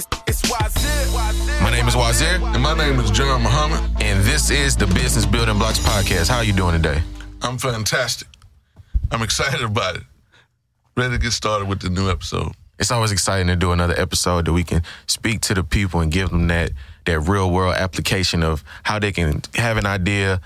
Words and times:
It's, 0.00 0.08
it's 0.26 0.50
Wazir. 0.50 1.62
My 1.62 1.70
name 1.70 1.86
is 1.86 1.94
Wazir, 1.94 2.40
And 2.54 2.62
my 2.62 2.72
name 2.74 2.98
is 3.00 3.10
John 3.10 3.42
Muhammad. 3.42 3.80
and 4.00 4.24
this 4.24 4.48
is 4.48 4.74
the 4.74 4.86
Business 4.86 5.26
Building 5.26 5.58
Blocks 5.58 5.78
podcast. 5.78 6.30
How 6.30 6.38
are 6.38 6.44
you 6.44 6.54
doing 6.54 6.72
today? 6.80 7.02
I'm 7.42 7.58
fantastic. 7.58 8.26
I'm 9.10 9.20
excited 9.20 9.60
about 9.60 9.96
it. 9.96 10.02
Ready 10.96 11.16
to 11.16 11.18
get 11.18 11.32
started 11.32 11.68
with 11.68 11.80
the 11.80 11.90
new 11.90 12.08
episode. 12.08 12.52
It's 12.78 12.90
always 12.90 13.12
exciting 13.12 13.48
to 13.48 13.56
do 13.56 13.72
another 13.72 13.92
episode 13.94 14.46
that 14.46 14.54
we 14.54 14.64
can 14.64 14.80
speak 15.06 15.42
to 15.42 15.54
the 15.54 15.62
people 15.64 16.00
and 16.00 16.10
give 16.10 16.30
them 16.30 16.48
that 16.48 16.70
that 17.04 17.20
real 17.20 17.50
world 17.50 17.74
application 17.74 18.42
of 18.42 18.64
how 18.84 18.98
they 18.98 19.12
can 19.12 19.42
have 19.56 19.76
an 19.76 19.84
idea, 19.84 20.40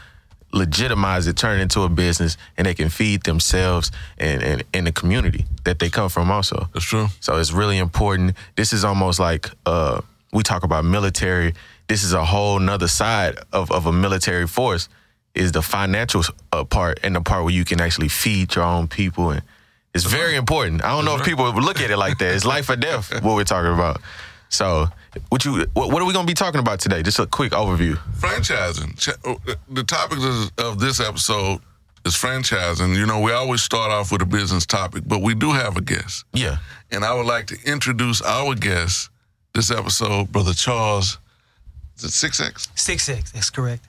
legitimize 0.54 1.26
it, 1.26 1.36
turn 1.36 1.58
it 1.58 1.62
into 1.62 1.82
a 1.82 1.88
business, 1.88 2.36
and 2.56 2.66
they 2.66 2.74
can 2.74 2.88
feed 2.88 3.24
themselves 3.24 3.90
and, 4.18 4.42
and, 4.42 4.64
and 4.72 4.86
the 4.86 4.92
community 4.92 5.44
that 5.64 5.78
they 5.78 5.90
come 5.90 6.08
from 6.08 6.30
also. 6.30 6.68
That's 6.72 6.86
true. 6.86 7.08
So 7.20 7.36
it's 7.38 7.52
really 7.52 7.78
important. 7.78 8.36
This 8.56 8.72
is 8.72 8.84
almost 8.84 9.18
like 9.18 9.50
uh, 9.66 10.00
we 10.32 10.42
talk 10.42 10.62
about 10.62 10.84
military. 10.84 11.54
This 11.88 12.02
is 12.02 12.12
a 12.12 12.24
whole 12.24 12.58
nother 12.58 12.88
side 12.88 13.38
of, 13.52 13.70
of 13.70 13.86
a 13.86 13.92
military 13.92 14.46
force 14.46 14.88
is 15.34 15.52
the 15.52 15.62
financial 15.62 16.22
uh, 16.52 16.64
part 16.64 17.00
and 17.02 17.16
the 17.16 17.20
part 17.20 17.44
where 17.44 17.52
you 17.52 17.64
can 17.64 17.80
actually 17.80 18.08
feed 18.08 18.54
your 18.54 18.64
own 18.64 18.86
people. 18.86 19.30
And 19.30 19.42
it's 19.92 20.04
very 20.04 20.36
important. 20.36 20.84
I 20.84 20.90
don't 20.90 21.04
know 21.04 21.16
if 21.16 21.24
people 21.24 21.52
look 21.52 21.80
at 21.80 21.90
it 21.90 21.96
like 21.96 22.18
that. 22.18 22.34
It's 22.34 22.44
life 22.44 22.70
or 22.70 22.76
death 22.76 23.12
what 23.22 23.34
we're 23.34 23.44
talking 23.44 23.72
about. 23.72 24.00
So 24.48 24.86
what 25.30 25.44
you 25.44 25.66
what, 25.74 25.90
what 25.90 26.00
are 26.02 26.04
we 26.06 26.12
going 26.12 26.26
to 26.26 26.30
be 26.30 26.34
talking 26.34 26.60
about 26.60 26.80
today? 26.80 27.02
Just 27.02 27.18
a 27.18 27.26
quick 27.26 27.52
overview. 27.52 27.96
Franchising. 28.18 28.92
Uh, 29.26 29.54
The 29.68 29.82
topic 29.84 30.18
of 30.58 30.78
this 30.78 31.00
episode 31.00 31.60
is 32.04 32.14
franchising. 32.14 32.96
You 32.96 33.06
know, 33.06 33.20
we 33.20 33.32
always 33.32 33.62
start 33.62 33.90
off 33.90 34.12
with 34.12 34.22
a 34.22 34.26
business 34.26 34.66
topic, 34.66 35.04
but 35.06 35.22
we 35.22 35.34
do 35.34 35.52
have 35.52 35.76
a 35.76 35.80
guest. 35.80 36.24
Yeah. 36.32 36.58
And 36.90 37.04
I 37.04 37.14
would 37.14 37.26
like 37.26 37.46
to 37.48 37.56
introduce 37.64 38.22
our 38.22 38.54
guest 38.54 39.10
this 39.54 39.70
episode, 39.70 40.30
Brother 40.30 40.52
Charles. 40.54 41.18
Is 41.96 42.04
it 42.04 42.10
6X? 42.32 42.68
Six 42.78 43.08
X. 43.08 43.32
That's 43.32 43.50
correct. 43.50 43.84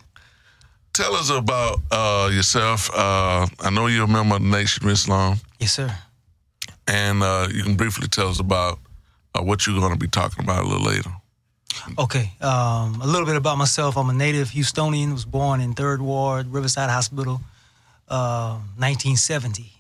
Tell 0.93 1.13
us 1.15 1.29
about 1.29 1.81
uh, 1.91 2.29
yourself. 2.31 2.89
Uh, 2.93 3.47
I 3.59 3.69
know 3.71 3.87
you're 3.87 4.05
a 4.05 4.07
member 4.07 4.35
of 4.35 4.41
the 4.43 4.47
Nation 4.47 4.85
of 4.85 4.91
Islam, 4.91 5.39
Yes, 5.59 5.73
sir. 5.73 5.93
and 6.87 7.21
uh, 7.21 7.47
you 7.51 7.63
can 7.63 7.75
briefly 7.75 8.07
tell 8.07 8.29
us 8.29 8.39
about 8.39 8.79
uh, 9.35 9.43
what 9.43 9.65
you're 9.65 9.79
going 9.79 9.93
to 9.93 9.99
be 9.99 10.07
talking 10.07 10.43
about 10.43 10.63
a 10.63 10.67
little 10.67 10.85
later. 10.85 11.11
Okay. 11.97 12.31
Um, 12.41 13.01
a 13.01 13.05
little 13.05 13.25
bit 13.25 13.35
about 13.35 13.57
myself. 13.57 13.97
I'm 13.97 14.09
a 14.09 14.13
native 14.13 14.49
Houstonian. 14.49 15.11
Was 15.11 15.25
born 15.25 15.61
in 15.61 15.73
Third 15.73 16.01
Ward, 16.01 16.47
Riverside 16.47 16.89
Hospital, 16.89 17.41
uh, 18.07 18.53
1970. 18.77 19.71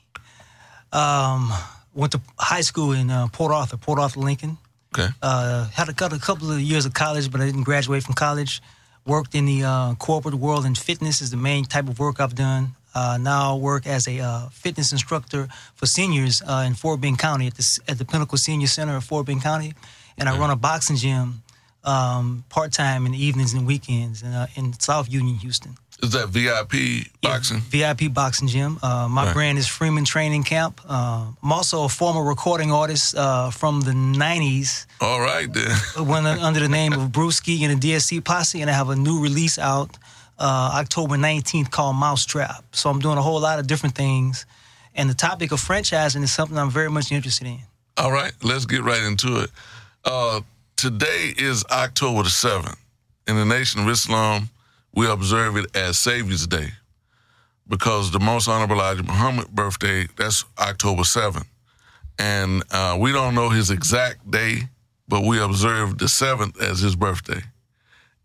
Um, 0.91 1.51
went 1.93 2.11
to 2.11 2.21
high 2.37 2.61
school 2.61 2.91
in 2.91 3.09
uh, 3.09 3.27
Port 3.31 3.51
Arthur, 3.51 3.77
Port 3.77 3.99
Arthur, 3.99 4.19
Lincoln. 4.19 4.57
Okay. 4.97 5.09
Uh, 5.21 5.67
had 5.69 5.89
a, 5.89 5.91
a 5.91 6.19
couple 6.19 6.51
of 6.51 6.59
years 6.59 6.85
of 6.85 6.93
college, 6.93 7.31
but 7.31 7.41
I 7.41 7.45
didn't 7.45 7.63
graduate 7.63 8.03
from 8.03 8.13
college. 8.13 8.61
Worked 9.05 9.35
in 9.35 9.45
the 9.45 9.63
uh, 9.63 9.95
corporate 9.95 10.35
world, 10.35 10.65
and 10.65 10.77
fitness 10.77 11.21
is 11.21 11.31
the 11.31 11.37
main 11.37 11.65
type 11.65 11.87
of 11.87 11.99
work 11.99 12.19
I've 12.19 12.35
done. 12.35 12.75
Uh, 12.95 13.17
now 13.19 13.57
work 13.57 13.85
as 13.85 14.07
a 14.07 14.19
uh, 14.21 14.47
fitness 14.49 14.91
instructor 14.93 15.47
for 15.75 15.85
seniors 15.85 16.41
uh, 16.47 16.63
in 16.65 16.73
Fort 16.73 17.01
Bend 17.01 17.19
County 17.19 17.47
at 17.47 17.55
the 17.55 17.79
at 17.89 17.97
the 17.97 18.05
Pinnacle 18.05 18.37
Senior 18.37 18.67
Center 18.67 18.95
of 18.95 19.03
Fort 19.03 19.25
Bend 19.25 19.41
County, 19.43 19.73
and 20.17 20.29
I 20.29 20.37
run 20.39 20.49
a 20.49 20.55
boxing 20.55 20.95
gym 20.95 21.43
um, 21.83 22.43
part 22.49 22.71
time 22.71 23.05
in 23.05 23.11
the 23.11 23.23
evenings 23.23 23.53
and 23.53 23.67
weekends 23.67 24.23
in, 24.23 24.29
uh, 24.31 24.47
in 24.55 24.73
South 24.79 25.11
Union, 25.11 25.35
Houston. 25.35 25.75
Is 26.03 26.11
that 26.11 26.27
VIP 26.29 27.07
boxing? 27.21 27.61
Yeah, 27.71 27.93
VIP 27.93 28.13
boxing 28.13 28.47
gym. 28.49 28.77
Uh, 28.83 29.07
my 29.09 29.25
Right. 29.25 29.33
brand 29.33 29.57
is 29.57 29.67
Freeman 29.67 30.03
Training 30.05 30.43
Camp. 30.43 30.81
Uh, 30.87 31.25
I'm 31.43 31.51
also 31.51 31.83
a 31.85 31.89
former 31.89 32.23
recording 32.23 32.71
artist 32.71 33.15
uh, 33.15 33.49
from 33.51 33.81
the 33.81 33.91
'90s 33.93 34.85
All 35.01 35.19
right, 35.21 35.47
then. 35.53 35.71
went 36.07 36.27
under 36.27 36.59
the 36.59 36.69
name 36.69 36.93
of 36.93 37.11
Brewski 37.11 37.61
and 37.61 37.81
the 37.81 37.91
DSC 37.93 38.19
Posse, 38.23 38.61
and 38.61 38.69
I 38.69 38.73
have 38.73 38.89
a 38.89 38.95
new 38.95 39.21
release 39.21 39.57
out 39.59 39.97
uh, 40.37 40.71
October 40.75 41.15
19th 41.15 41.71
called 41.71 41.95
Mousetrap. 41.95 42.63
So 42.75 42.89
I'm 42.89 42.99
doing 42.99 43.17
a 43.17 43.21
whole 43.21 43.39
lot 43.39 43.59
of 43.59 43.67
different 43.67 43.95
things, 43.95 44.45
and 44.93 45.09
the 45.09 45.13
topic 45.13 45.51
of 45.51 45.59
franchising 45.59 46.23
is 46.23 46.33
something 46.33 46.57
I'm 46.57 46.69
very 46.69 46.89
much 46.89 47.11
interested 47.11 47.47
in. 47.47 47.59
All 47.97 48.11
right, 48.11 48.33
let's 48.43 48.65
get 48.65 48.83
right 48.83 49.03
into 49.03 49.39
it. 49.41 49.51
Uh, 50.03 50.41
today 50.75 51.33
is 51.37 51.63
October 51.71 52.23
the 52.23 52.29
7th. 52.29 52.77
In 53.27 53.37
the 53.37 53.45
Nation 53.45 53.81
of 53.81 53.89
Islam, 53.89 54.49
we 54.93 55.09
observe 55.09 55.57
it 55.57 55.75
as 55.75 55.97
Savior's 55.97 56.45
Day 56.45 56.69
because 57.67 58.11
the 58.11 58.19
most 58.19 58.47
honorable 58.47 58.75
Elijah 58.75 59.03
Muhammad 59.03 59.47
birthday, 59.49 60.07
that's 60.17 60.45
October 60.59 61.01
7th. 61.01 61.45
And 62.19 62.63
uh, 62.71 62.97
we 62.99 63.11
don't 63.11 63.35
know 63.35 63.49
his 63.49 63.71
exact 63.71 64.29
day, 64.29 64.69
but 65.07 65.23
we 65.23 65.41
observe 65.41 65.97
the 65.97 66.05
7th 66.05 66.61
as 66.61 66.79
his 66.79 66.95
birthday. 66.95 67.41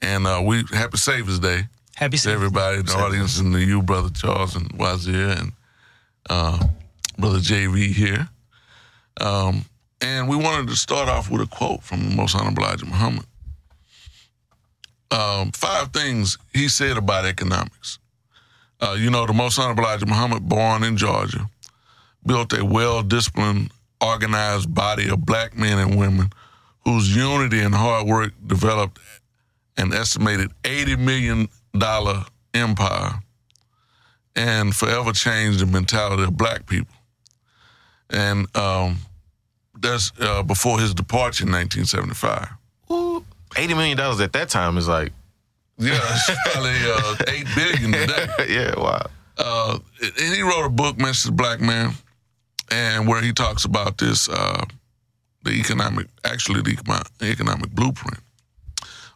And 0.03 0.27
uh, 0.27 0.43
we 0.45 0.65
happy 0.73 0.97
Savior's 0.97 1.39
Day 1.39 1.65
Happy 2.01 2.17
to 2.17 2.31
everybody 2.31 2.79
in 2.79 2.87
the 2.87 2.95
audience 2.95 3.39
and 3.39 3.53
to 3.53 3.61
you, 3.61 3.83
Brother 3.83 4.09
Charles 4.09 4.57
and 4.57 4.73
Wazir 4.73 5.37
and 5.39 5.53
uh, 6.31 6.59
Brother 7.19 7.41
JV 7.41 7.93
here. 7.93 8.27
Um, 9.21 9.67
and 10.01 10.27
we 10.27 10.35
wanted 10.35 10.69
to 10.71 10.77
start 10.77 11.11
off 11.11 11.31
with 11.31 11.43
a 11.43 11.47
quote 11.47 11.83
from 11.83 12.09
the 12.09 12.17
Most 12.17 12.35
Honorable 12.35 12.63
Elijah 12.63 12.87
Muhammad. 12.87 13.27
Um, 15.11 15.53
five 15.53 15.93
things 15.93 16.39
he 16.55 16.69
said 16.69 16.97
about 16.97 17.27
economics. 17.27 17.99
Uh, 18.81 18.97
you 18.99 19.11
know, 19.11 19.27
the 19.27 19.35
Most 19.35 19.59
Honorable 19.59 19.85
Elijah 19.85 20.07
Muhammad, 20.07 20.49
born 20.49 20.83
in 20.83 20.97
Georgia, 20.97 21.51
built 22.25 22.59
a 22.59 22.65
well 22.65 23.03
disciplined, 23.03 23.73
organized 24.01 24.75
body 24.75 25.11
of 25.11 25.27
black 25.27 25.55
men 25.55 25.79
and 25.79 25.99
women 25.99 26.31
whose 26.83 27.15
unity 27.15 27.61
and 27.61 27.75
hard 27.75 28.07
work 28.07 28.33
developed 28.47 28.99
an 29.77 29.93
estimated 29.93 30.51
$80 30.63 30.99
million 30.99 31.49
empire 32.55 33.21
and 34.37 34.75
forever 34.75 35.13
changed 35.13 35.61
the 35.61 35.67
mentality 35.67 36.23
of 36.23 36.37
black 36.37 36.67
people. 36.67 36.95
And 38.09 38.55
um, 38.57 38.99
that's 39.79 40.13
uh, 40.21 40.43
before 40.43 40.81
his 40.81 40.95
departure 40.95 41.45
in 41.45 41.53
1975. 41.53 42.49
Ooh, 42.91 43.25
$80 43.51 43.69
million 43.77 44.01
at 44.01 44.33
that 44.33 44.49
time 44.49 44.77
is 44.77 44.89
like, 44.89 45.13
Yeah, 45.79 45.99
it's 46.03 46.53
probably 46.53 46.71
uh, 46.85 47.17
eight 47.29 47.47
billion 47.55 47.93
today. 47.93 48.27
yeah, 48.49 48.75
wow. 48.77 49.07
Uh, 49.39 49.79
and 50.03 50.35
he 50.35 50.43
wrote 50.43 50.67
a 50.67 50.71
book, 50.71 50.97
Mr. 50.97 51.33
Black 51.33 51.61
Man, 51.61 51.93
and 52.71 53.09
where 53.09 53.23
he 53.23 53.33
talks 53.33 53.65
about 53.65 53.97
this, 53.99 54.29
uh, 54.29 54.65
the 55.45 55.53
economic, 55.53 56.09
actually 56.25 56.61
the 56.61 56.77
economic 57.23 57.71
blueprint. 57.71 58.23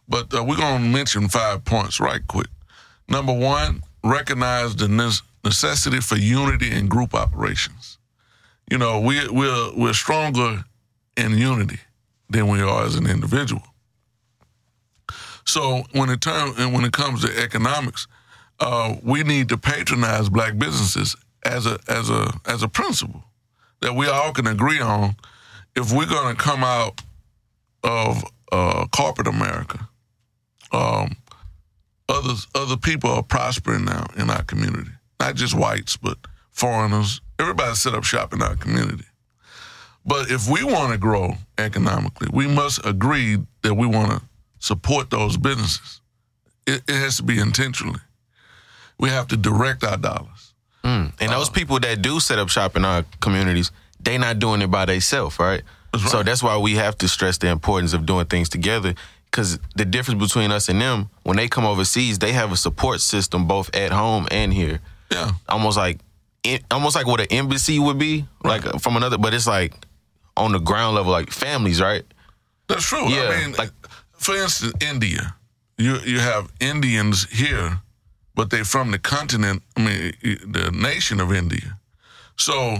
But 0.07 0.33
uh, 0.33 0.43
we're 0.43 0.57
going 0.57 0.83
to 0.83 0.89
mention 0.89 1.29
five 1.29 1.65
points 1.65 1.99
right 1.99 2.25
quick. 2.27 2.47
Number 3.07 3.33
one, 3.33 3.83
recognize 4.03 4.75
the 4.75 4.87
necessity 5.43 5.99
for 5.99 6.15
unity 6.15 6.71
in 6.71 6.87
group 6.87 7.13
operations. 7.13 7.97
You 8.69 8.77
know, 8.77 8.99
we, 8.99 9.27
we're, 9.29 9.75
we're 9.75 9.93
stronger 9.93 10.63
in 11.17 11.37
unity 11.37 11.79
than 12.29 12.47
we 12.47 12.61
are 12.61 12.85
as 12.85 12.95
an 12.95 13.07
individual. 13.07 13.63
So 15.45 15.83
when 15.91 16.09
it 16.09 16.21
term, 16.21 16.53
and 16.57 16.73
when 16.73 16.83
it 16.85 16.91
comes 16.91 17.21
to 17.23 17.41
economics, 17.41 18.07
uh, 18.59 18.95
we 19.03 19.23
need 19.23 19.49
to 19.49 19.57
patronize 19.57 20.29
black 20.29 20.57
businesses 20.57 21.15
as 21.43 21.67
a 21.67 21.77
as 21.87 22.09
a 22.09 22.33
as 22.45 22.63
a 22.63 22.67
principle 22.67 23.23
that 23.81 23.93
we 23.95 24.07
all 24.07 24.31
can 24.33 24.47
agree 24.47 24.81
on. 24.81 25.15
If 25.75 25.91
we're 25.93 26.07
going 26.07 26.35
to 26.35 26.41
come 26.41 26.63
out 26.63 27.01
of 27.83 28.23
uh, 28.51 28.87
corporate 28.87 29.27
America, 29.27 29.87
um, 30.75 31.15
others 32.09 32.47
other 32.53 32.77
people 32.77 33.09
are 33.09 33.23
prospering 33.23 33.85
now 33.85 34.05
in 34.17 34.29
our 34.29 34.43
community, 34.43 34.91
not 35.19 35.35
just 35.35 35.55
whites 35.55 35.97
but 35.97 36.17
foreigners. 36.51 37.21
Everybody 37.39 37.75
set 37.75 37.93
up 37.93 38.03
shop 38.03 38.33
in 38.33 38.41
our 38.41 38.55
community. 38.55 39.05
But 40.05 40.29
if 40.29 40.47
we 40.49 40.63
want 40.63 40.91
to 40.91 40.97
grow 40.97 41.35
economically, 41.57 42.27
we 42.31 42.47
must 42.47 42.85
agree 42.85 43.37
that 43.63 43.73
we 43.73 43.87
want 43.87 44.11
to 44.11 44.21
support 44.59 45.09
those 45.09 45.35
businesses. 45.37 46.01
It, 46.67 46.83
it 46.87 46.95
has 46.95 47.17
to 47.17 47.23
be 47.23 47.39
intentionally. 47.39 47.99
We 48.99 49.09
have 49.09 49.27
to 49.29 49.37
direct 49.37 49.83
our 49.83 49.97
dollars. 49.97 50.53
And 51.19 51.31
those 51.31 51.49
people 51.49 51.79
that 51.79 52.01
do 52.03 52.19
set 52.19 52.37
up 52.37 52.49
shop 52.49 52.75
in 52.75 52.85
our 52.85 53.03
communities, 53.19 53.71
they 53.99 54.17
not 54.19 54.37
doing 54.37 54.61
it 54.61 54.69
by 54.69 54.85
themselves, 54.85 55.39
right? 55.39 55.63
That's 55.91 56.11
So 56.11 56.21
that's 56.23 56.43
why 56.43 56.57
we 56.57 56.75
have 56.75 56.97
to 56.99 57.07
stress 57.07 57.39
the 57.39 57.47
importance 57.49 57.93
of 57.93 58.05
doing 58.05 58.27
things 58.27 58.49
together. 58.49 58.93
Because 59.35 59.59
the 59.75 59.83
difference 59.83 60.21
between 60.21 60.49
us 60.49 60.69
and 60.69 60.79
them, 60.79 61.09
when 61.23 61.35
they 61.35 61.49
come 61.49 61.65
overseas, 61.65 62.19
they 62.19 62.31
have 62.31 62.53
a 62.53 62.55
support 62.55 63.01
system 63.01 63.47
both 63.47 63.75
at 63.75 63.91
home 63.91 64.29
and 64.31 64.53
here. 64.53 64.79
Yeah. 65.11 65.31
Almost 65.49 65.75
like, 65.77 65.99
almost 66.71 66.95
like 66.95 67.05
what 67.05 67.19
an 67.19 67.27
embassy 67.31 67.77
would 67.77 67.99
be, 67.99 68.25
like 68.45 68.65
uh, 68.65 68.77
from 68.77 68.95
another. 68.95 69.17
But 69.17 69.33
it's 69.33 69.45
like 69.45 69.73
on 70.37 70.53
the 70.53 70.59
ground 70.59 70.95
level, 70.95 71.11
like 71.11 71.31
families, 71.31 71.81
right? 71.81 72.05
That's 72.67 72.85
true. 72.85 73.09
Yeah, 73.09 73.23
I 73.27 73.41
mean, 73.41 73.55
like- 73.57 73.73
for 74.13 74.37
instance, 74.37 74.71
India. 74.79 75.35
You 75.77 75.97
you 76.05 76.19
have 76.21 76.49
Indians 76.61 77.27
here, 77.29 77.81
but 78.35 78.49
they're 78.51 78.63
from 78.63 78.91
the 78.91 78.99
continent. 78.99 79.63
I 79.75 79.81
mean, 79.81 80.13
the 80.53 80.71
nation 80.71 81.19
of 81.19 81.33
India. 81.33 81.77
So 82.37 82.77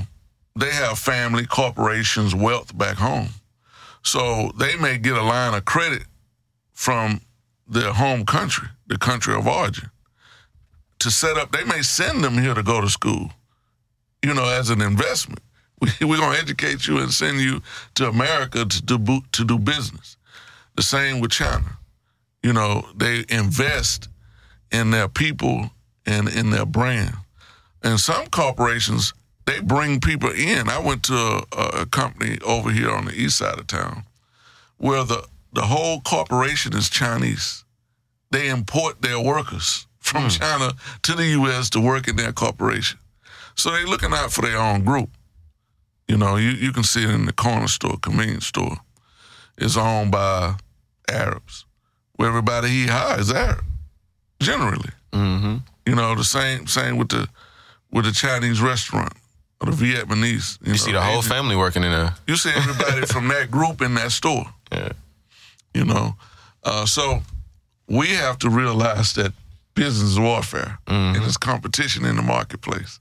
they 0.56 0.72
have 0.72 0.98
family, 0.98 1.46
corporations, 1.46 2.34
wealth 2.34 2.78
back 2.78 2.96
home. 2.96 3.28
So 4.04 4.52
they 4.58 4.78
may 4.78 4.98
get 4.98 5.18
a 5.18 5.22
line 5.22 5.54
of 5.54 5.66
credit 5.66 6.04
from 6.76 7.22
their 7.68 7.94
home 7.94 8.26
country, 8.26 8.68
the 8.86 8.98
country 8.98 9.34
of 9.34 9.48
origin, 9.48 9.90
to 11.00 11.10
set 11.10 11.38
up. 11.38 11.52
They 11.52 11.64
may 11.64 11.82
send 11.82 12.24
them 12.24 12.38
here 12.38 12.54
to 12.54 12.62
go 12.62 12.82
to 12.82 12.90
school, 12.90 13.32
you 14.24 14.34
know, 14.34 14.46
as 14.46 14.70
an 14.70 14.82
investment. 14.82 15.40
We, 15.82 15.90
we're 16.08 16.18
going 16.18 16.34
to 16.34 16.42
educate 16.42 16.88
you 16.88 17.00
and 17.00 17.12
send 17.12 17.42
you 17.42 17.62
to 17.96 18.08
America 18.08 18.64
to 18.64 18.82
do, 18.82 19.20
to 19.34 19.44
do 19.44 19.60
business. 19.60 20.16
The 20.78 20.84
same 20.84 21.20
with 21.20 21.32
China. 21.32 21.80
You 22.42 22.54
know, 22.54 22.88
they 22.96 23.26
invest 23.28 24.08
in 24.72 24.92
their 24.92 25.10
people 25.10 25.72
and 26.06 26.30
in 26.30 26.52
their 26.52 26.66
brand. 26.66 27.16
And 27.84 28.00
some 28.00 28.28
corporations, 28.28 29.14
they 29.46 29.60
bring 29.60 30.00
people 30.00 30.32
in. 30.32 30.70
I 30.70 30.80
went 30.80 31.04
to 31.04 31.46
a, 31.52 31.82
a 31.82 31.86
company 31.88 32.40
over 32.46 32.72
here 32.72 32.90
on 32.90 33.04
the 33.06 33.14
east 33.14 33.38
side 33.38 33.60
of 33.60 33.68
town 33.68 34.06
where 34.78 35.04
the, 35.04 35.28
the 35.56 35.62
whole 35.62 36.02
corporation 36.02 36.76
is 36.76 36.90
Chinese. 36.90 37.64
They 38.32 38.50
import 38.50 39.02
their 39.02 39.20
workers 39.20 39.88
from 40.00 40.30
China 40.30 40.74
to 41.04 41.14
the 41.14 41.26
U.S. 41.28 41.70
to 41.72 41.80
work 41.80 42.08
in 42.08 42.18
their 42.18 42.34
corporation. 42.34 43.00
So 43.56 43.72
they're 43.72 43.88
looking 43.88 44.12
out 44.14 44.32
for 44.32 44.42
their 44.42 44.58
own 44.58 44.84
group. 44.84 45.10
You 46.08 46.18
know, 46.18 46.36
you, 46.36 46.50
you 46.50 46.72
can 46.72 46.84
see 46.84 47.04
it 47.04 47.10
in 47.10 47.26
the 47.26 47.34
corner 47.34 47.68
store, 47.68 47.98
convenience 48.02 48.46
store. 48.46 48.78
It's 49.58 49.78
owned 49.78 50.12
by 50.12 50.56
Arabs. 51.10 51.66
Where 52.18 52.30
everybody 52.30 52.68
he 52.70 52.88
hires 52.88 53.30
is 53.30 53.32
Arab, 53.32 53.66
generally. 54.40 54.92
Mm-hmm. 55.12 55.58
You 55.86 55.96
know, 55.96 56.16
the 56.16 56.24
same 56.24 56.68
same 56.68 56.98
with 56.98 57.10
the 57.10 57.28
with 57.92 58.06
the 58.06 58.12
Chinese 58.12 58.62
restaurant 58.62 59.14
or 59.60 59.72
the 59.72 59.78
Vietnamese. 59.78 60.58
You 60.66 60.78
see 60.78 60.92
the 60.92 61.02
whole 61.02 61.20
Asian- 61.20 61.32
family 61.32 61.56
working 61.56 61.84
in 61.84 61.92
there. 61.92 62.14
You 62.28 62.36
see 62.38 62.52
everybody 62.56 63.06
from 63.14 63.28
that 63.30 63.52
group 63.52 63.82
in 63.82 63.96
that 63.96 64.12
store. 64.12 64.46
Yeah. 64.72 64.94
You 65.76 65.84
know, 65.86 66.16
uh, 66.64 66.86
so 66.86 67.20
we 67.88 68.08
have 68.08 68.38
to 68.40 68.50
realize 68.50 69.14
that 69.14 69.34
business 69.74 70.12
is 70.12 70.20
warfare 70.20 70.80
and 70.88 71.18
it's 71.24 71.36
competition 71.38 72.06
in 72.06 72.16
the 72.16 72.22
marketplace. 72.22 73.00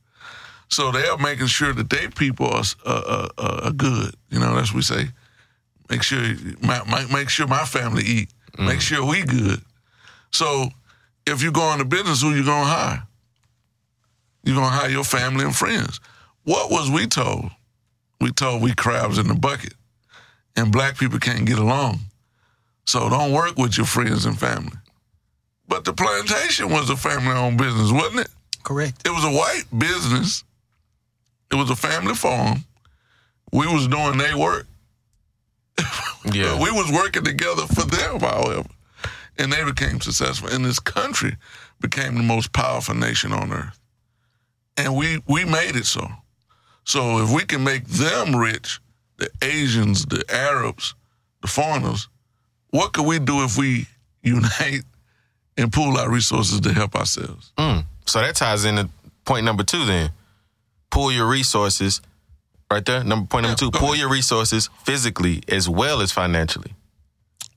So 0.69 0.91
they 0.91 1.07
are 1.07 1.19
making 1.19 1.47
sure 1.47 1.73
that 1.73 1.89
their 1.89 2.11
people 2.11 2.47
are, 2.49 2.65
uh, 2.85 3.29
uh, 3.39 3.61
are 3.67 3.71
good. 3.73 4.15
You 4.31 4.41
know, 4.41 4.57
that's 4.57 4.71
what 4.71 4.77
we 4.79 4.83
say. 4.83 5.05
Make 5.89 6.03
sure 6.03 6.21
my, 6.63 6.83
my, 6.91 7.07
make 7.13 7.29
sure 7.29 7.47
my 7.47 7.65
family 7.65 8.03
eat. 8.03 8.31
Make 8.59 8.81
sure 8.81 9.05
we 9.05 9.23
good. 9.23 9.61
So 10.33 10.69
if 11.27 11.43
you 11.43 11.53
go 11.53 11.73
into 11.73 11.85
business, 11.85 12.23
who 12.23 12.31
you 12.35 12.45
gonna 12.45 12.65
hire? 12.67 13.07
You're 14.43 14.57
gonna 14.57 14.77
hire 14.77 14.91
your 14.91 15.05
family 15.05 15.45
and 15.45 15.55
friends. 15.55 16.01
What 16.43 16.71
was 16.73 16.91
we 16.91 17.07
told? 17.07 17.51
We 18.21 18.33
told 18.33 18.63
we 18.63 18.75
crabs 18.75 19.19
in 19.19 19.29
the 19.29 19.35
bucket, 19.35 19.75
and 20.57 20.73
black 20.73 20.99
people 20.99 21.19
can't 21.21 21.47
get 21.47 21.59
along. 21.59 22.01
So 22.87 23.09
don't 23.09 23.33
work 23.33 23.57
with 23.57 23.77
your 23.77 23.87
friends 23.87 24.27
and 24.27 24.39
family. 24.39 24.77
But 25.67 25.85
the 25.85 25.93
plantation 25.93 26.71
was 26.71 26.91
a 26.91 26.97
family-owned 26.97 27.57
business, 27.59 27.91
wasn't 27.91 28.21
it? 28.21 28.29
Correct. 28.63 29.07
It 29.07 29.11
was 29.11 29.25
a 29.25 29.31
white 29.31 29.65
business. 29.77 30.45
It 31.51 31.57
was 31.57 31.71
a 31.71 31.77
family 31.77 32.15
farm. 32.15 32.65
We 33.53 33.67
was 33.67 33.89
doing 33.89 34.19
their 34.19 34.37
work. 34.39 34.67
Yeah. 36.33 36.55
We 36.59 36.71
was 36.71 36.91
working 36.91 37.23
together 37.23 37.67
for 37.67 37.83
them, 37.83 38.19
however. 38.21 38.65
And 39.39 39.53
they 39.53 39.63
became 39.63 40.01
successful. 40.01 40.49
And 40.49 40.65
this 40.65 40.81
country 40.81 41.37
became 41.81 42.15
the 42.15 42.23
most 42.23 42.51
powerful 42.55 42.95
nation 42.95 43.31
on 43.31 43.53
earth. 43.53 43.79
And 44.79 44.97
we 44.97 45.23
we 45.29 45.45
made 45.45 45.77
it 45.77 45.85
so. 45.85 46.09
So 46.85 47.23
if 47.23 47.31
we 47.31 47.45
can 47.45 47.63
make 47.63 47.87
them 47.87 48.35
rich, 48.35 48.81
the 49.19 49.29
Asians, 49.43 50.07
the 50.07 50.25
Arabs, 50.31 50.95
the 51.43 51.49
foreigners, 51.49 52.09
what 52.75 52.93
could 52.93 53.07
we 53.07 53.21
do 53.21 53.45
if 53.45 53.57
we 53.57 53.87
unite 54.23 54.83
and 55.57 55.73
pool 55.73 55.97
our 55.97 56.11
resources 56.11 56.61
to 56.61 56.73
help 56.73 56.97
ourselves? 56.97 57.53
Mm. 57.57 57.85
So 58.07 58.21
that 58.21 58.35
ties 58.35 58.65
into 58.65 58.89
point 59.25 59.45
number 59.45 59.63
two 59.63 59.85
then. 59.85 60.11
Pull 60.91 61.13
your 61.13 61.29
resources. 61.29 62.01
Right 62.71 62.85
there. 62.85 63.05
Number 63.05 63.27
point 63.29 63.45
number 63.45 63.51
Yeah, 63.65 63.71
two. 63.71 63.79
Pull 63.79 63.89
ahead. 63.91 63.99
your 64.01 64.11
resources 64.11 64.69
physically 64.85 65.43
as 65.49 65.69
well 65.69 66.01
as 66.01 66.11
financially. 66.11 66.73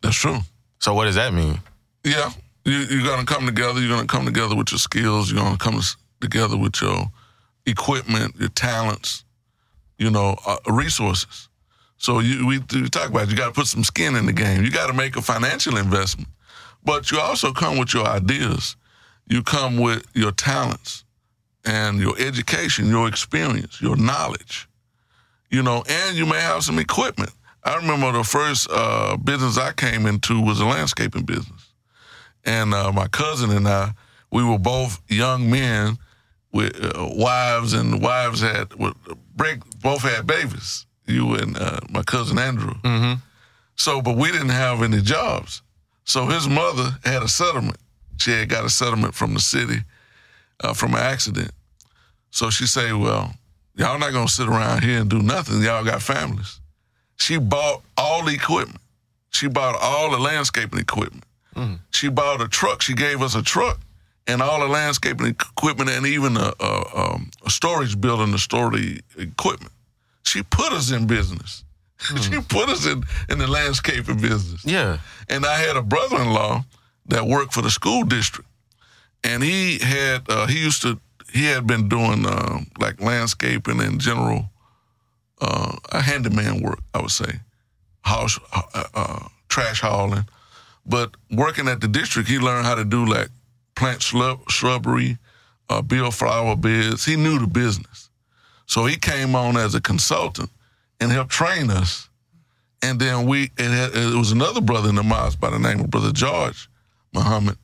That's 0.03 0.15
true. 0.15 0.39
So 0.79 0.93
what 0.93 1.05
does 1.05 1.15
that 1.15 1.33
mean? 1.33 1.59
Yeah, 2.03 2.29
you, 2.65 2.77
you're 2.89 3.03
gonna 3.07 3.25
come 3.25 3.45
together. 3.47 3.79
You're 3.79 3.95
gonna 3.95 4.07
come 4.07 4.25
together 4.25 4.55
with 4.55 4.71
your 4.71 4.77
skills. 4.79 5.31
You're 5.31 5.41
gonna 5.41 5.57
come 5.57 5.81
together 6.21 6.55
with 6.57 6.79
your 6.81 7.07
equipment, 7.65 8.35
your 8.37 8.49
talents, 8.49 9.23
you 9.97 10.11
know, 10.11 10.37
uh, 10.45 10.57
resources. 10.67 11.46
So 11.97 12.19
you 12.19 12.45
we, 12.45 12.59
we 12.59 12.89
talk 12.89 13.09
about 13.09 13.23
it, 13.23 13.31
you 13.31 13.37
got 13.37 13.47
to 13.47 13.53
put 13.53 13.67
some 13.67 13.83
skin 13.83 14.15
in 14.15 14.25
the 14.25 14.33
game. 14.33 14.63
You 14.63 14.71
got 14.71 14.87
to 14.87 14.93
make 14.93 15.15
a 15.17 15.21
financial 15.21 15.77
investment, 15.77 16.29
but 16.83 17.11
you 17.11 17.19
also 17.19 17.51
come 17.51 17.77
with 17.77 17.93
your 17.93 18.05
ideas. 18.05 18.75
You 19.27 19.43
come 19.43 19.77
with 19.77 20.05
your 20.13 20.31
talents 20.31 21.03
and 21.65 21.99
your 21.99 22.17
education, 22.19 22.87
your 22.87 23.07
experience, 23.07 23.81
your 23.81 23.97
knowledge. 23.97 24.69
You 25.49 25.63
know, 25.63 25.83
and 25.89 26.17
you 26.17 26.25
may 26.25 26.39
have 26.39 26.63
some 26.63 26.79
equipment. 26.79 27.31
I 27.63 27.75
remember 27.75 28.11
the 28.11 28.23
first 28.23 28.69
uh, 28.71 29.17
business 29.17 29.57
I 29.57 29.73
came 29.73 30.05
into 30.05 30.41
was 30.41 30.59
a 30.61 30.65
landscaping 30.65 31.23
business 31.23 31.67
and 32.47 32.73
uh, 32.73 32.91
my 32.91 33.07
cousin 33.09 33.51
and 33.51 33.67
I, 33.67 33.91
we 34.31 34.43
were 34.43 34.57
both 34.57 35.01
young 35.09 35.49
men 35.51 35.97
with 36.51 36.81
uh, 36.83 37.07
wives, 37.11 37.73
and 37.73 37.93
the 37.93 37.97
wives 37.97 38.41
had 38.41 38.69
both 39.81 40.01
had 40.01 40.25
babies. 40.25 40.85
You 41.07 41.35
and 41.35 41.57
uh, 41.57 41.79
my 41.89 42.03
cousin 42.03 42.37
Andrew. 42.37 42.73
Mm-hmm. 42.83 43.19
So, 43.75 44.01
but 44.01 44.17
we 44.17 44.31
didn't 44.31 44.49
have 44.49 44.81
any 44.81 45.01
jobs. 45.01 45.61
So 46.03 46.25
his 46.25 46.47
mother 46.47 46.97
had 47.03 47.23
a 47.23 47.27
settlement. 47.27 47.77
She 48.17 48.31
had 48.31 48.49
got 48.49 48.65
a 48.65 48.69
settlement 48.69 49.13
from 49.13 49.33
the 49.33 49.39
city 49.39 49.79
uh, 50.61 50.73
from 50.73 50.93
an 50.93 50.99
accident. 51.01 51.51
So 52.31 52.49
she 52.49 52.65
said, 52.65 52.93
"Well, 52.93 53.33
y'all 53.75 53.99
not 53.99 54.13
gonna 54.13 54.27
sit 54.27 54.47
around 54.47 54.83
here 54.83 55.01
and 55.01 55.09
do 55.09 55.21
nothing. 55.21 55.61
Y'all 55.61 55.83
got 55.83 56.01
families." 56.01 56.59
She 57.17 57.37
bought 57.37 57.83
all 57.97 58.23
the 58.25 58.33
equipment. 58.33 58.81
She 59.31 59.47
bought 59.47 59.75
all 59.79 60.11
the 60.11 60.19
landscaping 60.19 60.79
equipment. 60.79 61.23
She 61.91 62.09
bought 62.09 62.41
a 62.41 62.47
truck. 62.47 62.81
She 62.81 62.93
gave 62.93 63.21
us 63.21 63.35
a 63.35 63.41
truck 63.41 63.79
and 64.27 64.41
all 64.41 64.59
the 64.59 64.67
landscaping 64.67 65.27
equipment 65.27 65.89
and 65.89 66.05
even 66.05 66.37
a, 66.37 66.53
a, 66.59 66.83
um, 66.95 67.31
a 67.45 67.49
storage 67.49 67.99
building 67.99 68.31
to 68.33 68.37
store 68.37 68.69
the 68.71 69.01
equipment. 69.17 69.71
She 70.27 70.43
put 70.43 70.71
us 70.73 70.91
in 70.91 71.07
business. 71.07 71.63
she 72.21 72.39
put 72.41 72.69
us 72.69 72.85
in, 72.85 73.03
in 73.29 73.39
the 73.39 73.47
landscaping 73.47 74.19
business. 74.19 74.63
Yeah. 74.65 74.99
And 75.29 75.45
I 75.45 75.57
had 75.57 75.77
a 75.77 75.81
brother-in-law 75.81 76.63
that 77.07 77.25
worked 77.25 77.53
for 77.53 77.61
the 77.61 77.71
school 77.71 78.03
district, 78.03 78.49
and 79.23 79.41
he 79.41 79.79
had 79.79 80.29
uh, 80.29 80.47
he 80.47 80.59
used 80.59 80.81
to 80.83 80.99
he 81.31 81.45
had 81.45 81.65
been 81.65 81.89
doing 81.89 82.25
uh, 82.25 82.59
like 82.79 83.01
landscaping 83.01 83.81
and 83.81 83.99
general 83.99 84.49
uh, 85.41 85.75
handyman 85.91 86.61
work, 86.61 86.79
I 86.93 87.01
would 87.01 87.11
say, 87.11 87.39
house 88.01 88.39
uh, 88.53 88.83
uh, 88.93 89.27
trash 89.49 89.81
hauling. 89.81 90.25
But 90.85 91.15
working 91.31 91.67
at 91.67 91.81
the 91.81 91.87
district, 91.87 92.29
he 92.29 92.39
learned 92.39 92.65
how 92.65 92.75
to 92.75 92.85
do 92.85 93.05
like 93.05 93.29
plant 93.75 94.01
shrub, 94.01 94.49
shrubbery, 94.49 95.17
uh, 95.69 95.81
build 95.81 96.13
flower 96.13 96.55
beds. 96.55 97.05
He 97.05 97.15
knew 97.15 97.39
the 97.39 97.47
business, 97.47 98.06
so 98.67 98.85
he 98.85 98.95
came 98.97 99.35
on 99.35 99.57
as 99.57 99.73
a 99.73 99.81
consultant 99.81 100.49
and 100.99 101.11
helped 101.11 101.31
train 101.31 101.71
us. 101.71 102.09
And 102.83 102.99
then 102.99 103.25
we, 103.25 103.45
it, 103.57 103.71
had, 103.71 103.95
it 103.95 104.15
was 104.15 104.31
another 104.31 104.61
brother 104.61 104.89
in 104.89 104.95
the 104.95 105.03
mosque 105.03 105.39
by 105.39 105.49
the 105.49 105.57
name 105.57 105.79
of 105.79 105.89
Brother 105.89 106.11
George 106.11 106.69
Muhammad. 107.13 107.57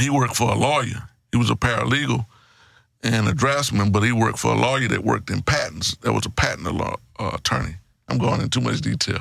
He 0.00 0.10
worked 0.10 0.34
for 0.34 0.50
a 0.50 0.56
lawyer. 0.56 1.08
He 1.30 1.38
was 1.38 1.50
a 1.50 1.54
paralegal 1.54 2.26
and 3.04 3.28
a 3.28 3.34
draftsman, 3.34 3.92
but 3.92 4.02
he 4.02 4.10
worked 4.10 4.38
for 4.38 4.52
a 4.52 4.56
lawyer 4.56 4.88
that 4.88 5.04
worked 5.04 5.30
in 5.30 5.42
patents. 5.42 5.94
That 5.98 6.12
was 6.12 6.26
a 6.26 6.30
patent 6.30 6.74
law 6.74 6.96
uh, 7.18 7.32
attorney. 7.34 7.76
I'm 8.08 8.18
going 8.18 8.40
into 8.40 8.48
too 8.48 8.60
much 8.60 8.80
detail. 8.80 9.20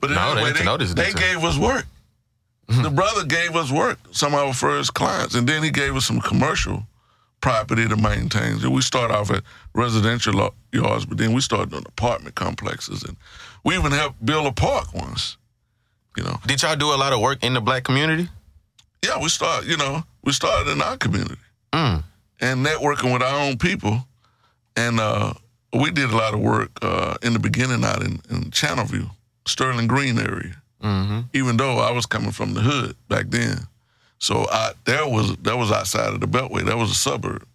But 0.00 0.10
No, 0.10 0.34
they 0.34 0.42
anyway, 0.42 0.64
know 0.64 0.76
this 0.76 0.94
they 0.94 1.12
gave 1.12 1.44
us 1.44 1.58
work. 1.58 1.86
The 2.66 2.90
brother 2.90 3.26
gave 3.26 3.56
us 3.56 3.70
work, 3.70 3.98
some 4.10 4.32
of 4.32 4.40
our 4.40 4.54
first 4.54 4.94
clients, 4.94 5.34
and 5.34 5.46
then 5.46 5.62
he 5.62 5.70
gave 5.70 5.94
us 5.96 6.06
some 6.06 6.20
commercial 6.20 6.86
property 7.44 7.86
to 7.86 7.96
maintain. 7.96 8.58
We 8.72 8.80
start 8.80 9.10
off 9.10 9.30
at 9.30 9.42
residential 9.74 10.54
yards, 10.72 11.04
but 11.04 11.18
then 11.18 11.34
we 11.34 11.42
start 11.42 11.68
doing 11.68 11.84
apartment 11.86 12.34
complexes, 12.34 13.02
and 13.02 13.16
we 13.64 13.76
even 13.76 13.92
helped 13.92 14.24
build 14.24 14.46
a 14.46 14.52
park 14.52 14.94
once. 14.94 15.36
You 16.16 16.22
know, 16.24 16.36
Did 16.46 16.62
y'all 16.62 16.74
do 16.76 16.94
a 16.94 16.96
lot 16.96 17.12
of 17.12 17.20
work 17.20 17.44
in 17.44 17.52
the 17.54 17.60
black 17.60 17.84
community? 17.84 18.28
yeah, 19.04 19.20
we 19.22 19.28
started. 19.28 19.68
You 19.68 19.76
know, 19.76 20.02
we 20.22 20.32
started 20.32 20.70
in 20.72 20.80
our 20.80 20.96
community 20.96 21.36
Mm. 21.72 22.02
and 22.40 22.64
networking 22.64 23.12
with 23.12 23.22
our 23.22 23.38
own 23.46 23.58
people, 23.58 24.06
and 24.76 24.98
uh, 24.98 25.34
we 25.72 25.90
did 25.90 26.10
a 26.10 26.16
lot 26.16 26.32
of 26.32 26.40
work 26.40 26.70
uh, 26.82 27.16
in 27.22 27.32
the 27.34 27.38
beginning 27.38 27.84
out 27.84 28.02
in, 28.02 28.20
in 28.30 28.50
Channelview, 28.52 29.10
Sterling 29.46 29.86
Green 29.86 30.18
area. 30.18 30.54
Mm-hmm. 30.82 31.20
even 31.32 31.56
though 31.56 31.78
I 31.78 31.90
was 31.92 32.04
coming 32.04 32.30
from 32.32 32.52
the 32.52 32.60
hood 32.60 32.94
back 33.08 33.26
then. 33.30 33.66
So 34.24 34.46
I 34.50 34.72
there 34.84 35.06
was 35.06 35.36
that 35.42 35.56
was 35.58 35.70
outside 35.70 36.14
of 36.14 36.20
the 36.20 36.26
Beltway. 36.26 36.64
That 36.64 36.78
was 36.78 36.90
a 36.90 36.94
suburb, 36.94 37.46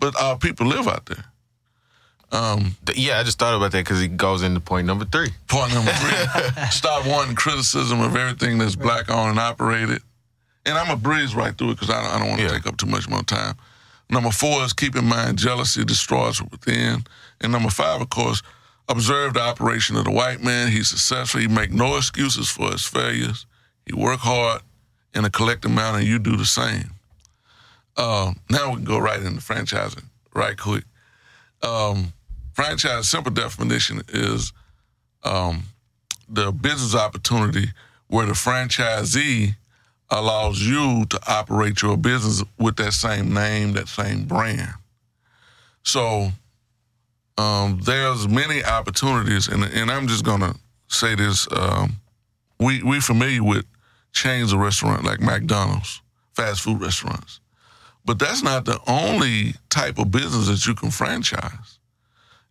but 0.00 0.16
our 0.20 0.38
people 0.38 0.66
live 0.66 0.88
out 0.88 1.04
there. 1.06 1.24
Um, 2.32 2.74
Yeah, 2.94 3.18
I 3.20 3.22
just 3.22 3.38
thought 3.38 3.54
about 3.54 3.72
that 3.72 3.84
because 3.84 4.00
it 4.02 4.16
goes 4.16 4.42
into 4.42 4.58
point 4.60 4.86
number 4.86 5.04
three. 5.04 5.28
Point 5.48 5.74
number 5.74 5.92
three, 6.02 6.64
stop 6.70 7.06
wanting 7.06 7.36
criticism 7.36 8.00
of 8.00 8.16
everything 8.16 8.58
that's 8.58 8.76
black 8.76 9.10
owned 9.10 9.30
and 9.32 9.38
operated. 9.38 10.00
And 10.64 10.76
I'm 10.76 10.90
a 10.90 10.96
breeze 10.96 11.34
right 11.34 11.56
through 11.56 11.72
it 11.72 11.74
because 11.74 11.90
I 11.90 12.02
don't, 12.02 12.12
I 12.14 12.18
don't 12.18 12.28
want 12.28 12.40
to 12.40 12.46
Yeah. 12.46 12.52
take 12.52 12.66
up 12.66 12.76
too 12.78 12.86
much 12.86 13.08
more 13.08 13.22
time. 13.22 13.54
Number 14.10 14.30
four 14.30 14.62
is 14.64 14.72
keep 14.72 14.96
in 14.96 15.04
mind 15.04 15.38
jealousy 15.38 15.84
destroys 15.84 16.40
within. 16.42 17.04
And 17.40 17.52
number 17.52 17.70
five, 17.70 18.00
of 18.00 18.08
course, 18.10 18.42
observe 18.88 19.34
the 19.34 19.40
operation 19.42 19.96
of 19.96 20.04
the 20.04 20.10
white 20.12 20.42
man. 20.42 20.72
He's 20.72 20.88
successful. 20.88 21.40
He 21.40 21.46
make 21.48 21.70
no 21.72 21.96
excuses 21.96 22.48
for 22.50 22.72
his 22.72 22.84
failures. 22.84 23.46
He 23.84 23.92
work 23.94 24.20
hard 24.20 24.62
in 25.16 25.24
a 25.24 25.30
collective 25.30 25.70
manner, 25.70 25.98
and 25.98 26.06
you 26.06 26.18
do 26.18 26.36
the 26.36 26.44
same. 26.44 26.90
Uh, 27.96 28.32
now 28.50 28.70
we 28.70 28.76
can 28.76 28.84
go 28.84 28.98
right 28.98 29.22
into 29.22 29.40
franchising 29.40 30.04
right 30.34 30.56
quick. 30.58 30.84
Um, 31.62 32.12
franchise 32.52 33.08
simple 33.08 33.32
definition 33.32 34.02
is 34.08 34.52
um, 35.24 35.62
the 36.28 36.52
business 36.52 36.94
opportunity 36.94 37.68
where 38.08 38.26
the 38.26 38.32
franchisee 38.32 39.56
allows 40.10 40.60
you 40.60 41.06
to 41.06 41.18
operate 41.26 41.82
your 41.82 41.96
business 41.96 42.44
with 42.58 42.76
that 42.76 42.92
same 42.92 43.32
name, 43.32 43.72
that 43.72 43.88
same 43.88 44.24
brand. 44.24 44.74
So 45.82 46.28
um, 47.38 47.80
there's 47.82 48.28
many 48.28 48.62
opportunities, 48.62 49.48
and 49.48 49.64
and 49.64 49.90
I'm 49.90 50.06
just 50.06 50.24
gonna 50.24 50.54
say 50.88 51.14
this: 51.14 51.48
um, 51.50 51.96
we 52.60 52.82
we 52.82 53.00
familiar 53.00 53.42
with 53.42 53.64
chains 54.12 54.52
of 54.52 54.58
restaurant 54.60 55.04
like 55.04 55.20
McDonald's, 55.20 56.00
fast 56.34 56.60
food 56.60 56.80
restaurants, 56.80 57.40
but 58.04 58.18
that's 58.18 58.42
not 58.42 58.64
the 58.64 58.78
only 58.86 59.54
type 59.68 59.98
of 59.98 60.10
business 60.10 60.46
that 60.48 60.66
you 60.66 60.74
can 60.74 60.90
franchise. 60.90 61.78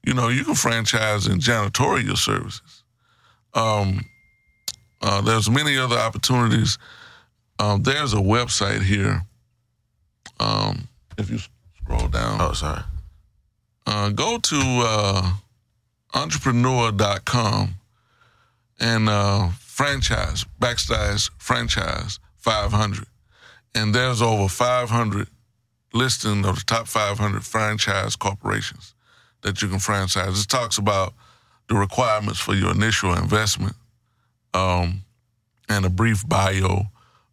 You 0.06 0.14
know, 0.14 0.28
you 0.30 0.44
can 0.44 0.56
franchise 0.56 1.28
in 1.28 1.40
janitorial 1.40 2.18
services. 2.18 2.84
Um, 3.54 4.06
uh, 5.02 5.22
there's 5.22 5.50
many 5.50 5.78
other 5.78 5.98
opportunities. 5.98 6.78
Um, 7.58 7.84
there's 7.84 8.14
a 8.14 8.18
website 8.18 8.82
here. 8.84 9.22
Um, 10.40 10.88
if 11.18 11.30
you 11.30 11.40
scroll 11.82 12.08
down, 12.10 12.40
Oh, 12.42 12.54
sorry. 12.54 12.82
uh, 13.88 14.10
go 14.10 14.38
to 14.38 14.58
uh, 14.86 15.32
entrepreneur.com 16.14 17.76
and 18.80 19.10
uh, 19.10 19.50
franchise, 19.76 20.46
backslash 20.58 21.30
franchise 21.38 22.18
500. 22.38 23.08
And 23.76 23.94
there's 23.94 24.22
over 24.22 24.48
500 24.48 25.28
listing 25.94 26.46
of 26.46 26.56
the 26.56 26.64
top 26.66 26.88
500 26.88 27.44
franchise 27.44 28.16
corporations 28.16 28.94
that 29.42 29.62
you 29.62 29.68
can 29.68 29.80
franchise. 29.80 30.42
It 30.42 30.48
talks 30.48 30.78
about 30.78 31.14
the 31.68 31.76
requirements 31.76 32.40
for 32.40 32.56
your 32.56 32.72
initial 32.72 33.14
investment 33.16 33.76
um, 34.54 35.02
and 35.68 35.84
a 35.84 35.90
brief 35.90 36.26
bio 36.26 36.84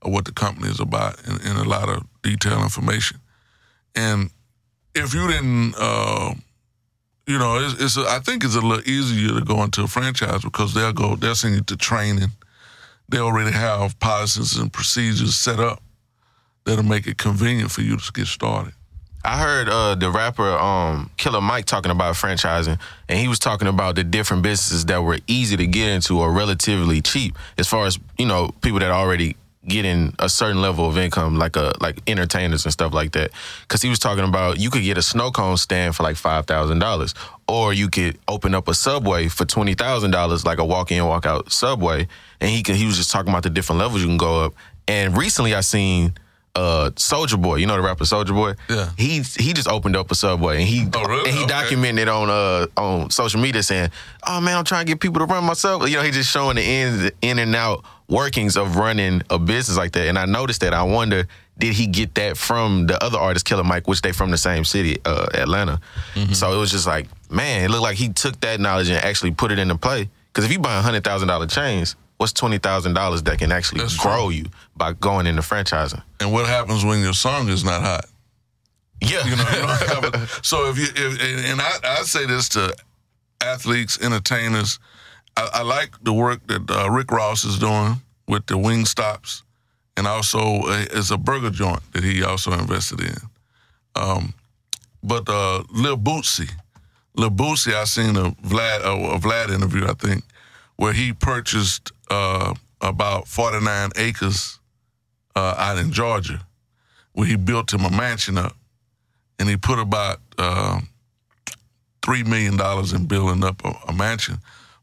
of 0.03 0.13
what 0.13 0.25
the 0.25 0.33
company 0.33 0.69
is 0.69 0.81
about 0.81 1.25
and, 1.25 1.41
and 1.43 1.59
a 1.59 1.65
lot 1.65 1.89
of 1.89 2.03
detailed 2.25 2.65
information. 2.65 3.21
And 3.95 4.31
if 4.97 5.15
you 5.15 5.29
didn't, 5.29 5.77
uh, 5.79 6.35
you 7.26 7.38
know, 7.38 7.59
it's, 7.59 7.81
it's 7.81 7.97
a, 7.97 8.05
I 8.09 8.19
think 8.19 8.45
it's 8.45 8.57
a 8.57 8.61
little 8.61 8.88
easier 8.88 9.38
to 9.38 9.45
go 9.45 9.62
into 9.62 9.83
a 9.83 9.87
franchise 9.87 10.43
because 10.43 10.75
they'll 10.75 10.93
go, 10.93 11.17
they'll 11.17 11.35
send 11.35 11.55
you 11.55 11.62
to 11.62 11.76
training. 11.76 12.31
They 13.09 13.19
already 13.19 13.52
have 13.52 13.99
policies 14.00 14.57
and 14.57 14.73
procedures 14.73 15.37
set 15.37 15.61
up 15.61 15.83
that'll 16.64 16.85
make 16.85 17.07
it 17.07 17.19
convenient 17.19 17.71
for 17.71 17.83
you 17.83 17.97
to 17.97 18.12
get 18.12 18.26
started. 18.26 18.73
I 19.25 19.41
heard 19.41 19.69
uh, 19.69 19.95
the 19.95 20.11
rapper 20.11 20.49
um, 20.59 21.11
Killer 21.17 21.41
Mike 21.41 21.64
talking 21.67 21.93
about 21.93 22.17
franchising, 22.17 22.79
and 23.09 23.19
he 23.19 23.29
was 23.29 23.38
talking 23.38 23.69
about 23.69 23.95
the 23.95 24.02
different 24.02 24.43
businesses 24.43 24.87
that 24.87 25.00
were 25.02 25.19
easy 25.29 25.57
to 25.57 25.67
get 25.67 25.91
into 25.91 26.19
or 26.19 26.33
relatively 26.33 27.00
cheap, 27.00 27.38
as 27.57 27.69
far 27.69 27.87
as 27.87 28.00
you 28.19 28.26
know, 28.26 28.50
people 28.62 28.81
that 28.81 28.91
already 28.91 29.37
getting 29.66 30.14
a 30.19 30.28
certain 30.28 30.61
level 30.61 30.87
of 30.88 30.99
income, 30.99 31.37
like 31.38 31.57
a 31.57 31.73
like 31.81 32.00
entertainers 32.09 32.64
and 32.64 32.73
stuff 32.73 32.92
like 32.92 33.12
that. 33.12 33.31
Because 33.62 33.83
he 33.83 33.88
was 33.88 33.99
talking 33.99 34.25
about 34.25 34.59
you 34.59 34.71
could 34.71 34.83
get 34.83 34.99
a 34.99 35.02
snow 35.02 35.31
cone 35.31 35.57
stand 35.57 35.95
for 35.95 36.02
like 36.02 36.16
five 36.16 36.47
thousand 36.47 36.78
dollars, 36.81 37.14
or 37.49 37.73
you 37.73 37.88
could 37.88 38.19
open 38.28 38.54
up 38.54 38.69
a 38.69 38.75
subway 38.75 39.28
for 39.28 39.45
twenty 39.45 39.75
thousand 39.75 40.11
dollars, 40.11 40.45
like 40.45 40.59
a 40.59 40.64
walk 40.64 40.90
in 40.90 41.04
walk 41.07 41.26
out 41.26 41.52
subway. 41.52 42.09
And 42.40 42.50
he 42.50 42.62
could, 42.62 42.75
he 42.76 42.87
was 42.87 42.97
just 42.97 43.11
talking 43.12 43.31
about 43.31 43.45
the 43.45 43.50
different 43.50 43.78
levels 43.78 44.00
you 44.02 44.09
can 44.09 44.16
go 44.16 44.45
up. 44.45 44.54
And 44.88 45.16
recently, 45.16 45.54
I 45.54 45.61
seen 45.61 46.14
uh 46.54 46.90
Soulja 46.97 47.40
Boy, 47.40 47.57
you 47.57 47.66
know 47.66 47.76
the 47.76 47.83
rapper 47.83 48.04
Soulja 48.04 48.28
Boy. 48.35 48.54
Yeah. 48.69 48.90
He 48.99 49.21
he 49.38 49.52
just 49.54 49.69
opened 49.69 49.97
up 49.97 50.11
a 50.11 50.14
subway 50.14 50.59
and 50.59 50.69
he 50.69 50.87
Oh, 50.92 51.04
really? 51.04 51.31
and 51.31 51.38
he 51.38 51.45
Okay. 51.45 51.52
documented 51.52 52.09
on 52.09 52.28
uh 52.28 52.66
on 52.76 53.09
social 53.11 53.40
media 53.40 53.62
saying, 53.62 53.90
"Oh 54.26 54.38
man, 54.40 54.59
I'm 54.59 54.64
trying 54.64 54.85
to 54.85 54.92
get 54.92 55.00
people 55.00 55.21
to 55.21 55.25
run 55.25 55.45
my 55.45 55.54
subway." 55.54 55.88
You 55.90 55.97
know, 55.97 56.02
he 56.02 56.11
just 56.11 56.31
showing 56.31 56.57
the 56.57 56.62
in 56.62 57.11
in 57.23 57.38
and 57.38 57.54
out 57.57 57.85
workings 58.12 58.57
of 58.57 58.76
running 58.76 59.23
a 59.31 59.38
business 59.38 59.76
like 59.76 59.92
that. 59.92 60.07
And 60.07 60.19
I 60.19 60.26
noticed 60.26 60.61
that. 60.61 60.75
I 60.75 60.83
wonder, 60.83 61.26
did 61.59 61.75
he 61.75 61.87
get 61.87 62.14
that 62.16 62.37
from 62.37 62.87
the 62.87 63.02
other 63.02 63.19
artist, 63.19 63.47
Killer 63.47 63.64
Mike, 63.64 63.88
which 63.88 64.02
they 64.02 64.12
from 64.12 64.31
the 64.31 64.38
same 64.38 64.64
city, 64.64 64.99
uh, 65.04 65.26
Atlanta? 65.35 65.81
Mm-hmm. 66.14 66.33
So 66.35 66.52
it 66.52 66.59
was 66.59 66.71
just 66.71 66.87
like, 66.87 67.09
man, 67.31 67.64
it 67.64 67.71
looked 67.71 67.83
like 67.83 67.97
he 67.97 68.11
took 68.11 68.38
that 68.40 68.61
knowledge 68.61 68.88
and 68.90 68.99
actually 69.02 69.31
put 69.33 69.50
it 69.50 69.59
into 69.59 69.76
play. 69.76 70.09
Because 70.28 70.45
if 70.45 70.52
you 70.52 70.59
buy 70.59 70.81
hundred 70.81 71.04
thousand 71.04 71.28
dollar 71.28 71.47
chains, 71.47 71.97
what's 72.19 72.33
twenty 72.33 72.59
thousand 72.59 72.95
dollars 72.95 73.23
that 73.25 73.38
can 73.38 73.50
actually 73.52 73.81
That's 73.81 73.95
true. 73.97 74.11
grow 74.11 74.28
you 74.28 74.47
by 74.76 74.92
going 74.92 75.26
into 75.26 75.42
franchising? 75.42 76.02
And 76.21 76.33
what 76.33 76.47
happens 76.47 76.85
when 76.85 77.00
your 77.00 77.12
song 77.14 77.49
is 77.49 77.64
not 77.64 77.83
hot? 77.83 78.07
Yeah, 79.00 79.25
You 79.25 79.37
know, 79.37 79.42
you 79.50 79.59
don't 79.66 79.88
have 79.88 80.04
it. 80.04 80.28
So 80.45 80.71
if 80.71 80.78
you, 80.78 80.87
if, 80.95 81.50
and 81.50 81.61
I, 81.61 81.73
I 81.83 82.02
say 82.02 82.25
this 82.25 82.49
to 82.50 82.73
athletes, 83.40 83.99
entertainers, 84.00 84.78
I, 85.37 85.49
I 85.55 85.62
like 85.62 86.03
the 86.03 86.12
work 86.12 86.47
that 86.47 86.71
uh, 86.71 86.91
Rick 86.91 87.11
Ross 87.11 87.45
is 87.45 87.59
doing 87.59 87.97
with 88.29 88.47
the 88.47 88.59
wing 88.59 88.85
stops, 88.85 89.43
and 89.97 90.07
also 90.07 90.62
it's 90.67 91.11
a 91.11 91.19
burger 91.19 91.51
joint 91.51 91.81
that 91.93 92.05
he 92.05 92.23
also 92.23 92.53
invested 92.53 93.01
in. 93.01 93.17
Um, 93.95 94.35
but 95.03 95.29
uh, 95.29 95.65
Lil 95.71 95.97
Boosie, 95.97 96.51
Lil 97.17 97.31
Boosie, 97.31 97.75
I 97.75 97.85
seen 97.85 98.17
a 98.17 98.31
Vlad 98.31 98.81
a 98.81 99.19
Vlad 99.19 99.53
interview, 99.53 99.87
I 99.87 99.95
think, 99.95 100.25
where 100.77 100.93
he 100.93 101.12
purchased 101.12 101.93
uh, 102.11 102.55
about 102.81 103.29
forty 103.29 103.61
nine 103.65 103.91
acres 103.97 104.59
uh, 105.35 105.55
out 105.59 105.79
in 105.79 105.93
Georgia, 105.93 106.47
where 107.12 107.27
he 107.27 107.37
built 107.37 107.73
him 107.73 107.85
a 107.85 107.91
mansion 107.91 108.39
up 108.39 108.57
and 109.43 109.49
he 109.49 109.57
put 109.57 109.81
about 109.81 110.21
uh, 110.39 110.81
three 112.05 112.23
million 112.23 112.57
dollars 112.57 112.93
in 112.93 113.07
building 113.07 113.43
up 113.43 113.65
a, 113.65 113.73
a 113.89 113.93
mansion. 113.93 114.39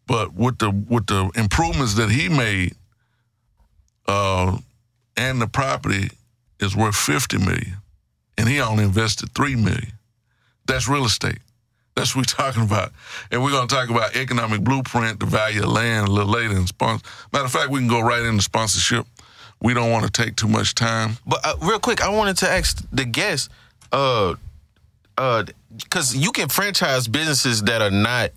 But 0.09 0.33
with 0.33 0.57
the 0.57 0.71
with 0.71 1.05
the 1.05 1.29
improvements 1.35 1.93
that 1.93 2.09
he 2.09 2.29
made, 2.29 2.73
uh, 4.07 4.57
and 5.15 5.39
the 5.39 5.45
property 5.45 6.09
is 6.59 6.75
worth 6.75 6.95
fifty 6.95 7.37
million, 7.37 7.77
and 8.35 8.49
he 8.49 8.59
only 8.59 8.85
invested 8.85 9.29
three 9.35 9.55
million. 9.55 9.93
That's 10.65 10.87
real 10.87 11.05
estate. 11.05 11.37
That's 11.95 12.15
what 12.15 12.21
we're 12.21 12.43
talking 12.43 12.63
about, 12.63 12.91
and 13.29 13.43
we're 13.43 13.51
to 13.51 13.67
talk 13.67 13.91
about 13.91 14.15
economic 14.15 14.61
blueprint, 14.61 15.19
the 15.19 15.27
value 15.27 15.61
of 15.61 15.69
land 15.69 16.07
a 16.07 16.11
little 16.11 16.31
later. 16.31 16.57
In 16.57 16.65
sponsor, 16.65 17.05
matter 17.31 17.45
of 17.45 17.51
fact, 17.51 17.69
we 17.69 17.79
can 17.79 17.87
go 17.87 18.01
right 18.01 18.23
into 18.23 18.41
sponsorship. 18.41 19.05
We 19.61 19.75
don't 19.75 19.91
want 19.91 20.05
to 20.05 20.11
take 20.11 20.35
too 20.37 20.47
much 20.47 20.73
time. 20.73 21.17
But 21.27 21.41
uh, 21.45 21.53
real 21.61 21.79
quick, 21.79 22.01
I 22.01 22.09
wanted 22.09 22.37
to 22.37 22.49
ask 22.49 22.83
the 22.91 23.05
guest, 23.05 23.51
uh, 23.91 24.33
uh, 25.19 25.43
because 25.77 26.15
you 26.15 26.31
can 26.31 26.49
franchise 26.49 27.07
businesses 27.07 27.61
that 27.63 27.83
are 27.83 27.91
not 27.91 28.31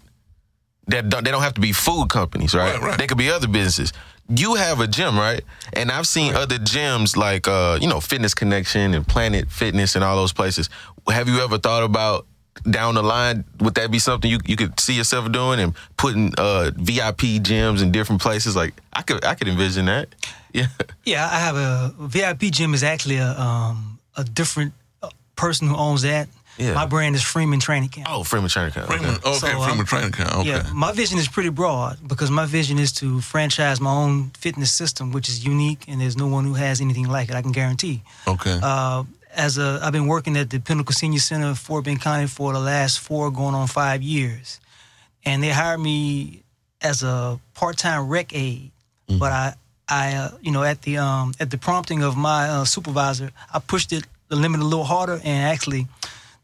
that 0.89 1.09
don't, 1.09 1.25
they 1.25 1.31
don't 1.31 1.43
have 1.43 1.55
to 1.55 1.61
be 1.61 1.73
food 1.73 2.09
companies, 2.09 2.55
right? 2.55 2.75
Right, 2.75 2.83
right. 2.83 2.99
They 2.99 3.07
could 3.07 3.19
be 3.19 3.31
other 3.31 3.49
businesses. 3.49 3.93
You 4.29 4.55
have 4.55 4.81
a 4.81 4.87
gym, 4.87 5.19
right? 5.19 5.43
And 5.73 5.91
I've 5.91 6.07
seen 6.07 6.35
other 6.35 6.59
gyms 6.59 7.17
like 7.17 7.47
uh, 7.49 7.79
you 7.81 7.89
know, 7.89 8.01
Fitness 8.01 8.35
Connection 8.35 8.95
and 8.95 9.07
Planet 9.07 9.51
Fitness 9.51 9.95
and 9.95 10.05
all 10.05 10.17
those 10.17 10.33
places. 10.33 10.71
Have 11.09 11.29
you 11.29 11.41
ever 11.41 11.59
thought 11.59 11.83
about 11.83 12.27
down 12.69 12.95
the 12.95 13.03
line 13.03 13.45
would 13.61 13.75
that 13.75 13.91
be 13.91 13.99
something 13.99 14.31
you 14.31 14.39
you 14.47 14.57
could 14.57 14.79
see 14.79 14.93
yourself 14.93 15.33
doing 15.33 15.59
and 15.59 15.75
putting 15.97 16.33
uh 16.37 16.71
VIP 16.77 17.41
gyms 17.43 17.83
in 17.83 17.91
different 17.91 18.23
places? 18.23 18.55
Like 18.55 18.75
I 18.93 19.03
could 19.03 19.25
I 19.25 19.35
could 19.35 19.49
envision 19.49 19.87
that. 19.87 20.09
Yeah. 20.55 20.67
Yeah, 21.07 21.27
I 21.33 21.39
have 21.39 21.57
a 21.57 21.95
VIP 21.99 22.53
gym 22.53 22.75
is 22.75 22.83
actually 22.83 23.17
a 23.17 23.31
um, 23.41 23.99
a 24.19 24.23
different 24.23 24.75
uh, 25.03 25.09
person 25.35 25.67
who 25.67 25.75
owns 25.75 26.03
that. 26.03 26.29
Yeah. 26.59 26.75
My 26.75 26.87
brand 26.87 27.15
is 27.15 27.23
Freeman 27.23 27.61
Training 27.61 27.89
Camp. 27.89 28.09
Oh, 28.11 28.25
Freeman 28.25 28.51
Training 28.51 28.73
Camp. 28.73 28.87
Freeman, 28.87 29.15
okay, 29.15 29.33
So, 29.33 29.47
Freeman 29.47 29.81
um, 29.81 29.85
Training 29.87 30.13
Camp. 30.13 30.37
Okay. 30.39 30.49
Yeah, 30.51 30.71
my 30.75 30.93
vision 30.93 31.19
is 31.19 31.29
pretty 31.29 31.49
broad 31.49 31.97
because 32.07 32.31
my 32.31 32.45
vision 32.45 32.79
is 32.79 32.93
to 32.93 33.21
franchise 33.21 33.81
my 33.81 33.91
own 33.91 34.31
fitness 34.31 34.71
system, 34.71 35.13
which 35.13 35.29
is 35.29 35.45
unique, 35.45 35.85
and 35.89 36.01
there's 36.01 36.17
no 36.17 36.27
one 36.27 36.45
who 36.45 36.55
has 36.55 36.81
anything 36.81 37.09
like 37.09 37.31
it. 37.31 37.35
I 37.35 37.43
can 37.43 37.53
guarantee. 37.53 38.03
Okay. 38.29 38.59
Uh, 38.63 39.05
as 39.35 39.57
a, 39.57 39.81
I've 39.83 39.93
been 39.93 40.07
working 40.09 40.37
at 40.37 40.51
the 40.51 40.59
Pinnacle 40.59 40.93
Senior 40.93 41.21
Center 41.21 41.47
of 41.49 41.59
Fort 41.59 41.85
Bend 41.87 42.03
County 42.03 42.27
for 42.27 42.53
the 42.53 42.61
last 42.61 43.01
four, 43.01 43.31
going 43.31 43.55
on 43.55 43.67
five 43.67 44.03
years, 44.03 44.61
and 45.25 45.43
they 45.43 45.49
hired 45.51 45.81
me 45.81 46.43
as 46.83 47.03
a 47.03 47.41
part-time 47.55 48.09
rec 48.09 48.35
aide. 48.35 48.71
But 49.09 49.33
I, 49.33 49.55
I, 49.89 50.15
uh, 50.15 50.31
you 50.41 50.53
know, 50.53 50.63
at 50.63 50.83
the 50.83 50.97
um, 50.97 51.35
at 51.39 51.51
the 51.51 51.59
prompting 51.59 52.03
of 52.03 52.17
my 52.17 52.49
uh, 52.49 52.65
supervisor, 52.65 53.31
I 53.53 53.59
pushed 53.59 53.93
it 53.93 54.05
the 54.29 54.37
limit 54.37 54.61
a 54.61 54.65
little 54.65 54.85
harder, 54.85 55.21
and 55.23 55.45
actually, 55.53 55.87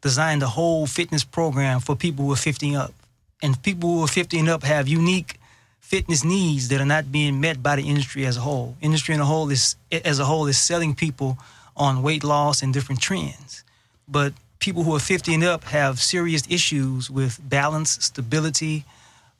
designed 0.01 0.43
a 0.43 0.47
whole 0.47 0.87
fitness 0.87 1.25
program 1.25 1.81
for 1.81 1.97
people 1.97 2.27
who 2.27 2.33
are 2.33 2.37
50 2.37 2.69
and 2.69 2.77
up. 2.77 2.95
And 3.43 3.61
people 3.63 3.89
who 3.89 4.05
are 4.05 4.09
50 4.09 4.39
and 4.39 4.49
up 4.49 4.63
have 4.63 4.89
unique 4.89 5.39
fitness 5.81 6.25
needs 6.25 6.69
that 6.69 6.81
are 6.81 6.87
not 6.87 7.11
being 7.11 7.41
met 7.41 7.63
by 7.63 7.77
the 7.77 7.89
industry 7.89 8.27
as 8.27 8.37
a 8.37 8.41
whole. 8.41 8.77
Industry 8.81 9.15
in 9.15 9.21
a 9.21 9.25
whole 9.25 9.49
is 9.51 9.77
as 9.91 10.19
a 10.19 10.25
whole 10.25 10.47
is 10.47 10.59
selling 10.59 10.95
people 10.95 11.39
on 11.77 12.03
weight 12.03 12.25
loss 12.25 12.63
and 12.63 12.75
different 12.75 13.01
trends. 13.01 13.65
But 14.07 14.33
people 14.59 14.83
who 14.83 14.95
are 14.95 15.01
50 15.01 15.35
and 15.35 15.45
up 15.45 15.65
have 15.65 16.01
serious 16.01 16.43
issues 16.49 17.11
with 17.11 17.41
balance, 17.49 18.05
stability, 18.05 18.85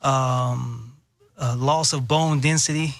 um, 0.01 0.93
uh, 1.37 1.55
loss 1.57 1.93
of 1.93 2.07
bone 2.07 2.39
density, 2.39 2.95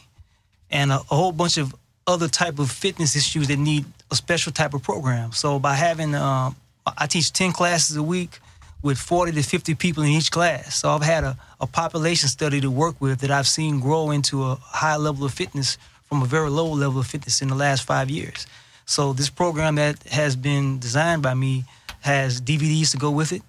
and 0.69 0.91
a, 0.91 0.95
a, 0.95 1.15
whole 1.15 1.31
bunch 1.31 1.57
of 1.57 1.73
other 2.05 2.27
type 2.27 2.59
of 2.59 2.69
fitness 2.69 3.15
issues 3.15 3.47
that 3.47 3.57
need 3.57 3.85
a 4.11 4.15
special 4.15 4.51
type 4.51 4.73
of 4.73 4.83
program. 4.83 5.31
So 5.31 5.59
by 5.59 5.75
having, 5.75 6.13
uh, 6.13 6.51
I 6.97 7.07
teach 7.07 7.31
10 7.31 7.51
classes 7.51 7.95
a 7.95 8.03
week 8.03 8.39
with 8.81 8.97
40 8.97 9.33
to 9.33 9.43
50 9.43 9.75
people 9.75 10.03
in 10.03 10.09
each 10.09 10.31
class. 10.31 10.75
So 10.75 10.89
I've 10.89 11.03
had 11.03 11.23
a, 11.23 11.37
a 11.59 11.67
population 11.67 12.29
study 12.29 12.61
to 12.61 12.71
work 12.71 12.99
with 13.01 13.19
that 13.19 13.31
I've 13.31 13.47
seen 13.47 13.79
grow 13.79 14.11
into 14.11 14.43
a 14.43 14.55
high 14.55 14.95
level 14.95 15.25
of 15.25 15.33
fitness 15.33 15.77
from 16.05 16.21
a 16.21 16.25
very 16.25 16.49
low 16.49 16.67
level 16.71 16.99
of 16.99 17.07
fitness 17.07 17.41
in 17.41 17.49
the 17.49 17.55
last 17.55 17.83
five 17.85 18.09
years. 18.09 18.47
So 18.85 19.13
this 19.13 19.29
program 19.29 19.75
that 19.75 20.01
has 20.07 20.35
been 20.35 20.79
designed 20.79 21.21
by 21.21 21.33
me 21.33 21.65
has 22.01 22.41
DVDs 22.41 22.91
to 22.91 22.97
go 22.97 23.11
with 23.11 23.33
it, 23.33 23.43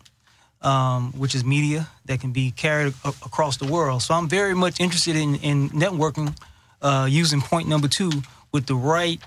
um, 0.61 1.13
which 1.13 1.35
is 1.35 1.45
media 1.45 1.89
that 2.07 2.21
can 2.21 2.33
be 2.33 2.51
carried 2.51 2.93
a- 3.05 3.09
across 3.25 3.57
the 3.57 3.67
world. 3.67 4.03
So 4.03 4.15
I'm 4.15 4.29
very 4.29 4.55
much 4.55 4.81
interested 4.81 5.17
in, 5.17 5.37
in 5.37 5.71
networking 5.71 6.37
uh, 6.83 7.07
using 7.09 7.41
point 7.41 7.69
number 7.69 7.89
two 7.89 8.11
with 8.53 8.67
the 8.67 8.75
right 8.75 9.21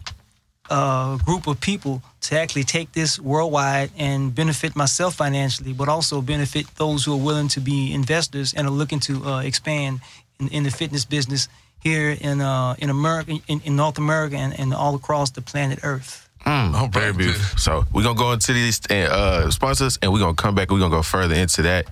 uh, 0.70 1.18
group 1.18 1.48
of 1.48 1.60
people 1.60 2.02
to 2.22 2.40
actually 2.40 2.64
take 2.64 2.92
this 2.94 3.20
worldwide 3.20 3.92
and 3.98 4.34
benefit 4.34 4.76
myself 4.76 5.16
financially, 5.16 5.74
but 5.74 5.90
also 5.90 6.22
benefit 6.22 6.66
those 6.76 7.04
who 7.04 7.14
are 7.14 7.24
willing 7.24 7.50
to 7.50 7.60
be 7.60 7.94
investors 7.94 8.54
and 8.54 8.68
are 8.68 8.72
looking 8.72 9.00
to 9.02 9.26
uh, 9.26 9.42
expand 9.42 10.00
in, 10.40 10.48
in, 10.50 10.64
the 10.64 10.72
fitness 10.72 11.04
business 11.06 11.50
here 11.82 12.16
in 12.22 12.40
uh, 12.40 12.76
in 12.80 12.90
America, 12.90 13.38
in, 13.48 13.62
in 13.66 13.76
North 13.76 13.98
America, 13.98 14.38
and, 14.38 14.58
and, 14.58 14.74
all 14.74 14.96
across 14.96 15.32
the 15.32 15.42
planet 15.42 15.80
Earth. 15.84 16.30
Mm, 16.46 16.74
oh, 16.76 16.88
very 16.88 17.14
beautiful. 17.14 17.58
So 17.58 17.86
we're 17.94 18.04
gonna 18.04 18.18
go 18.18 18.32
into 18.32 18.54
these 18.54 18.80
uh, 18.90 19.52
sponsors, 19.52 20.00
and 20.02 20.14
we're 20.14 20.20
gonna 20.20 20.34
come 20.34 20.56
back. 20.56 20.72
We're 20.72 20.80
gonna 20.80 20.96
go 20.96 21.04
further 21.04 21.36
into 21.36 21.62
that. 21.64 21.90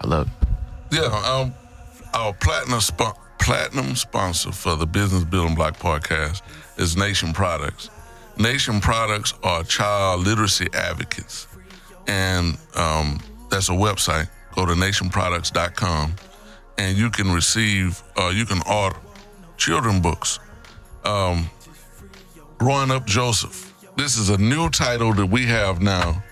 I 0.00 0.06
love. 0.08 0.28
It. 0.90 0.98
Yeah, 0.98 1.02
um, 1.02 1.54
our 2.14 2.32
platinum 2.32 2.80
sp- 2.82 3.18
platinum 3.38 3.94
sponsor 3.94 4.52
for 4.52 4.76
the 4.76 4.86
Business 4.86 5.24
Building 5.24 5.54
Block 5.54 5.78
podcast 5.78 6.42
is 6.76 6.96
Nation 6.96 7.32
Products. 7.32 7.90
Nation 8.38 8.80
Products 8.80 9.34
are 9.42 9.64
child 9.64 10.24
literacy 10.24 10.68
advocates, 10.72 11.48
and 12.06 12.56
um, 12.76 13.18
that's 13.50 13.68
a 13.68 13.72
website. 13.72 14.28
Go 14.54 14.64
to 14.64 14.74
nationproducts.com, 14.74 16.14
and 16.78 16.96
you 16.96 17.10
can 17.10 17.32
receive, 17.32 18.00
uh, 18.16 18.32
you 18.34 18.46
can 18.46 18.60
order 18.70 18.96
children 19.56 20.00
books. 20.00 20.38
Um, 21.04 21.50
Growing 22.58 22.90
Up 22.90 23.06
Joseph. 23.06 23.74
This 23.96 24.16
is 24.16 24.30
a 24.30 24.38
new 24.38 24.68
title 24.70 25.12
that 25.14 25.26
we 25.26 25.46
have 25.46 25.82
now. 25.82 26.22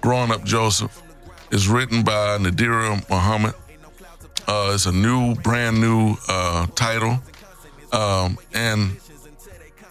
Growing 0.00 0.30
Up 0.30 0.44
Joseph 0.44 1.02
is 1.50 1.68
written 1.68 2.04
by 2.04 2.38
Nadira 2.38 3.08
Muhammad. 3.10 3.54
Uh, 4.46 4.70
it's 4.74 4.86
a 4.86 4.92
new, 4.92 5.34
brand 5.36 5.80
new 5.80 6.16
uh, 6.28 6.66
title, 6.76 7.20
um, 7.92 8.38
and 8.54 8.96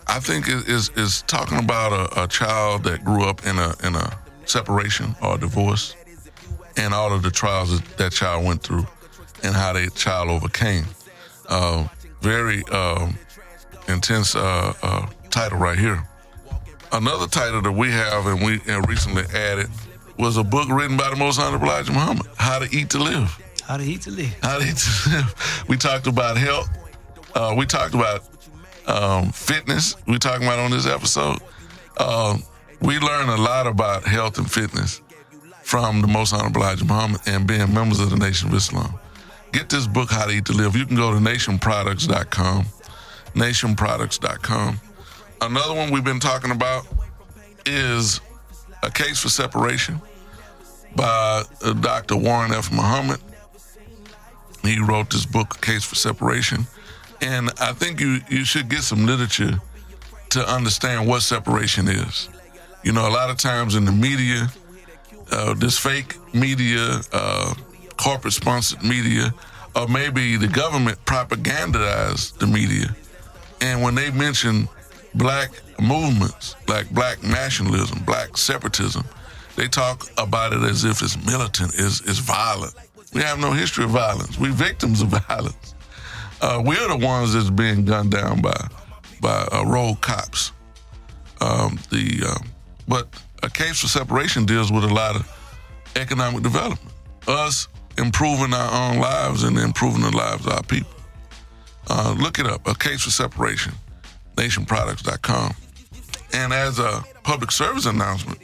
I 0.08 0.20
think 0.20 0.48
it 0.48 0.68
is 0.68 0.90
is 0.96 1.24
talking 1.24 1.58
about 1.58 1.92
a, 1.92 2.24
a, 2.24 2.28
child 2.28 2.84
that 2.84 3.04
grew 3.04 3.24
up 3.24 3.46
in 3.46 3.58
a 3.58 3.74
in 3.84 3.96
a 3.96 4.18
separation 4.46 5.16
or 5.22 5.36
a 5.36 5.38
divorce, 5.38 5.96
and 6.78 6.94
all 6.94 7.12
of 7.12 7.24
the 7.24 7.32
trials 7.32 7.80
that 7.80 7.98
that 7.98 8.12
child 8.12 8.46
went 8.46 8.62
through, 8.62 8.86
and 9.44 9.56
how 9.56 9.74
that 9.74 9.96
child 9.96 10.30
overcame. 10.30 10.86
Uh, 11.50 11.88
very 12.22 12.64
um, 12.72 13.16
intense 13.88 14.36
uh, 14.36 14.74
uh, 14.82 15.08
title 15.30 15.58
right 15.60 15.78
here. 15.78 16.04
Another 16.92 17.28
title 17.28 17.62
that 17.62 17.72
we 17.72 17.92
have 17.92 18.26
and 18.28 18.44
we 18.44 18.62
and 18.68 18.88
recently 18.88 19.24
added 19.34 19.68
was 20.18 20.38
a 20.38 20.44
book 20.44 20.70
written 20.70 20.98
by 20.98 21.10
the 21.10 21.16
Most 21.16 21.40
Honorable 21.40 21.68
Elijah 21.68 21.92
Muhammad, 21.92 22.26
How 22.38 22.60
to 22.60 22.74
Eat 22.76 22.90
to 22.92 23.00
Live. 23.00 23.38
How 23.64 23.78
to 23.78 23.84
Eat 23.84 24.02
to 24.02 24.12
Live. 24.12 24.34
How 24.42 24.60
to 24.60 24.66
Eat 24.66 24.78
to 24.78 25.10
Live. 25.10 25.66
We 25.68 25.78
talked 25.78 26.08
about 26.08 26.38
health. 26.38 26.70
Uh, 27.36 27.54
we 27.58 27.66
talked 27.66 27.94
about 27.96 28.24
um, 28.88 29.32
fitness 29.32 29.96
we're 30.08 30.18
talking 30.18 30.46
about 30.48 30.60
on 30.60 30.72
this 30.72 30.86
episode. 30.86 31.38
Uh, 31.98 32.38
we 32.82 33.00
learn 33.00 33.30
a 33.30 33.38
lot 33.38 33.68
about 33.68 34.04
health 34.04 34.38
and 34.38 34.52
fitness 34.52 35.02
from 35.64 36.02
the 36.02 36.08
Most 36.08 36.34
Honorable 36.34 36.62
Elijah 36.62 36.86
Muhammad 36.86 37.22
and 37.26 37.48
being 37.48 37.74
members 37.74 38.00
of 38.00 38.10
the 38.12 38.18
Nation 38.18 38.50
of 38.50 38.54
Islam. 38.54 39.00
Get 39.52 39.70
this 39.70 39.88
book, 39.88 40.12
How 40.12 40.26
to 40.26 40.32
Eat 40.32 40.46
to 40.46 40.54
Live. 40.54 40.76
You 40.76 40.86
can 40.86 40.96
go 40.96 41.14
to 41.14 41.20
nationproducts.com, 41.20 42.66
nationproducts.com. 43.34 44.80
Another 45.42 45.74
one 45.74 45.92
we've 45.92 46.04
been 46.04 46.20
talking 46.20 46.52
about 46.52 46.86
is 47.66 48.22
A 48.84 48.92
Case 48.92 49.20
for 49.20 49.30
Separation 49.30 50.02
by 50.96 51.44
uh, 51.64 51.74
Dr. 51.74 52.18
Warren 52.18 52.52
F. 52.52 52.72
Muhammad. 52.72 53.20
He 54.62 54.80
wrote 54.80 55.10
this 55.10 55.26
book, 55.26 55.56
A 55.58 55.60
Case 55.60 55.84
for 55.84 55.96
Separation. 55.96 56.68
And 57.22 57.50
I 57.60 57.74
think 57.74 58.00
you, 58.00 58.20
you 58.30 58.44
should 58.46 58.70
get 58.70 58.84
some 58.84 59.06
literature 59.06 59.60
to 60.32 60.50
understand 60.54 61.08
what 61.08 61.22
separation 61.22 61.88
is. 61.88 62.30
You 62.84 62.92
know, 62.92 63.08
a 63.08 63.10
lot 63.10 63.30
of 63.30 63.38
times 63.38 63.76
in 63.76 63.86
the 63.86 63.92
media, 63.92 64.48
uh, 65.32 65.54
this 65.54 65.78
fake 65.78 66.18
media, 66.34 67.00
uh, 67.14 67.54
corporate 67.98 68.34
sponsored 68.34 68.84
media, 68.84 69.34
or 69.76 69.88
maybe 69.88 70.38
the 70.38 70.48
government 70.48 71.04
propagandized 71.06 72.38
the 72.38 72.48
media. 72.48 72.96
And 73.62 73.82
when 73.82 73.96
they 73.96 74.12
mention 74.12 74.68
black 75.16 75.52
movements, 75.82 76.56
like 76.68 76.90
black 76.92 77.24
nationalism, 77.24 78.04
black 78.06 78.38
separatism, 78.38 79.04
they 79.56 79.68
talk 79.68 80.06
about 80.18 80.54
it 80.54 80.62
as 80.64 80.84
if 80.84 81.02
it's 81.02 81.18
militant, 81.26 81.74
is 81.76 82.02
is 82.02 82.20
violent. 82.20 82.74
We 83.14 83.22
have 83.22 83.40
no 83.40 83.52
history 83.52 83.86
of 83.86 83.92
violence. 83.92 84.38
We're 84.38 84.52
victims 84.52 85.02
of 85.02 85.08
violence. 85.28 85.74
Uh, 86.42 86.62
we're 86.64 86.88
the 86.88 86.98
ones 86.98 87.34
that's 87.34 87.50
being 87.50 87.86
gunned 87.86 88.12
down 88.12 88.42
by 88.42 88.68
by 89.22 89.48
uh, 89.52 89.64
rogue 89.66 90.02
cops. 90.02 90.52
Um, 91.42 91.80
the 91.92 92.26
um, 92.30 92.50
but 92.88 93.08
a 93.44 93.50
case 93.50 93.82
for 93.82 93.88
separation 93.88 94.46
deals 94.46 94.72
with 94.72 94.84
a 94.84 94.94
lot 94.94 95.16
of 95.16 95.92
economic 95.96 96.44
development. 96.44 96.94
Us 97.28 97.68
improving 97.98 98.54
our 98.54 98.92
own 98.92 99.00
lives 99.00 99.44
and 99.44 99.58
improving 99.58 100.02
the 100.02 100.16
lives 100.16 100.46
of 100.46 100.54
our 100.54 100.64
people. 100.64 100.92
Uh, 101.90 102.16
look 102.20 102.40
it 102.40 102.46
up. 102.46 102.68
A 102.68 102.76
case 102.76 103.04
for 103.04 103.12
separation. 103.12 103.74
Nationproducts.com. 104.36 105.54
And 106.34 106.52
as 106.52 106.80
a 106.80 107.04
public 107.24 107.52
service 107.52 107.86
announcement, 107.86 108.40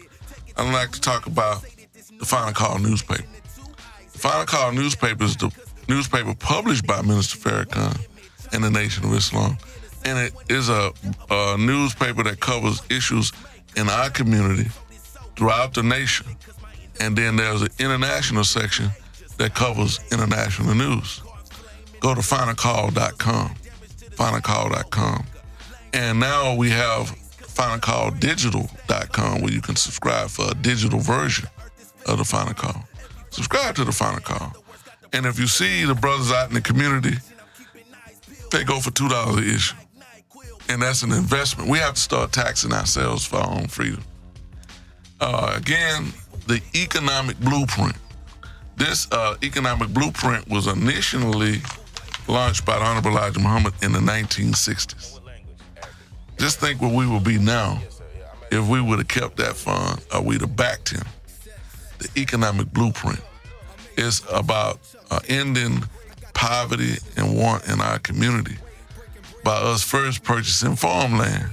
I'd 0.58 0.72
like 0.74 0.92
to 0.92 1.02
talk 1.02 1.28
about 1.28 1.66
the 2.20 2.26
Final 2.26 2.54
Call 2.54 2.80
newspaper. 2.80 3.28
The 4.14 4.20
Final 4.20 4.46
Call 4.46 4.72
newspaper 4.72 5.24
is 5.24 5.36
the 5.36 5.50
newspaper 5.92 6.34
published 6.36 6.88
by 6.88 7.02
Minister 7.02 7.38
Farrakhan 7.38 8.00
and 8.54 8.64
the 8.64 8.70
Nation 8.70 9.04
of 9.04 9.14
Islam. 9.14 9.58
And 10.06 10.18
it 10.18 10.34
is 10.50 10.70
a, 10.70 10.94
a 11.30 11.58
newspaper 11.58 12.24
that 12.24 12.40
covers 12.40 12.82
issues 12.90 13.34
in 13.76 13.90
our 13.90 14.10
community 14.10 14.70
throughout 15.36 15.74
the 15.74 15.84
nation. 15.84 16.28
And 17.02 17.18
then 17.18 17.36
there's 17.36 17.62
an 17.62 17.72
international 17.78 18.46
section 18.46 18.90
that 19.38 19.54
covers 19.54 20.00
international 20.12 20.76
news. 20.76 21.22
Go 22.00 22.16
to 22.16 22.22
finalcall.com, 22.22 23.56
finalcall.com. 24.16 25.26
And 25.94 26.22
now 26.22 26.56
we 26.56 26.70
have 26.70 27.12
finalcalldigital.com 27.38 29.42
where 29.42 29.52
you 29.52 29.62
can 29.62 29.76
subscribe 29.76 30.30
for 30.30 30.52
a 30.52 30.56
digital 30.56 31.00
version 31.00 31.50
of 32.06 32.18
the 32.18 32.24
Final 32.24 32.54
Call. 32.54 32.88
Subscribe 33.30 33.76
to 33.76 33.84
the 33.84 33.92
Final 33.92 34.22
Call. 34.22 34.61
And 35.14 35.26
if 35.26 35.40
you 35.40 35.48
see 35.48 35.84
the 35.84 35.96
brothers 35.96 36.32
out 36.32 36.48
in 36.50 36.54
the 36.54 36.62
community, 36.62 37.18
they 38.52 38.64
go 38.64 38.80
for 38.80 38.92
$2 38.92 39.38
a 39.38 39.56
issue. 39.56 39.76
And 40.70 40.82
that's 40.82 41.04
an 41.04 41.12
investment. 41.12 41.70
We 41.70 41.80
have 41.80 41.96
to 41.96 42.00
start 42.00 42.32
taxing 42.32 42.72
ourselves 42.72 43.26
for 43.26 43.38
our 43.38 43.52
own 43.52 43.68
freedom. 43.68 44.04
Uh, 45.20 45.54
again, 45.56 46.14
the 46.48 46.62
economic 46.76 47.40
blueprint. 47.40 47.96
This 48.78 49.08
uh, 49.12 49.36
economic 49.44 49.90
blueprint 49.90 50.48
was 50.48 50.68
initially 50.68 51.62
launched 52.28 52.66
by 52.66 52.80
the 52.80 52.86
Honorable 52.86 53.12
Elijah 53.12 53.40
Muhammad 53.40 53.74
in 53.84 53.92
the 53.92 54.00
1960s. 54.00 55.20
Just 56.38 56.60
think 56.60 56.82
where 56.82 56.94
we 56.94 57.06
would 57.06 57.24
be 57.24 57.38
now 57.38 57.82
if 58.50 58.68
we 58.68 58.82
would 58.82 59.00
have 59.00 59.08
kept 59.08 59.38
that 59.38 59.56
fund 59.56 60.02
or 60.14 60.22
we'd 60.22 60.42
have 60.42 60.56
backed 60.56 60.90
him. 60.90 61.04
The 62.00 62.10
economic 62.18 62.72
blueprint 62.74 63.22
is 63.98 64.22
about 64.32 64.80
uh, 65.10 65.20
ending 65.28 65.84
poverty 66.34 66.96
and 67.18 67.38
want 67.38 67.68
in 67.68 67.82
our 67.82 68.00
community 68.00 68.56
by 69.44 69.56
us 69.56 69.84
first 69.84 70.24
purchasing 70.24 70.76
farmland. 70.76 71.50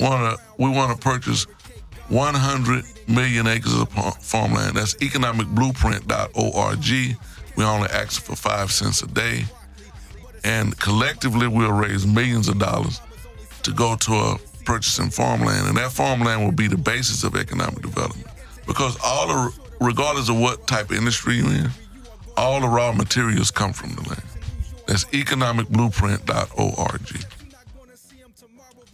Wanna, 0.00 0.36
we 0.58 0.70
want 0.70 0.98
to 0.98 1.02
purchase 1.02 1.44
100 2.08 2.84
million 3.08 3.46
acres 3.46 3.74
of 3.74 3.90
farmland. 4.22 4.76
That's 4.76 4.94
economicblueprint.org. 4.96 7.16
We 7.56 7.64
only 7.64 7.88
ask 7.90 8.22
for 8.22 8.36
five 8.36 8.70
cents 8.72 9.02
a 9.02 9.06
day. 9.06 9.44
And 10.44 10.78
collectively, 10.78 11.46
we'll 11.46 11.72
raise 11.72 12.06
millions 12.06 12.48
of 12.48 12.58
dollars 12.58 13.00
to 13.62 13.72
go 13.72 13.96
to 13.96 14.12
a 14.12 14.38
purchasing 14.64 15.10
farmland. 15.10 15.68
And 15.68 15.76
that 15.76 15.92
farmland 15.92 16.42
will 16.44 16.52
be 16.52 16.68
the 16.68 16.78
basis 16.78 17.24
of 17.24 17.36
economic 17.36 17.82
development. 17.82 18.26
Because 18.66 18.96
all 19.04 19.28
the, 19.28 19.52
regardless 19.84 20.28
of 20.28 20.38
what 20.38 20.66
type 20.66 20.90
of 20.90 20.96
industry 20.96 21.36
you're 21.36 21.52
in, 21.52 21.70
all 22.36 22.60
the 22.60 22.68
raw 22.68 22.92
materials 22.92 23.50
come 23.50 23.72
from 23.72 23.94
the 23.94 24.02
land. 24.08 24.22
That's 24.86 25.04
economicblueprint.org. 25.06 27.24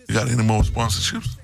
You 0.09 0.15
got 0.15 0.29
any 0.29 0.43
more 0.43 0.63
sponsorships? 0.63 1.38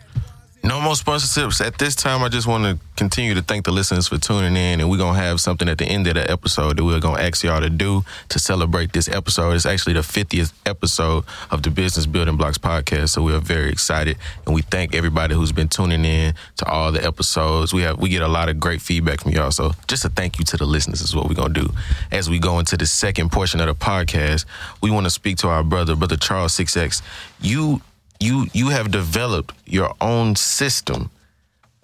No 0.64 0.80
more 0.80 0.94
sponsorships. 0.94 1.62
At 1.62 1.76
this 1.76 1.94
time, 1.94 2.22
I 2.22 2.30
just 2.30 2.46
want 2.46 2.64
to 2.64 2.78
continue 2.96 3.34
to 3.34 3.42
thank 3.42 3.66
the 3.66 3.70
listeners 3.70 4.08
for 4.08 4.16
tuning 4.16 4.56
in. 4.56 4.80
And 4.80 4.88
we're 4.88 4.96
going 4.96 5.12
to 5.12 5.20
have 5.20 5.38
something 5.38 5.68
at 5.68 5.76
the 5.76 5.84
end 5.84 6.06
of 6.06 6.14
the 6.14 6.30
episode 6.30 6.78
that 6.78 6.84
we're 6.84 7.00
going 7.00 7.18
to 7.18 7.22
ask 7.22 7.44
y'all 7.44 7.60
to 7.60 7.68
do 7.68 8.02
to 8.30 8.38
celebrate 8.38 8.94
this 8.94 9.06
episode. 9.06 9.50
It's 9.50 9.66
actually 9.66 9.92
the 9.92 10.00
50th 10.00 10.54
episode 10.64 11.24
of 11.50 11.62
the 11.62 11.70
Business 11.70 12.06
Building 12.06 12.38
Blocks 12.38 12.56
podcast. 12.56 13.10
So 13.10 13.20
we 13.20 13.34
are 13.34 13.40
very 13.40 13.68
excited. 13.68 14.16
And 14.46 14.54
we 14.54 14.62
thank 14.62 14.94
everybody 14.94 15.34
who's 15.34 15.52
been 15.52 15.68
tuning 15.68 16.06
in 16.06 16.32
to 16.56 16.64
all 16.64 16.92
the 16.92 17.04
episodes. 17.04 17.74
We 17.74 17.82
have 17.82 18.00
we 18.00 18.08
get 18.08 18.22
a 18.22 18.28
lot 18.28 18.48
of 18.48 18.58
great 18.58 18.80
feedback 18.80 19.20
from 19.20 19.32
y'all. 19.32 19.50
So 19.50 19.72
just 19.86 20.06
a 20.06 20.08
thank 20.08 20.38
you 20.38 20.46
to 20.46 20.56
the 20.56 20.64
listeners 20.64 21.02
is 21.02 21.14
what 21.14 21.28
we're 21.28 21.34
going 21.34 21.52
to 21.52 21.60
do. 21.60 21.74
As 22.10 22.30
we 22.30 22.38
go 22.38 22.58
into 22.58 22.78
the 22.78 22.86
second 22.86 23.30
portion 23.30 23.60
of 23.60 23.66
the 23.66 23.74
podcast, 23.74 24.46
we 24.80 24.90
want 24.90 25.04
to 25.04 25.10
speak 25.10 25.36
to 25.38 25.48
our 25.48 25.62
brother, 25.62 25.94
Brother 25.94 26.16
Charles 26.16 26.56
6X. 26.56 27.02
You 27.42 27.82
you 28.20 28.46
you 28.52 28.68
have 28.68 28.90
developed 28.90 29.54
your 29.66 29.94
own 30.00 30.36
system 30.36 31.10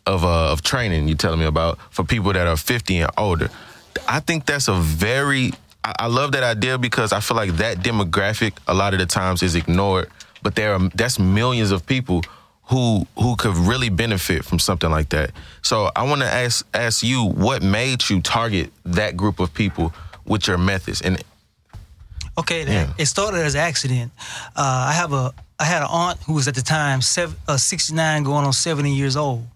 of 0.06 0.24
uh, 0.24 0.52
of 0.52 0.62
training 0.62 1.08
you're 1.08 1.16
telling 1.16 1.40
me 1.40 1.46
about 1.46 1.78
for 1.90 2.04
people 2.04 2.32
that 2.32 2.46
are 2.46 2.56
50 2.56 2.98
and 3.00 3.10
older. 3.18 3.50
I 4.08 4.20
think 4.20 4.46
that's 4.46 4.68
a 4.68 4.74
very 4.74 5.52
I, 5.84 5.92
I 6.00 6.06
love 6.06 6.32
that 6.32 6.42
idea 6.42 6.78
because 6.78 7.12
I 7.12 7.20
feel 7.20 7.36
like 7.36 7.56
that 7.56 7.78
demographic 7.78 8.52
a 8.66 8.74
lot 8.74 8.92
of 8.94 8.98
the 9.00 9.06
times 9.06 9.42
is 9.42 9.54
ignored, 9.54 10.08
but 10.42 10.54
there 10.54 10.74
are 10.74 10.88
that's 10.94 11.18
millions 11.18 11.70
of 11.72 11.84
people 11.86 12.22
who 12.64 13.06
who 13.18 13.34
could 13.36 13.56
really 13.56 13.88
benefit 13.90 14.44
from 14.44 14.58
something 14.58 14.90
like 14.90 15.08
that. 15.10 15.32
So 15.62 15.90
I 15.96 16.04
want 16.04 16.20
to 16.22 16.26
ask 16.28 16.66
ask 16.72 17.02
you 17.02 17.24
what 17.24 17.62
made 17.62 18.08
you 18.08 18.20
target 18.22 18.72
that 18.86 19.16
group 19.16 19.40
of 19.40 19.52
people 19.52 19.92
with 20.24 20.46
your 20.46 20.58
methods 20.58 21.02
and 21.02 21.22
Okay, 22.38 22.64
that- 22.64 22.72
Yeah. 22.72 22.92
it 22.96 23.06
started 23.06 23.40
as 23.44 23.54
an 23.54 23.60
accident. 23.60 24.12
Uh, 24.56 24.86
I 24.88 24.92
have 24.92 25.12
a 25.12 25.32
I 25.60 25.64
had 25.64 25.82
an 25.82 25.88
aunt 25.90 26.18
who 26.22 26.32
was 26.32 26.48
at 26.48 26.54
the 26.54 26.62
time 26.62 27.02
sev- 27.02 27.36
uh, 27.46 27.58
69, 27.58 28.22
going 28.22 28.46
on 28.46 28.52
70 28.52 28.94
years 28.94 29.14
old, 29.14 29.46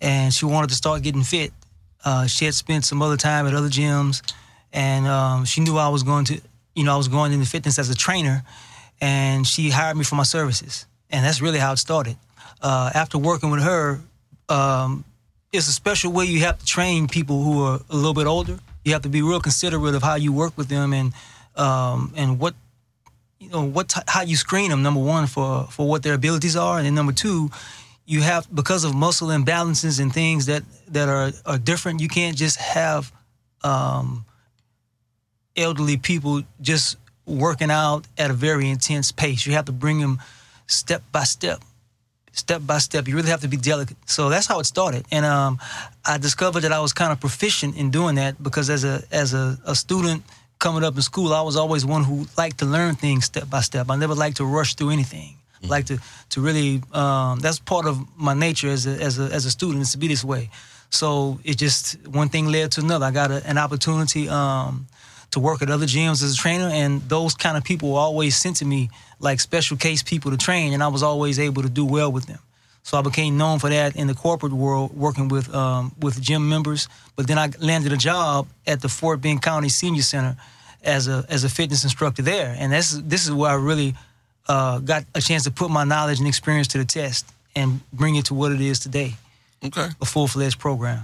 and 0.00 0.32
she 0.32 0.44
wanted 0.44 0.70
to 0.70 0.76
start 0.76 1.02
getting 1.02 1.24
fit. 1.24 1.52
Uh, 2.04 2.28
she 2.28 2.44
had 2.44 2.54
spent 2.54 2.84
some 2.84 3.02
other 3.02 3.16
time 3.16 3.44
at 3.48 3.54
other 3.54 3.68
gyms, 3.68 4.22
and 4.72 5.08
um, 5.08 5.44
she 5.44 5.60
knew 5.60 5.76
I 5.76 5.88
was 5.88 6.04
going 6.04 6.26
to, 6.26 6.40
you 6.76 6.84
know, 6.84 6.94
I 6.94 6.96
was 6.96 7.08
going 7.08 7.32
into 7.32 7.44
fitness 7.44 7.76
as 7.76 7.90
a 7.90 7.96
trainer, 7.96 8.44
and 9.00 9.44
she 9.44 9.70
hired 9.70 9.96
me 9.96 10.04
for 10.04 10.14
my 10.14 10.22
services, 10.22 10.86
and 11.10 11.26
that's 11.26 11.42
really 11.42 11.58
how 11.58 11.72
it 11.72 11.78
started. 11.78 12.16
Uh, 12.62 12.92
after 12.94 13.18
working 13.18 13.50
with 13.50 13.62
her, 13.64 13.98
um, 14.48 15.04
it's 15.52 15.66
a 15.66 15.72
special 15.72 16.12
way 16.12 16.26
you 16.26 16.38
have 16.40 16.60
to 16.60 16.66
train 16.66 17.08
people 17.08 17.42
who 17.42 17.64
are 17.64 17.80
a 17.90 17.96
little 17.96 18.14
bit 18.14 18.28
older. 18.28 18.60
You 18.84 18.92
have 18.92 19.02
to 19.02 19.08
be 19.08 19.22
real 19.22 19.40
considerate 19.40 19.96
of 19.96 20.04
how 20.04 20.14
you 20.14 20.32
work 20.32 20.56
with 20.56 20.68
them 20.68 20.92
and 20.92 21.12
um, 21.56 22.12
and 22.14 22.38
what 22.38 22.54
you 23.48 23.54
know 23.54 23.64
what 23.64 23.88
t- 23.88 24.00
how 24.06 24.22
you 24.22 24.36
screen 24.36 24.70
them. 24.70 24.82
Number 24.82 25.00
one 25.00 25.26
for 25.26 25.64
for 25.70 25.88
what 25.88 26.02
their 26.02 26.14
abilities 26.14 26.56
are, 26.56 26.76
and 26.76 26.86
then 26.86 26.94
number 26.94 27.12
two, 27.12 27.50
you 28.04 28.20
have 28.20 28.46
because 28.54 28.84
of 28.84 28.94
muscle 28.94 29.28
imbalances 29.28 30.00
and 30.00 30.12
things 30.12 30.46
that 30.46 30.62
that 30.88 31.08
are 31.08 31.32
are 31.46 31.58
different. 31.58 32.00
You 32.00 32.08
can't 32.08 32.36
just 32.36 32.58
have 32.58 33.10
um, 33.64 34.24
elderly 35.56 35.96
people 35.96 36.42
just 36.60 36.96
working 37.26 37.70
out 37.70 38.06
at 38.18 38.30
a 38.30 38.34
very 38.34 38.68
intense 38.68 39.12
pace. 39.12 39.46
You 39.46 39.54
have 39.54 39.64
to 39.66 39.72
bring 39.72 40.00
them 40.00 40.20
step 40.66 41.02
by 41.10 41.24
step 41.24 41.62
step 42.32 42.62
by 42.64 42.78
step. 42.78 43.08
You 43.08 43.16
really 43.16 43.30
have 43.30 43.40
to 43.40 43.48
be 43.48 43.56
delicate. 43.56 43.96
So 44.06 44.28
that's 44.28 44.46
how 44.46 44.60
it 44.60 44.66
started. 44.66 45.04
And 45.10 45.24
um, 45.24 45.58
I 46.04 46.18
discovered 46.18 46.60
that 46.60 46.72
I 46.72 46.80
was 46.80 46.92
kind 46.92 47.12
of 47.12 47.20
proficient 47.20 47.76
in 47.76 47.90
doing 47.90 48.14
that 48.16 48.42
because 48.42 48.70
as 48.70 48.84
a 48.84 49.02
as 49.10 49.34
a, 49.34 49.58
a 49.64 49.74
student 49.74 50.22
coming 50.58 50.84
up 50.84 50.96
in 50.96 51.02
school, 51.02 51.32
I 51.32 51.42
was 51.42 51.56
always 51.56 51.84
one 51.84 52.04
who 52.04 52.26
liked 52.36 52.58
to 52.58 52.66
learn 52.66 52.94
things 52.94 53.24
step 53.24 53.48
by 53.48 53.60
step. 53.60 53.90
I 53.90 53.96
never 53.96 54.14
liked 54.14 54.38
to 54.38 54.44
rush 54.44 54.74
through 54.74 54.90
anything. 54.90 55.34
Like 55.62 55.86
to 55.86 55.98
to 56.30 56.40
really 56.40 56.82
um, 56.92 57.40
that's 57.40 57.58
part 57.58 57.86
of 57.86 57.98
my 58.16 58.32
nature 58.32 58.68
as 58.68 58.86
a, 58.86 58.90
as 59.02 59.18
a 59.18 59.24
as 59.24 59.44
a 59.44 59.50
student 59.50 59.82
is 59.82 59.92
to 59.92 59.98
be 59.98 60.06
this 60.06 60.24
way. 60.24 60.50
So 60.90 61.40
it 61.44 61.58
just 61.58 61.96
one 62.06 62.28
thing 62.28 62.46
led 62.46 62.72
to 62.72 62.80
another. 62.80 63.06
I 63.06 63.10
got 63.10 63.30
a, 63.30 63.44
an 63.44 63.58
opportunity 63.58 64.28
um, 64.28 64.86
to 65.32 65.40
work 65.40 65.60
at 65.60 65.68
other 65.68 65.86
gyms 65.86 66.22
as 66.22 66.34
a 66.34 66.36
trainer, 66.36 66.68
and 66.68 67.02
those 67.08 67.34
kind 67.34 67.56
of 67.56 67.64
people 67.64 67.92
were 67.92 67.98
always 67.98 68.36
sent 68.36 68.56
to 68.56 68.64
me 68.64 68.88
like 69.18 69.40
special 69.40 69.76
case 69.76 70.02
people 70.02 70.30
to 70.30 70.36
train, 70.36 70.72
and 70.72 70.82
I 70.82 70.88
was 70.88 71.02
always 71.02 71.40
able 71.40 71.62
to 71.62 71.68
do 71.68 71.84
well 71.84 72.12
with 72.12 72.26
them. 72.26 72.38
So 72.88 72.96
I 72.96 73.02
became 73.02 73.36
known 73.36 73.58
for 73.58 73.68
that 73.68 73.96
in 73.96 74.06
the 74.06 74.14
corporate 74.14 74.54
world, 74.54 74.96
working 74.96 75.28
with 75.28 75.54
um, 75.54 75.92
with 76.00 76.22
gym 76.22 76.48
members. 76.48 76.88
But 77.16 77.26
then 77.26 77.36
I 77.38 77.50
landed 77.58 77.92
a 77.92 77.98
job 77.98 78.46
at 78.66 78.80
the 78.80 78.88
Fort 78.88 79.20
Bend 79.20 79.42
County 79.42 79.68
Senior 79.68 80.00
Center 80.00 80.36
as 80.82 81.06
a 81.06 81.22
as 81.28 81.44
a 81.44 81.50
fitness 81.50 81.84
instructor 81.84 82.22
there, 82.22 82.56
and 82.58 82.72
this 82.72 82.94
is 82.94 83.02
this 83.02 83.24
is 83.26 83.30
where 83.32 83.50
I 83.50 83.56
really 83.56 83.94
uh, 84.48 84.78
got 84.78 85.04
a 85.14 85.20
chance 85.20 85.44
to 85.44 85.50
put 85.50 85.70
my 85.70 85.84
knowledge 85.84 86.18
and 86.18 86.26
experience 86.26 86.66
to 86.68 86.78
the 86.78 86.86
test 86.86 87.26
and 87.54 87.80
bring 87.92 88.16
it 88.16 88.24
to 88.26 88.34
what 88.34 88.52
it 88.52 88.60
is 88.62 88.78
today, 88.80 89.16
Okay. 89.62 89.88
a 90.00 90.06
full 90.06 90.26
fledged 90.26 90.58
program. 90.58 91.00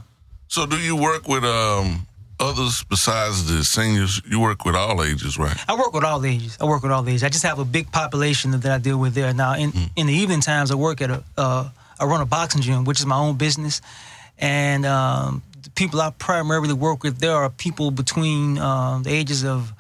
So 0.49 0.65
do 0.65 0.79
you 0.79 0.97
work 0.97 1.29
with 1.29 1.45
um, 1.45 2.07
others 2.41 2.85
besides 2.85 3.47
the 3.47 3.65
seniors? 3.65 4.21
You 4.29 4.41
work 4.41 4.65
with 4.65 4.75
all 4.75 5.03
ages, 5.03 5.39
right? 5.39 5.57
I 5.69 5.75
work 5.75 5.93
with 5.93 6.05
all 6.05 6.25
ages. 6.25 6.57
I 6.61 6.65
work 6.65 6.83
with 6.83 6.93
all 6.93 7.09
ages. 7.09 7.23
I 7.23 7.29
just 7.29 7.45
have 7.45 7.59
a 7.59 7.65
big 7.65 7.91
population 7.93 8.53
that 8.53 8.67
I 8.67 8.79
deal 8.79 8.99
with 8.99 9.15
there. 9.15 9.33
Now, 9.33 9.55
in, 9.55 9.73
in 9.97 10.07
the 10.07 10.13
evening 10.13 10.41
times, 10.41 10.71
I 10.71 10.75
work 10.75 11.01
at 11.01 11.11
a, 11.11 11.23
uh, 11.37 11.69
I 11.99 12.05
run 12.05 12.21
a 12.21 12.27
boxing 12.27 12.63
gym, 12.63 12.85
which 12.85 13.01
is 13.01 13.07
my 13.07 13.17
own 13.17 13.37
business. 13.37 13.81
And 14.39 14.85
um, 14.85 15.43
the 15.63 15.71
people 15.71 16.01
I 16.01 16.11
primarily 16.11 16.75
work 16.75 17.03
with, 17.03 17.19
there 17.19 17.35
are 17.35 17.51
people 17.51 17.91
between 17.91 18.59
um, 18.59 19.03
the 19.03 19.11
ages 19.11 19.45
of 19.45 19.73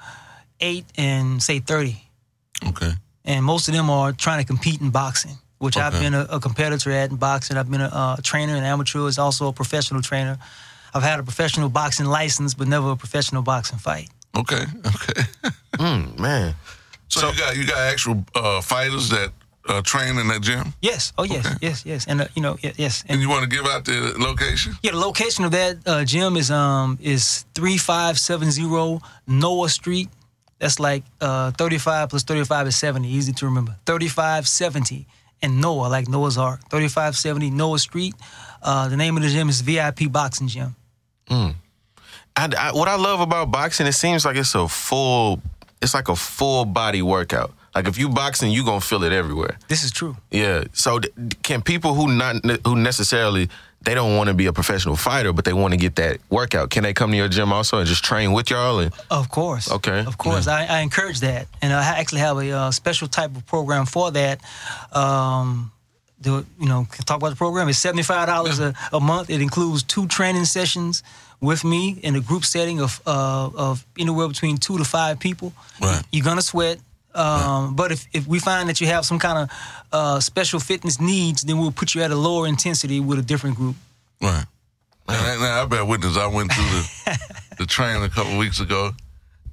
eight 0.61 0.85
and 0.97 1.43
say 1.43 1.59
30. 1.59 1.97
Okay. 2.69 2.93
And 3.25 3.45
most 3.45 3.69
of 3.69 3.75
them 3.75 3.91
are 3.91 4.13
trying 4.13 4.41
to 4.41 4.47
compete 4.47 4.81
in 4.81 4.91
boxing, 4.91 5.37
which 5.59 5.77
I've 5.77 5.93
been 5.93 6.15
a, 6.15 6.27
a 6.31 6.41
competitor 6.41 6.91
at 6.91 7.11
in 7.11 7.17
boxing. 7.17 7.57
I've 7.57 7.71
been 7.71 7.81
a, 7.81 7.91
uh 7.93 8.17
trainer 8.23 8.55
and 8.55 8.65
amateur, 8.65 9.07
is 9.09 9.19
also 9.19 9.49
a 9.49 9.53
professional 9.53 10.03
trainer. 10.03 10.39
I've 10.95 11.03
had 11.03 11.19
a 11.21 11.23
professional 11.23 11.69
boxing 11.69 12.07
license, 12.07 12.55
but 12.55 12.69
never 12.69 12.91
a 12.93 12.97
professional 12.97 13.43
boxing 13.43 13.79
fight. 13.79 14.09
Okay. 14.37 14.63
Okay. 14.87 15.23
mm, 15.75 16.19
man. 16.19 16.55
So, 17.09 17.31
you 17.31 17.39
got 17.39 17.57
you 17.57 17.67
got 17.67 17.79
actual 17.79 18.25
uh, 18.35 18.61
fighters 18.61 19.09
that 19.11 19.33
uh, 19.69 19.83
train 19.83 20.19
in 20.19 20.29
that 20.29 20.43
gym, 20.43 20.75
Yes. 20.83 21.13
Oh, 21.17 21.25
yes. 21.25 21.47
Okay. 21.47 21.57
Yes. 21.61 21.87
Yes. 21.87 22.07
And 22.07 22.21
uh, 22.21 22.27
you 22.35 22.43
know, 22.43 22.57
yes. 22.61 23.03
And 23.03 23.13
and 23.13 23.21
you 23.23 23.29
want 23.29 23.43
to 23.43 23.49
give 23.49 23.67
out 23.67 23.85
the 23.85 24.15
location? 24.19 24.75
yeah, 24.83 24.93
the 24.93 24.99
location 24.99 25.45
of 25.45 25.53
that 25.53 25.77
uh, 25.87 26.05
gym 26.05 26.37
is 26.37 26.51
um 26.51 26.99
is 27.01 27.45
three 27.55 27.79
five 27.79 28.19
seven 28.19 28.51
zero 28.51 29.01
Noah 29.27 29.69
Street. 29.69 30.09
That's 30.59 30.79
like 30.79 31.05
uh, 31.21 31.51
thirty 31.53 31.79
five 31.79 32.11
plus 32.11 32.23
thirty 32.25 32.45
five 32.45 32.67
is 32.67 32.77
seventy. 32.77 33.09
Easy 33.09 33.33
to 33.33 33.47
remember. 33.47 33.77
Thirty 33.87 34.09
five 34.09 34.47
seventy 34.47 35.07
and 35.43 35.61
Noah, 35.61 35.89
like 35.89 36.09
Noah's 36.09 36.39
Ark. 36.39 36.61
Thirty 36.71 36.89
five 36.89 37.17
seventy 37.17 37.51
Noah 37.51 37.79
Street. 37.79 38.15
Uh, 38.63 38.89
the 38.89 38.97
name 38.97 39.17
of 39.17 39.23
the 39.23 39.29
gym 39.29 39.49
is 39.49 39.61
VIP 39.61 40.11
Boxing 40.11 40.49
Gym. 40.49 40.77
I, 41.31 41.55
I- 42.37 42.73
what 42.73 42.89
I 42.89 42.97
love 42.97 43.21
about 43.21 43.51
boxing, 43.51 43.87
it 43.87 43.93
seems 43.93 44.25
like 44.25 44.37
it's 44.37 44.55
a 44.55 44.69
full, 44.69 45.41
it's 45.83 45.95
like 45.95 46.09
a 46.09 46.17
full 46.17 46.65
body 46.65 47.03
workout. 47.03 47.53
Like 47.75 47.89
if 47.89 47.99
you 47.99 48.09
boxing, 48.09 48.53
you 48.53 48.65
gonna 48.65 48.81
feel 48.81 49.03
it 49.03 49.13
everywhere. 49.13 49.59
This 49.69 49.83
is 49.83 49.91
true. 49.91 50.17
Yeah. 50.31 50.65
So 50.75 51.01
th- 51.01 51.13
can 51.43 51.61
people 51.61 51.95
who 51.95 52.07
not 52.07 52.37
who 52.65 52.77
necessarily 52.77 53.49
they 53.83 53.95
don't 53.95 54.17
want 54.17 54.29
to 54.29 54.35
be 54.35 54.47
a 54.47 54.53
professional 54.53 54.95
fighter, 54.97 55.33
but 55.33 55.45
they 55.45 55.53
want 55.53 55.73
to 55.73 55.77
get 55.77 55.97
that 55.97 56.19
workout, 56.31 56.71
can 56.71 56.85
they 56.85 56.95
come 56.95 57.11
to 57.11 57.17
your 57.17 57.29
gym 57.29 57.53
also 57.53 57.79
and 57.79 57.87
just 57.89 58.03
train 58.05 58.33
with 58.33 58.49
y'all? 58.49 58.79
And 58.79 58.93
Of 59.11 59.29
course. 59.29 59.71
Okay. 59.71 60.05
Of 60.07 60.17
course. 60.17 60.47
I, 60.47 60.65
I 60.67 60.79
encourage 60.81 61.21
that. 61.21 61.49
And 61.61 61.73
I 61.73 61.83
actually 61.99 62.21
have 62.21 62.39
a 62.39 62.51
uh, 62.53 62.71
special 62.71 63.09
type 63.09 63.37
of 63.37 63.45
program 63.47 63.85
for 63.87 64.11
that. 64.13 64.41
Um, 64.93 65.71
the, 66.25 66.45
you 66.59 66.69
know, 66.69 66.87
talk 67.07 67.19
about 67.19 67.31
the 67.31 67.37
program. 67.37 67.69
It's 67.69 67.83
$75 67.83 68.61
a, 68.61 68.97
a 68.97 69.01
month. 69.01 69.31
It 69.31 69.41
includes 69.41 69.83
two 69.83 70.07
training 70.07 70.45
sessions 70.47 71.03
with 71.41 71.65
me 71.65 71.99
in 72.03 72.17
a 72.17 72.21
group 72.21 72.45
setting 72.45 72.81
of, 72.81 73.01
uh, 73.07 73.51
of 73.55 73.87
anywhere 73.99 74.29
between 74.29 74.57
two 74.57 74.79
to 74.79 74.85
five 74.85 75.19
people. 75.21 75.53
Right. 75.81 76.03
You're 76.11 76.25
going 76.25 76.37
to 76.37 76.43
sweat. 76.43 76.79
Um, 77.15 77.77
But 77.77 77.93
if, 77.93 78.07
if 78.13 78.27
we 78.27 78.41
find 78.41 78.69
that 78.69 78.81
you 78.81 78.89
have 78.89 79.05
some 79.05 79.19
kind 79.19 79.39
of 79.39 79.51
uh, 79.93 80.21
special 80.21 80.59
fitness 80.59 81.01
needs, 81.01 81.43
then 81.43 81.59
we'll 81.59 81.71
put 81.71 81.95
you 81.95 82.03
at 82.03 82.11
a 82.11 82.17
lower 82.17 82.47
intensity 82.47 82.99
with 83.01 83.19
a 83.19 83.23
different 83.23 83.57
group. 83.57 83.77
Right. 84.21 84.45
And, 85.07 85.41
now 85.41 85.63
I 85.63 85.67
bear 85.67 85.85
witness. 85.85 86.17
I 86.17 86.27
went 86.27 86.53
through 86.53 86.65
the 86.65 87.19
the 87.59 87.67
training 87.67 88.03
a 88.03 88.09
couple 88.09 88.39
weeks 88.39 88.59
ago, 88.61 88.93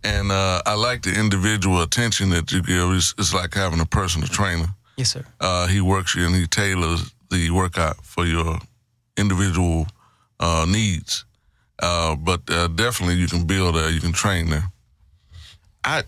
and 0.03 0.31
uh, 0.31 0.62
I 0.65 0.75
like 0.75 1.01
the 1.01 1.13
individual 1.13 1.81
attention 1.81 2.29
that 2.29 2.51
you 2.51 2.62
give. 2.62 2.89
It's, 2.91 3.13
it's 3.17 3.34
like 3.34 3.53
having 3.53 3.81
a 3.81 3.86
personal 3.86 4.27
trainer. 4.29 4.67
Yes, 4.97 5.12
sir. 5.12 5.25
Uh, 5.39 5.67
he 5.67 5.82
works 5.82 6.15
you 6.15 6.25
and 6.25 6.36
he 6.36 6.47
tailors 6.47 7.12
the 7.30 7.49
workout 7.49 8.04
for 8.04 8.25
your 8.25 8.60
individual 9.17 9.88
uh, 10.39 10.65
needs. 10.67 11.25
Uh, 11.80 12.15
but 12.15 12.41
uh, 12.49 12.67
definitely, 12.67 13.15
you 13.15 13.27
can 13.27 13.45
build 13.45 13.75
there. 13.75 13.89
You 13.89 14.01
can 14.01 14.12
train 14.12 14.49
there. 14.49 14.65
I 15.84 16.04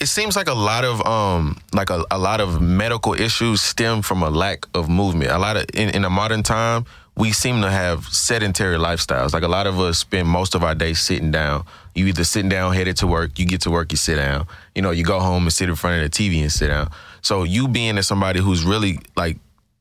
it 0.00 0.06
seems 0.06 0.36
like 0.36 0.48
a 0.48 0.54
lot 0.54 0.84
of 0.84 1.06
um 1.06 1.58
like 1.72 1.90
a, 1.90 2.04
a 2.10 2.18
lot 2.18 2.40
of 2.40 2.60
medical 2.60 3.14
issues 3.14 3.60
stem 3.60 4.02
from 4.02 4.22
a 4.22 4.30
lack 4.30 4.66
of 4.74 4.88
movement. 4.88 5.30
A 5.30 5.38
lot 5.38 5.56
of 5.56 5.66
in, 5.74 5.90
in 5.90 6.04
a 6.04 6.10
modern 6.10 6.42
time, 6.42 6.84
we 7.16 7.32
seem 7.32 7.62
to 7.62 7.70
have 7.70 8.04
sedentary 8.06 8.76
lifestyles. 8.76 9.32
Like 9.32 9.44
a 9.44 9.48
lot 9.48 9.66
of 9.66 9.78
us 9.80 9.98
spend 9.98 10.28
most 10.28 10.54
of 10.54 10.64
our 10.64 10.74
day 10.74 10.94
sitting 10.94 11.30
down. 11.30 11.64
You 11.94 12.06
either 12.06 12.24
sitting 12.24 12.48
down, 12.48 12.74
headed 12.74 12.96
to 12.98 13.06
work, 13.06 13.38
you 13.38 13.46
get 13.46 13.60
to 13.62 13.70
work, 13.70 13.92
you 13.92 13.96
sit 13.96 14.16
down. 14.16 14.46
You 14.74 14.82
know, 14.82 14.90
you 14.90 15.04
go 15.04 15.20
home 15.20 15.44
and 15.44 15.52
sit 15.52 15.68
in 15.68 15.76
front 15.76 16.02
of 16.02 16.10
the 16.10 16.16
TV 16.16 16.42
and 16.42 16.50
sit 16.50 16.68
down. 16.68 16.90
So 17.24 17.42
you 17.42 17.68
being 17.68 17.96
as 17.96 18.06
somebody 18.06 18.40
who's 18.40 18.64
really 18.64 18.98
like 19.16 19.38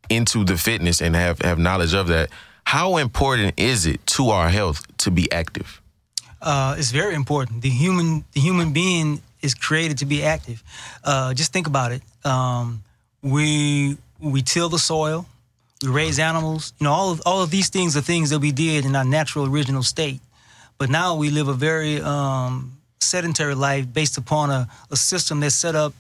into 0.10 0.45
the 0.45 0.58
fitness 0.58 1.01
and 1.01 1.13
have 1.15 1.39
have 1.41 1.60
knowledge 1.60 1.93
of 1.93 2.08
that, 2.08 2.29
how 2.63 2.97
important 2.97 3.60
is 3.60 3.86
it 3.86 4.06
to 4.08 4.29
our 4.29 4.49
health 4.49 4.82
to 4.99 5.12
be 5.12 5.29
active? 5.32 5.82
Uh, 6.41 6.75
it's 6.77 6.91
very 6.91 7.15
important. 7.15 7.62
The 7.62 7.69
human 7.69 8.23
the 8.32 8.39
human 8.39 8.71
being 8.71 9.21
is 9.41 9.53
created 9.53 9.97
to 9.97 10.06
be 10.06 10.23
active. 10.23 10.63
Uh, 11.03 11.34
just 11.34 11.51
think 11.51 11.67
about 11.67 11.91
it. 11.91 12.01
Um, 12.23 12.82
we 13.21 13.97
we 14.21 14.41
till 14.41 14.69
the 14.69 14.79
soil, 14.79 15.25
we 15.82 15.89
raise 15.89 16.19
animals. 16.19 16.71
You 16.79 16.86
know, 16.86 16.93
all 16.93 17.12
of, 17.12 17.21
all 17.25 17.41
of 17.43 17.49
these 17.49 17.67
things 17.67 17.97
are 17.97 18.01
things 18.01 18.29
that 18.29 18.39
we 18.39 18.53
did 18.53 18.86
in 18.86 18.95
our 18.95 19.06
natural 19.06 19.45
original 19.45 19.84
state. 19.84 20.21
But 20.77 20.89
now 20.89 21.15
we 21.15 21.29
live 21.29 21.49
a 21.49 21.53
very 21.53 21.99
um, 21.99 22.77
sedentary 23.01 23.53
life 23.53 23.86
based 23.91 24.17
upon 24.17 24.49
a, 24.49 24.69
a 24.91 24.95
system 24.95 25.41
that's 25.41 25.56
set 25.56 25.75
up 25.75 25.93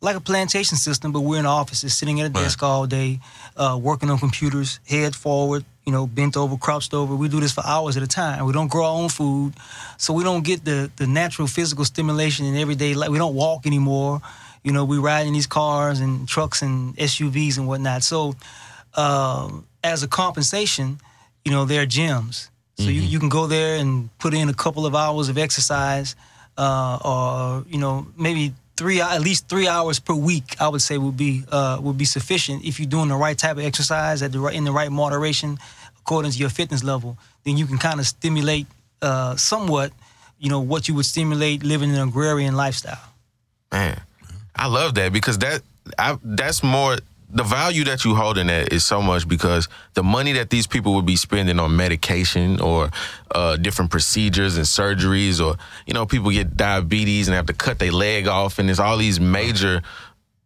like 0.00 0.16
a 0.16 0.20
plantation 0.20 0.76
system, 0.76 1.12
but 1.12 1.20
we're 1.20 1.38
in 1.38 1.46
offices, 1.46 1.94
sitting 1.94 2.20
at 2.20 2.26
a 2.26 2.30
desk 2.30 2.62
all 2.62 2.86
day, 2.86 3.20
uh, 3.56 3.78
working 3.80 4.08
on 4.10 4.18
computers, 4.18 4.80
head 4.88 5.14
forward, 5.14 5.64
you 5.84 5.92
know, 5.92 6.06
bent 6.06 6.36
over, 6.36 6.56
crouched 6.56 6.94
over. 6.94 7.14
We 7.14 7.28
do 7.28 7.40
this 7.40 7.52
for 7.52 7.64
hours 7.66 7.96
at 7.96 8.02
a 8.02 8.06
time. 8.06 8.46
We 8.46 8.52
don't 8.52 8.68
grow 8.68 8.86
our 8.86 9.02
own 9.02 9.10
food, 9.10 9.54
so 9.98 10.14
we 10.14 10.24
don't 10.24 10.42
get 10.44 10.64
the 10.64 10.90
the 10.96 11.06
natural 11.06 11.46
physical 11.48 11.84
stimulation 11.84 12.46
in 12.46 12.56
everyday 12.56 12.94
life. 12.94 13.10
We 13.10 13.18
don't 13.18 13.34
walk 13.34 13.66
anymore. 13.66 14.20
You 14.62 14.72
know, 14.72 14.84
we 14.84 14.98
ride 14.98 15.26
in 15.26 15.32
these 15.32 15.46
cars 15.46 16.00
and 16.00 16.26
trucks 16.28 16.62
and 16.62 16.96
SUVs 16.96 17.58
and 17.58 17.66
whatnot. 17.66 18.02
So, 18.02 18.34
uh, 18.94 19.50
as 19.82 20.02
a 20.02 20.08
compensation, 20.08 21.00
you 21.44 21.52
know, 21.52 21.64
there 21.64 21.82
are 21.82 21.86
gyms. 21.86 22.48
So 22.78 22.86
you, 22.86 23.02
you 23.02 23.18
can 23.18 23.28
go 23.28 23.46
there 23.46 23.76
and 23.76 24.08
put 24.18 24.32
in 24.32 24.48
a 24.48 24.54
couple 24.54 24.86
of 24.86 24.94
hours 24.94 25.28
of 25.28 25.36
exercise, 25.36 26.16
uh, 26.56 26.98
or 27.04 27.64
you 27.68 27.78
know, 27.78 28.06
maybe 28.16 28.54
three 28.80 28.98
at 29.02 29.20
least 29.20 29.46
three 29.46 29.68
hours 29.68 30.00
per 30.00 30.14
week. 30.14 30.56
I 30.58 30.68
would 30.68 30.80
say 30.80 30.96
would 30.96 31.18
be 31.18 31.44
uh, 31.52 31.78
would 31.82 31.98
be 31.98 32.06
sufficient 32.06 32.64
if 32.64 32.80
you're 32.80 32.88
doing 32.88 33.08
the 33.08 33.14
right 33.26 33.36
type 33.36 33.58
of 33.58 33.64
exercise 33.64 34.22
at 34.22 34.32
the 34.32 34.40
right 34.40 34.54
in 34.54 34.64
the 34.64 34.72
right 34.72 34.90
moderation, 34.90 35.58
according 35.98 36.32
to 36.32 36.38
your 36.38 36.48
fitness 36.48 36.82
level. 36.82 37.18
Then 37.44 37.58
you 37.58 37.66
can 37.66 37.76
kind 37.76 38.00
of 38.00 38.06
stimulate 38.06 38.66
uh, 39.02 39.36
somewhat, 39.36 39.92
you 40.38 40.48
know, 40.48 40.60
what 40.60 40.88
you 40.88 40.94
would 40.94 41.04
stimulate 41.04 41.62
living 41.62 41.90
an 41.94 42.00
agrarian 42.08 42.56
lifestyle. 42.56 43.04
Man, 43.70 44.00
I 44.56 44.66
love 44.66 44.94
that 44.94 45.12
because 45.12 45.36
that 45.38 45.60
I, 45.98 46.18
that's 46.24 46.62
more 46.62 46.96
the 47.32 47.42
value 47.42 47.84
that 47.84 48.04
you 48.04 48.14
hold 48.14 48.38
in 48.38 48.48
that 48.48 48.72
is 48.72 48.84
so 48.84 49.00
much 49.00 49.28
because 49.28 49.68
the 49.94 50.02
money 50.02 50.32
that 50.32 50.50
these 50.50 50.66
people 50.66 50.94
would 50.94 51.06
be 51.06 51.16
spending 51.16 51.58
on 51.58 51.76
medication 51.76 52.60
or 52.60 52.90
uh, 53.32 53.56
different 53.56 53.90
procedures 53.90 54.56
and 54.56 54.66
surgeries 54.66 55.44
or 55.44 55.56
you 55.86 55.94
know 55.94 56.06
people 56.06 56.30
get 56.30 56.56
diabetes 56.56 57.28
and 57.28 57.34
have 57.34 57.46
to 57.46 57.52
cut 57.52 57.78
their 57.78 57.92
leg 57.92 58.26
off 58.26 58.58
and 58.58 58.68
there's 58.68 58.80
all 58.80 58.96
these 58.96 59.20
major 59.20 59.82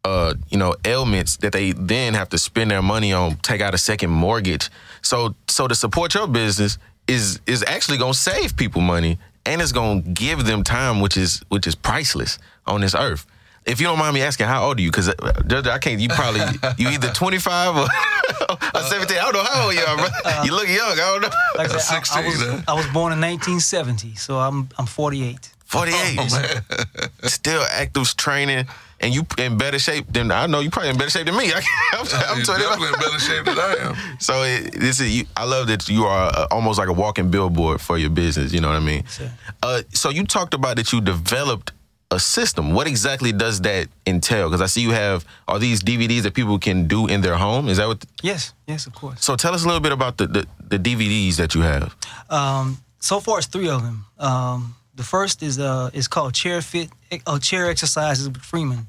uh, 0.05 0.35
you 0.51 0.59
know 0.59 0.75
ailments 0.85 1.39
that 1.39 1.53
they 1.53 1.73
then 1.73 2.15
have 2.15 2.29
to 2.29 2.39
spend 2.39 2.71
their 2.71 2.83
money 2.83 3.13
on 3.13 3.37
take 3.37 3.61
out 3.61 3.75
a 3.75 3.79
second 3.79 4.11
mortgage. 4.11 4.71
So 5.03 5.35
so 5.49 5.67
to 5.67 5.75
support 5.75 6.15
your 6.15 6.27
business 6.27 6.79
is 7.09 7.41
is 7.47 7.65
actually 7.67 7.99
to 7.99 8.13
save 8.13 8.57
people 8.57 8.81
money 8.81 9.19
and 9.47 9.61
it's 9.61 9.73
to 9.73 10.03
give 10.13 10.45
them 10.45 10.63
time 10.65 11.01
which 11.01 11.17
is 11.17 11.43
which 11.49 11.67
is 11.67 11.75
priceless 11.75 12.39
on 12.67 12.81
this 12.81 12.95
earth 12.95 13.27
if 13.67 13.81
you 13.81 13.87
don't 13.87 13.99
mind 13.99 14.15
me 14.15 14.23
asking, 14.23 14.47
how 14.47 14.67
old 14.67 14.79
are 14.79 14.83
you? 14.83 14.91
Because 14.91 15.09
I 15.09 15.79
can't. 15.79 16.01
You 16.01 16.09
probably 16.09 16.41
you 16.79 16.89
either 16.89 17.09
twenty 17.09 17.39
five 17.39 17.75
or, 17.77 17.83
or 18.75 18.83
seventeen. 18.83 19.19
I 19.19 19.23
don't 19.23 19.35
know 19.35 19.45
how 19.45 19.65
old 19.67 19.75
you 19.75 19.81
are, 19.81 19.97
bro. 19.97 20.43
you 20.45 20.53
look 20.55 20.69
young. 20.69 20.93
I 20.93 20.97
don't 20.97 21.23
know. 21.23 21.29
Like 21.57 21.71
I, 21.71 21.79
said, 21.79 22.03
I, 22.13 22.23
I, 22.23 22.27
was, 22.27 22.43
huh? 22.43 22.63
I 22.69 22.75
was 22.75 22.87
born 22.89 23.13
in 23.13 23.21
1970, 23.21 24.17
so 24.17 24.39
I'm 24.39 24.69
I'm 24.79 24.87
48. 24.87 25.51
Forty 25.65 25.93
eight. 25.93 26.19
Oh. 26.21 27.09
Still 27.25 27.63
active 27.71 28.15
training, 28.17 28.67
and 29.01 29.15
you 29.15 29.27
in 29.39 29.57
better 29.59 29.79
shape 29.79 30.07
than 30.13 30.31
I 30.31 30.47
know. 30.47 30.61
You 30.61 30.71
probably 30.71 30.91
in 30.91 30.99
better 30.99 31.11
shape 31.11 31.27
than 31.27 31.37
me. 31.37 31.53
I, 31.53 31.63
I'm, 31.95 32.07
I'm 32.31 32.37
You're 32.37 32.45
25. 32.45 32.47
definitely 32.47 32.87
in 32.87 32.93
better 32.93 33.19
shape 33.19 33.45
than 33.47 33.59
I 33.59 33.77
am. 33.81 34.21
So 34.21 34.43
it, 34.43 34.73
this 34.73 35.01
is. 35.01 35.17
You, 35.17 35.25
I 35.37 35.45
love 35.45 35.67
that 35.69 35.89
you 35.89 36.05
are 36.05 36.31
uh, 36.33 36.47
almost 36.51 36.79
like 36.79 36.89
a 36.89 36.93
walking 36.93 37.31
billboard 37.31 37.81
for 37.81 37.99
your 37.99 38.11
business. 38.11 38.53
You 38.53 38.61
know 38.61 38.69
what 38.69 38.77
I 38.77 38.81
mean? 38.81 39.07
Sir. 39.07 39.33
Uh, 39.63 39.83
so 39.93 40.11
you 40.11 40.25
talked 40.25 40.55
about 40.55 40.77
that 40.77 40.93
you 40.93 41.01
developed 41.01 41.73
a 42.15 42.21
system. 42.21 42.73
What 42.73 42.87
exactly 42.87 43.33
does 43.33 43.61
that 43.63 43.89
entail? 44.07 44.49
Because 44.49 44.63
I 44.63 44.67
see 44.67 44.81
you 44.81 44.93
have 44.93 45.25
are 45.47 45.59
these 45.59 45.83
DVDs 45.83 46.23
that 46.23 46.35
people 46.35 46.59
can 46.59 46.87
do 46.89 47.07
in 47.07 47.21
their 47.21 47.37
home. 47.37 47.69
Is 47.69 47.77
that 47.77 47.89
what? 47.89 48.05
Yes, 48.23 48.55
yes, 48.67 48.87
of 48.87 48.95
course. 48.95 49.25
So 49.25 49.37
tell 49.37 49.55
us 49.55 49.65
a 49.65 49.67
little 49.67 49.81
bit 49.81 49.93
about 49.93 50.17
the 50.17 50.27
the, 50.27 50.47
the 50.69 50.79
DVDs 50.79 51.37
that 51.37 51.55
you 51.55 51.63
have. 51.63 51.95
Um, 52.31 52.79
so 53.01 53.21
far, 53.21 53.39
it's 53.39 53.47
three 53.47 53.69
of 53.69 53.83
them. 53.83 54.07
Um, 54.19 54.77
the 54.95 55.03
first 55.03 55.43
is 55.43 55.59
uh, 55.59 55.91
is 55.93 56.09
called 56.09 56.35
Chair 56.35 56.63
Fit, 56.63 56.91
uh, 57.27 57.39
Chair 57.39 57.69
Exercises 57.69 58.29
with 58.29 58.43
Freeman, 58.43 58.87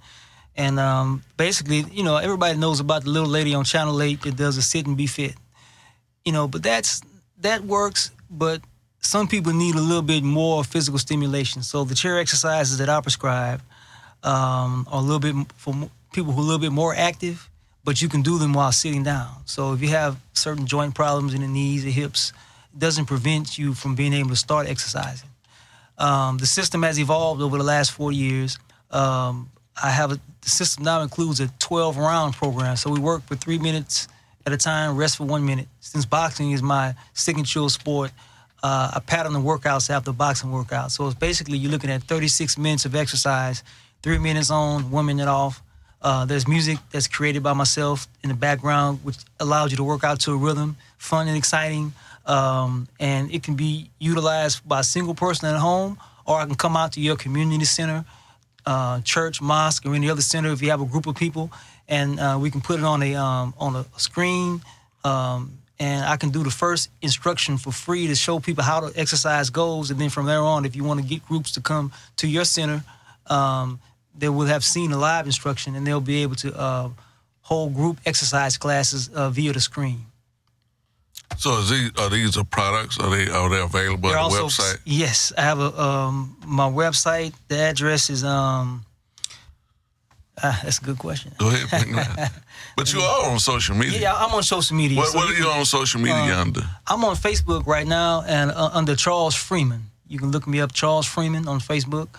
and 0.55 0.79
um, 0.79 1.23
basically, 1.37 1.83
you 1.91 2.03
know, 2.03 2.17
everybody 2.17 2.57
knows 2.57 2.79
about 2.79 3.03
the 3.03 3.09
little 3.09 3.29
lady 3.29 3.53
on 3.53 3.63
Channel 3.65 4.01
Eight 4.01 4.21
that 4.21 4.35
does 4.35 4.57
a 4.57 4.61
sit 4.61 4.85
and 4.87 4.95
be 4.95 5.07
fit. 5.07 5.35
You 6.23 6.31
know, 6.31 6.47
but 6.47 6.63
that's 6.63 7.01
that 7.39 7.63
works, 7.63 8.11
but 8.29 8.61
some 9.05 9.27
people 9.27 9.53
need 9.53 9.75
a 9.75 9.81
little 9.81 10.01
bit 10.01 10.23
more 10.23 10.63
physical 10.63 10.97
stimulation. 10.97 11.61
So 11.61 11.83
the 11.83 11.95
chair 11.95 12.19
exercises 12.19 12.79
that 12.79 12.89
I 12.89 12.99
prescribe 13.01 13.61
um, 14.23 14.87
are 14.91 14.99
a 14.99 15.01
little 15.01 15.19
bit 15.19 15.35
for 15.55 15.73
people 16.11 16.33
who 16.33 16.39
are 16.39 16.43
a 16.43 16.45
little 16.45 16.59
bit 16.59 16.71
more 16.71 16.95
active, 16.95 17.49
but 17.83 18.01
you 18.01 18.09
can 18.09 18.23
do 18.23 18.39
them 18.39 18.53
while 18.53 18.71
sitting 18.71 19.03
down. 19.03 19.29
So 19.45 19.73
if 19.73 19.81
you 19.81 19.89
have 19.89 20.17
certain 20.33 20.65
joint 20.65 20.95
problems 20.95 21.35
in 21.35 21.41
the 21.41 21.47
knees, 21.47 21.83
the 21.83 21.91
hips, 21.91 22.33
it 22.73 22.79
doesn't 22.79 23.05
prevent 23.05 23.59
you 23.59 23.75
from 23.75 23.93
being 23.93 24.11
able 24.11 24.29
to 24.29 24.35
start 24.35 24.67
exercising. 24.67 25.29
Um, 25.99 26.39
the 26.39 26.47
system 26.47 26.81
has 26.83 26.99
evolved 26.99 27.41
over 27.41 27.57
the 27.57 27.63
last 27.63 27.91
four 27.91 28.11
years. 28.11 28.57
Um, 28.89 29.51
I 29.81 29.91
have 29.91 30.11
a, 30.11 30.19
the 30.41 30.49
system 30.49 30.83
now 30.83 31.01
includes 31.01 31.39
a 31.39 31.47
12 31.59 31.97
round 31.97 32.33
program. 32.33 32.75
So 32.75 32.89
we 32.89 32.99
work 32.99 33.21
for 33.27 33.35
three 33.35 33.59
minutes 33.59 34.07
at 34.47 34.51
a 34.51 34.57
time, 34.57 34.97
rest 34.97 35.17
for 35.17 35.25
one 35.25 35.45
minute. 35.45 35.67
Since 35.79 36.05
boxing 36.05 36.51
is 36.51 36.63
my 36.63 36.95
signature 37.13 37.69
sport, 37.69 38.11
uh, 38.65 38.89
I 38.95 38.99
pattern 38.99 39.33
the 39.33 39.39
workouts 39.39 39.91
after 39.91 40.11
boxing 40.11 40.49
workouts. 40.49 40.91
So 40.91 41.05
it's 41.05 41.13
basically 41.13 41.59
you're 41.59 41.71
looking 41.71 41.91
at 41.91 42.01
36 42.01 42.57
minutes 42.57 42.85
of 42.85 42.95
exercise, 42.95 43.63
three 44.01 44.17
minutes 44.17 44.49
on, 44.49 44.89
one 44.89 45.05
minute 45.05 45.27
off. 45.27 45.61
Uh, 46.01 46.25
there's 46.25 46.47
music 46.47 46.79
that's 46.91 47.07
created 47.07 47.43
by 47.43 47.53
myself 47.53 48.07
in 48.23 48.29
the 48.29 48.35
background, 48.35 49.01
which 49.03 49.17
allows 49.39 49.69
you 49.69 49.77
to 49.77 49.83
work 49.83 50.03
out 50.03 50.19
to 50.21 50.31
a 50.31 50.37
rhythm, 50.37 50.77
fun 50.97 51.27
and 51.27 51.37
exciting. 51.37 51.93
Um, 52.25 52.87
and 52.99 53.31
it 53.31 53.43
can 53.43 53.53
be 53.53 53.91
utilized 53.99 54.67
by 54.67 54.79
a 54.79 54.83
single 54.83 55.13
person 55.13 55.47
at 55.47 55.59
home, 55.59 55.99
or 56.25 56.39
I 56.39 56.45
can 56.47 56.55
come 56.55 56.75
out 56.75 56.93
to 56.93 56.99
your 56.99 57.17
community 57.17 57.65
center, 57.65 58.03
uh, 58.65 58.99
church, 59.01 59.43
mosque, 59.43 59.85
or 59.85 59.93
any 59.93 60.09
other 60.09 60.23
center 60.23 60.51
if 60.51 60.63
you 60.63 60.71
have 60.71 60.81
a 60.81 60.85
group 60.85 61.05
of 61.05 61.15
people, 61.15 61.51
and 61.87 62.19
uh, 62.19 62.35
we 62.41 62.49
can 62.49 62.61
put 62.61 62.79
it 62.79 62.83
on 62.83 63.03
a 63.03 63.13
um, 63.13 63.53
on 63.59 63.75
a 63.75 63.85
screen. 63.99 64.61
Um, 65.03 65.59
and 65.79 66.05
I 66.05 66.17
can 66.17 66.29
do 66.29 66.43
the 66.43 66.49
first 66.51 66.89
instruction 67.01 67.57
for 67.57 67.71
free 67.71 68.07
to 68.07 68.15
show 68.15 68.39
people 68.39 68.63
how 68.63 68.79
to 68.79 68.99
exercise 68.99 69.49
goals. 69.49 69.91
and 69.91 69.99
then 69.99 70.09
from 70.09 70.25
there 70.25 70.39
on, 70.41 70.65
if 70.65 70.75
you 70.75 70.83
want 70.83 71.01
to 71.01 71.05
get 71.05 71.25
groups 71.25 71.51
to 71.53 71.61
come 71.61 71.91
to 72.17 72.27
your 72.27 72.45
center, 72.45 72.83
um, 73.27 73.79
they 74.17 74.29
will 74.29 74.45
have 74.47 74.63
seen 74.63 74.91
a 74.93 74.97
live 74.97 75.25
instruction, 75.25 75.75
and 75.75 75.85
they'll 75.85 75.99
be 75.99 76.21
able 76.23 76.35
to 76.35 76.57
uh, 76.57 76.89
hold 77.41 77.73
group 77.73 77.99
exercise 78.05 78.57
classes 78.57 79.09
uh, 79.09 79.29
via 79.29 79.51
the 79.53 79.59
screen. 79.59 80.05
So 81.37 81.57
is 81.59 81.69
these 81.69 81.91
are 81.97 82.09
these 82.09 82.37
are 82.37 82.45
products? 82.45 82.97
Are 82.99 83.09
they 83.09 83.29
are 83.29 83.49
they 83.49 83.61
available 83.61 84.09
They're 84.09 84.17
on 84.17 84.31
the 84.31 84.41
also- 84.41 84.63
website? 84.63 84.79
Yes, 84.85 85.33
I 85.37 85.41
have 85.41 85.59
a 85.59 85.81
um, 85.81 86.37
my 86.45 86.69
website. 86.69 87.33
The 87.49 87.57
address 87.57 88.09
is 88.09 88.23
um. 88.23 88.84
Ah, 90.43 90.59
that's 90.63 90.79
a 90.79 90.83
good 90.83 90.97
question. 90.97 91.31
Go 91.37 91.47
ahead. 91.47 91.69
bring 91.69 91.97
it 91.97 92.31
but 92.77 92.93
you 92.93 92.99
are 92.99 93.31
on 93.31 93.39
social 93.39 93.75
media. 93.75 93.99
Yeah, 93.99 94.15
I'm 94.15 94.33
on 94.33 94.43
social 94.43 94.75
media. 94.75 94.97
What, 94.97 95.07
so 95.09 95.17
what 95.17 95.29
are 95.29 95.33
you 95.33 95.39
you 95.39 95.43
can- 95.45 95.59
on 95.59 95.65
social 95.65 96.01
media 96.01 96.35
uh, 96.35 96.41
under? 96.41 96.61
I'm 96.87 97.03
on 97.03 97.15
Facebook 97.15 97.65
right 97.65 97.87
now 97.87 98.23
and 98.27 98.51
uh, 98.51 98.69
under 98.73 98.95
Charles 98.95 99.35
Freeman. 99.35 99.83
You 100.07 100.19
can 100.19 100.31
look 100.31 100.45
me 100.47 100.61
up, 100.61 100.71
Charles 100.73 101.05
Freeman, 101.07 101.47
on 101.47 101.59
Facebook. 101.59 102.09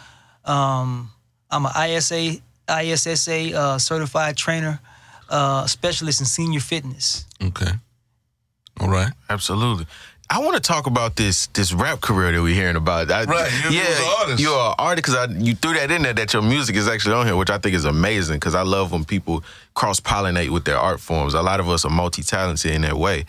Um, 0.45 1.11
I'm 1.51 1.67
an 1.67 1.73
ISA, 1.91 2.41
ISSA 2.69 3.55
uh, 3.57 3.79
certified 3.79 4.37
trainer, 4.37 4.81
uh, 5.29 5.67
specialist 5.67 6.21
in 6.21 6.27
senior 6.27 6.61
fitness. 6.61 7.27
Okay. 7.43 7.73
All 8.81 8.89
right. 8.89 9.13
Absolutely. 9.31 9.87
I 10.29 10.41
want 10.41 10.57
to 10.57 10.61
talk 10.61 10.87
about 10.87 11.15
this 11.17 11.47
this 11.49 11.73
rap 11.73 12.01
career 12.01 12.33
that 12.33 12.43
we're 12.43 12.55
hearing 12.55 12.77
about. 12.77 13.11
I, 13.11 13.25
Right, 13.25 13.51
you- 13.65 13.71
you're 13.71 13.85
yeah, 13.85 13.97
an 14.03 14.15
artist. 14.21 14.43
You're 14.43 14.59
an 14.59 14.75
artist 14.79 15.07
because 15.07 15.47
you 15.47 15.55
threw 15.55 15.75
that 15.75 15.91
in 15.91 16.03
there 16.03 16.13
that 16.15 16.33
your 16.33 16.43
music 16.43 16.75
is 16.77 16.89
actually 16.89 17.15
on 17.15 17.27
here, 17.27 17.37
which 17.37 17.51
I 17.51 17.59
think 17.59 17.75
is 17.77 17.85
amazing 17.85 18.37
because 18.37 18.55
I 18.55 18.63
love 18.63 18.91
when 18.93 19.05
people 19.05 19.45
cross 19.75 20.01
pollinate 20.01 20.51
with 20.51 20.65
their 20.65 20.79
art 20.79 20.99
forms. 21.01 21.35
A 21.35 21.43
lot 21.43 21.61
of 21.61 21.69
us 21.69 21.85
are 21.85 21.91
multi 21.91 22.23
talented 22.23 22.73
in 22.73 22.83
that 22.83 22.97
way. 22.97 23.25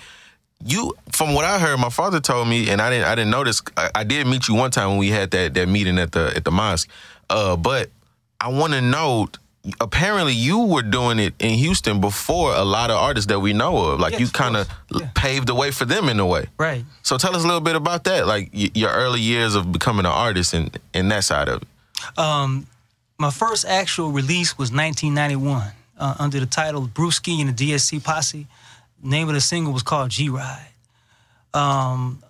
you 0.65 0.95
from 1.11 1.35
what 1.35 1.45
I 1.45 1.59
heard, 1.59 1.77
my 1.79 1.89
father 1.89 2.19
told 2.19 2.47
me, 2.47 2.69
and 2.71 2.81
I 2.81 2.89
didn't 2.89 3.05
I 3.07 3.13
didn't 3.15 3.31
notice. 3.31 3.61
I, 3.77 3.91
I 3.93 4.03
did 4.03 4.25
meet 4.25 4.47
you 4.47 4.55
one 4.55 4.71
time 4.71 4.89
when 4.89 4.97
we 4.97 5.09
had 5.09 5.29
that 5.31 5.53
that 5.53 5.67
meeting 5.69 5.99
at 5.99 6.13
the 6.13 6.33
at 6.35 6.45
the 6.45 6.51
mosque. 6.51 6.89
Uh, 7.29 7.55
but 7.55 7.89
I 8.41 8.47
want 8.47 8.73
to 8.73 8.81
know. 8.81 9.27
Apparently, 9.81 10.33
you 10.33 10.59
were 10.59 10.81
doing 10.81 11.19
it 11.19 11.33
in 11.39 11.55
Houston 11.55 11.99
before 12.01 12.53
a 12.55 12.63
lot 12.63 12.89
of 12.89 12.97
artists 12.97 13.27
that 13.27 13.39
we 13.39 13.53
know 13.53 13.77
of. 13.77 13.99
Like 13.99 14.13
Yes, 14.13 14.21
you 14.21 14.27
kind 14.29 14.55
of. 14.57 14.69
Yeah. 14.89 15.09
paved 15.15 15.47
the 15.47 15.55
way 15.55 15.71
for 15.71 15.83
them 15.85 16.07
in 16.09 16.19
a 16.19 16.25
way. 16.25 16.47
Right. 16.57 16.85
So 17.01 17.17
tell 17.17 17.35
us 17.35 17.43
a 17.43 17.47
little 17.47 17.61
bit 17.61 17.75
about 17.75 18.05
that, 18.05 18.25
like 18.25 18.49
y- 18.53 18.71
your 18.73 18.89
early 18.91 19.19
years 19.19 19.55
of 19.55 19.71
becoming 19.71 20.05
an 20.05 20.11
artist 20.11 20.53
and 20.53 20.77
and 20.93 21.11
that 21.11 21.23
side 21.25 21.49
of 21.49 21.61
it. 21.63 21.67
Um, 22.19 22.67
my 23.19 23.31
first 23.31 23.65
actual 23.65 24.11
release 24.11 24.57
was 24.57 24.71
1991 24.71 25.71
uh, 25.97 26.15
under 26.19 26.39
the 26.39 26.45
title 26.45 26.87
Brewski 26.87 27.41
and 27.41 27.49
the 27.55 27.71
DSC 27.73 28.03
Posse. 28.03 28.47
name 29.03 29.27
of 29.27 29.33
the 29.33 29.41
single 29.41 29.73
was 29.73 29.83
called 29.83 30.09
G 30.11 30.29
Ride. 30.29 30.67
Um, 31.53 32.23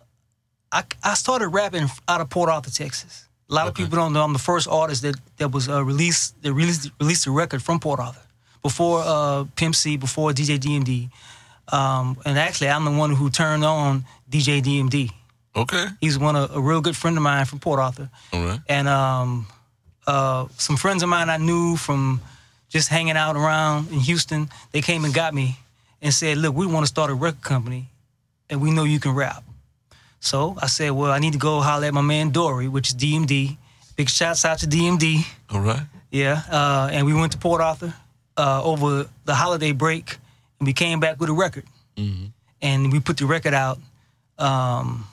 I, 0.72 0.84
I 1.04 1.14
started 1.14 1.50
rapping 1.50 1.88
out 2.08 2.22
of 2.22 2.30
Port 2.30 2.50
Arthur, 2.50 2.72
Texas. 2.72 3.27
A 3.50 3.54
lot 3.54 3.68
of 3.68 3.74
people 3.76 3.96
don't 3.98 4.12
know 4.12 4.24
I'm 4.24 4.34
the 4.34 4.40
first 4.40 4.68
artist 4.68 5.02
that 5.04 5.16
that 5.38 5.52
was 5.52 5.70
uh, 5.70 5.84
released 5.84 6.42
that 6.44 6.54
released 6.54 6.92
released 7.00 7.28
a 7.28 7.32
record 7.32 7.62
from 7.64 7.80
Port 7.80 8.00
Arthur 8.00 8.22
before 8.62 9.02
uh, 9.06 9.46
Pimp 9.56 9.76
C, 9.76 9.96
before 9.96 10.32
DJ 10.32 10.58
DMD, 10.60 11.10
um, 11.74 12.18
and 12.26 12.38
actually 12.38 12.70
I'm 12.70 12.84
the 12.84 12.92
one 12.92 13.16
who 13.16 13.30
turned 13.30 13.64
on 13.64 14.04
DJ 14.30 14.62
DMD. 14.62 15.12
Okay. 15.56 15.86
He's 16.02 16.20
one 16.20 16.36
of, 16.36 16.56
a 16.56 16.60
real 16.60 16.82
good 16.82 16.96
friend 16.96 17.18
of 17.18 17.24
mine 17.24 17.46
from 17.46 17.60
Port 17.60 17.80
Arthur 17.80 18.10
All 18.32 18.44
right. 18.44 18.60
and 18.68 18.88
um, 18.88 19.48
uh, 20.06 20.48
some 20.58 20.78
friends 20.78 21.02
of 21.02 21.10
mine 21.10 21.30
I 21.30 21.38
knew 21.38 21.78
from 21.78 22.22
just 22.70 22.90
hanging 22.90 23.18
out 23.18 23.36
around 23.36 23.90
in 23.92 24.00
Houston, 24.02 24.50
they 24.72 24.82
came 24.82 25.06
and 25.06 25.14
got 25.14 25.34
me 25.34 25.58
and 26.02 26.14
said, 26.14 26.38
"Look, 26.38 26.54
we 26.54 26.68
want 26.68 26.84
to 26.84 26.88
start 26.88 27.10
a 27.10 27.14
record 27.14 27.42
company, 27.42 27.90
and 28.50 28.62
we 28.62 28.72
know 28.72 28.84
you 28.84 29.00
can 29.00 29.16
rap." 29.16 29.44
So 30.28 30.58
I 30.62 30.68
said, 30.68 30.92
"Well, 30.92 31.12
I 31.12 31.20
need 31.20 31.34
to 31.34 31.40
go 31.40 31.62
holler 31.62 31.88
at 31.88 31.94
my 31.94 32.02
man 32.02 32.32
Dory, 32.32 32.68
which 32.68 32.90
is 32.90 32.96
DMD. 32.96 33.58
Big 33.96 34.10
shouts 34.10 34.44
out 34.46 34.60
to 34.60 34.68
DMD. 34.68 35.26
All 35.50 35.62
right. 35.62 35.84
Yeah, 36.12 36.42
uh, 36.52 36.90
and 36.92 37.06
we 37.06 37.14
went 37.14 37.32
to 37.32 37.38
Port 37.38 37.62
Arthur 37.62 37.94
uh, 38.38 38.62
over 38.64 39.08
the 39.26 39.36
holiday 39.36 39.72
break, 39.74 40.18
and 40.60 40.68
we 40.68 40.74
came 40.74 41.00
back 41.00 41.20
with 41.20 41.30
a 41.30 41.34
record, 41.34 41.66
and 42.62 42.92
we 42.94 43.00
put 43.00 43.18
the 43.18 43.26
record 43.26 43.54
out 43.54 43.78
um, 44.38 45.08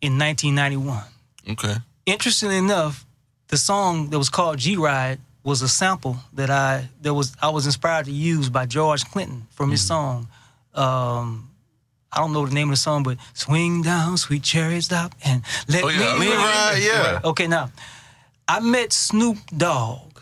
in 0.00 0.18
1991." 0.18 1.02
Okay. 1.50 1.74
interestingly 2.06 2.56
enough, 2.58 3.04
the 3.48 3.56
song 3.56 4.10
that 4.10 4.18
was 4.18 4.28
called 4.30 4.58
G 4.58 4.76
Ride 4.76 5.18
was 5.44 5.62
a 5.62 5.68
sample 5.68 6.16
that 6.34 6.50
I 6.50 6.88
that 7.02 7.14
was 7.14 7.34
I 7.40 7.48
was 7.48 7.64
inspired 7.66 8.04
to 8.04 8.12
use 8.12 8.50
by 8.50 8.66
George 8.66 9.04
Clinton 9.10 9.46
from 9.50 9.70
his 9.70 9.86
song. 9.86 10.28
Um, 10.74 11.48
I 12.12 12.18
don't 12.20 12.32
know 12.32 12.44
the 12.46 12.54
name 12.54 12.68
of 12.68 12.72
the 12.74 12.76
song, 12.76 13.02
but 13.02 13.16
swing 13.34 13.82
down, 13.82 14.16
sweet 14.18 14.42
chariot, 14.42 14.82
stop 14.84 15.14
and 15.24 15.42
let 15.68 15.82
Oh, 15.84 15.88
yeah, 15.88 16.14
I 16.14 16.18
me 16.18 16.26
remember 16.26 16.46
Right, 16.46 16.82
yeah. 16.82 17.20
Okay, 17.24 17.46
now 17.46 17.70
I 18.48 18.60
met 18.60 18.92
Snoop 18.92 19.38
Dogg 19.56 20.20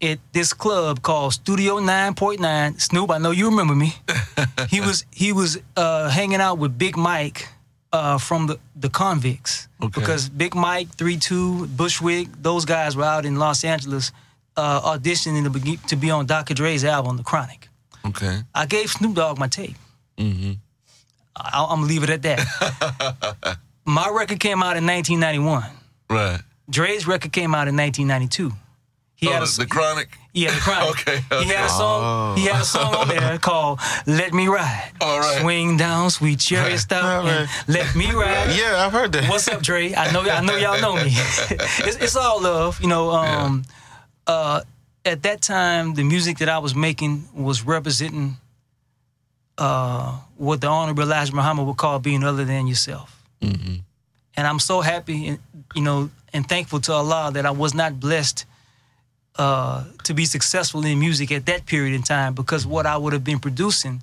at 0.00 0.18
this 0.32 0.52
club 0.52 1.02
called 1.02 1.32
Studio 1.32 1.78
Nine 1.80 2.14
Point 2.14 2.40
Nine. 2.40 2.78
Snoop, 2.78 3.10
I 3.10 3.18
know 3.18 3.30
you 3.32 3.48
remember 3.50 3.74
me. 3.74 3.94
he 4.68 4.80
was 4.80 5.04
he 5.10 5.32
was 5.32 5.58
uh, 5.76 6.08
hanging 6.10 6.40
out 6.40 6.58
with 6.58 6.76
Big 6.78 6.96
Mike 6.96 7.48
uh, 7.92 8.18
from 8.18 8.46
the 8.46 8.58
the 8.76 8.88
Convicts 8.90 9.68
Okay. 9.82 10.00
because 10.00 10.28
Big 10.28 10.54
Mike, 10.54 10.88
Three 10.96 11.16
Two, 11.16 11.66
Bushwick, 11.68 12.28
those 12.42 12.64
guys 12.64 12.96
were 12.96 13.04
out 13.04 13.24
in 13.24 13.36
Los 13.36 13.64
Angeles 13.64 14.12
uh, 14.56 14.80
auditioning 14.96 15.44
to 15.44 15.50
be, 15.50 15.76
to 15.88 15.96
be 15.96 16.10
on 16.10 16.26
Dr. 16.26 16.52
Dre's 16.54 16.84
album, 16.84 17.16
The 17.16 17.22
Chronic. 17.22 17.68
Okay. 18.04 18.40
I 18.54 18.66
gave 18.66 18.90
Snoop 18.90 19.14
Dogg 19.14 19.38
my 19.38 19.46
tape. 19.48 19.76
Mm-hmm. 20.18 20.52
I, 21.36 21.66
I'm 21.70 21.80
gonna 21.80 21.86
leave 21.86 22.02
it 22.02 22.10
at 22.10 22.22
that. 22.22 23.58
my 23.84 24.08
record 24.10 24.40
came 24.40 24.62
out 24.62 24.76
in 24.76 24.86
1991. 24.86 25.64
Right. 26.10 26.40
Dre's 26.70 27.06
record 27.06 27.32
came 27.32 27.54
out 27.54 27.68
in 27.68 27.76
1992. 27.76 28.52
He 29.14 29.28
Oh, 29.28 29.32
had 29.32 29.42
a, 29.42 29.46
the, 29.46 29.66
chronic. 29.66 30.16
yeah, 30.32 30.52
the 30.54 30.60
Chronic. 30.60 30.88
Okay, 31.08 31.20
He 31.42 31.48
had 31.48 31.64
a 31.64 31.68
song. 31.68 32.36
He 32.36 32.44
had 32.44 32.60
a 32.60 32.64
song 32.64 32.94
on 32.94 33.08
there 33.08 33.36
called 33.38 33.80
"Let 34.06 34.32
Me 34.32 34.46
Ride." 34.46 34.92
All 35.00 35.18
right. 35.18 35.40
Swing 35.40 35.76
down, 35.76 36.10
sweet 36.10 36.48
Right. 36.52 36.78
stop, 36.78 37.24
right. 37.24 37.48
let 37.66 37.96
me 37.96 38.12
ride. 38.12 38.50
Yeah, 38.56 38.84
I've 38.86 38.92
heard 38.92 39.10
that. 39.12 39.28
What's 39.28 39.48
up, 39.48 39.60
Dre? 39.60 39.92
I 39.94 40.12
know, 40.12 40.20
I 40.22 40.40
know 40.40 40.56
y'all 40.56 40.80
know 40.80 40.94
me. 40.94 41.10
it's, 41.10 41.96
it's 41.96 42.16
all 42.16 42.40
love, 42.40 42.80
you 42.80 42.86
know. 42.86 43.10
Um, 43.10 43.64
uh, 44.28 44.60
at 45.04 45.22
that 45.24 45.40
time, 45.42 45.94
the 45.94 46.04
music 46.04 46.38
that 46.38 46.48
I 46.48 46.58
was 46.58 46.74
making 46.76 47.28
was 47.34 47.62
representing 47.66 48.36
uh, 49.58 50.16
what 50.36 50.60
the 50.60 50.68
Honorable 50.68 51.02
Elijah 51.02 51.34
Muhammad 51.34 51.66
would 51.66 51.76
call 51.76 51.98
being 51.98 52.24
other 52.24 52.44
than 52.44 52.66
yourself. 52.66 53.22
Mm-hmm. 53.42 53.76
And 54.36 54.46
I'm 54.46 54.60
so 54.60 54.80
happy, 54.80 55.28
and 55.28 55.38
you 55.74 55.82
know, 55.82 56.10
and 56.32 56.48
thankful 56.48 56.80
to 56.80 56.92
Allah 56.92 57.30
that 57.34 57.44
I 57.44 57.50
was 57.50 57.74
not 57.74 57.98
blessed 57.98 58.46
uh, 59.36 59.84
to 60.04 60.14
be 60.14 60.24
successful 60.24 60.84
in 60.84 60.98
music 60.98 61.32
at 61.32 61.46
that 61.46 61.66
period 61.66 61.94
in 61.94 62.02
time 62.02 62.34
because 62.34 62.66
what 62.66 62.86
I 62.86 62.96
would 62.96 63.12
have 63.12 63.24
been 63.24 63.40
producing 63.40 64.02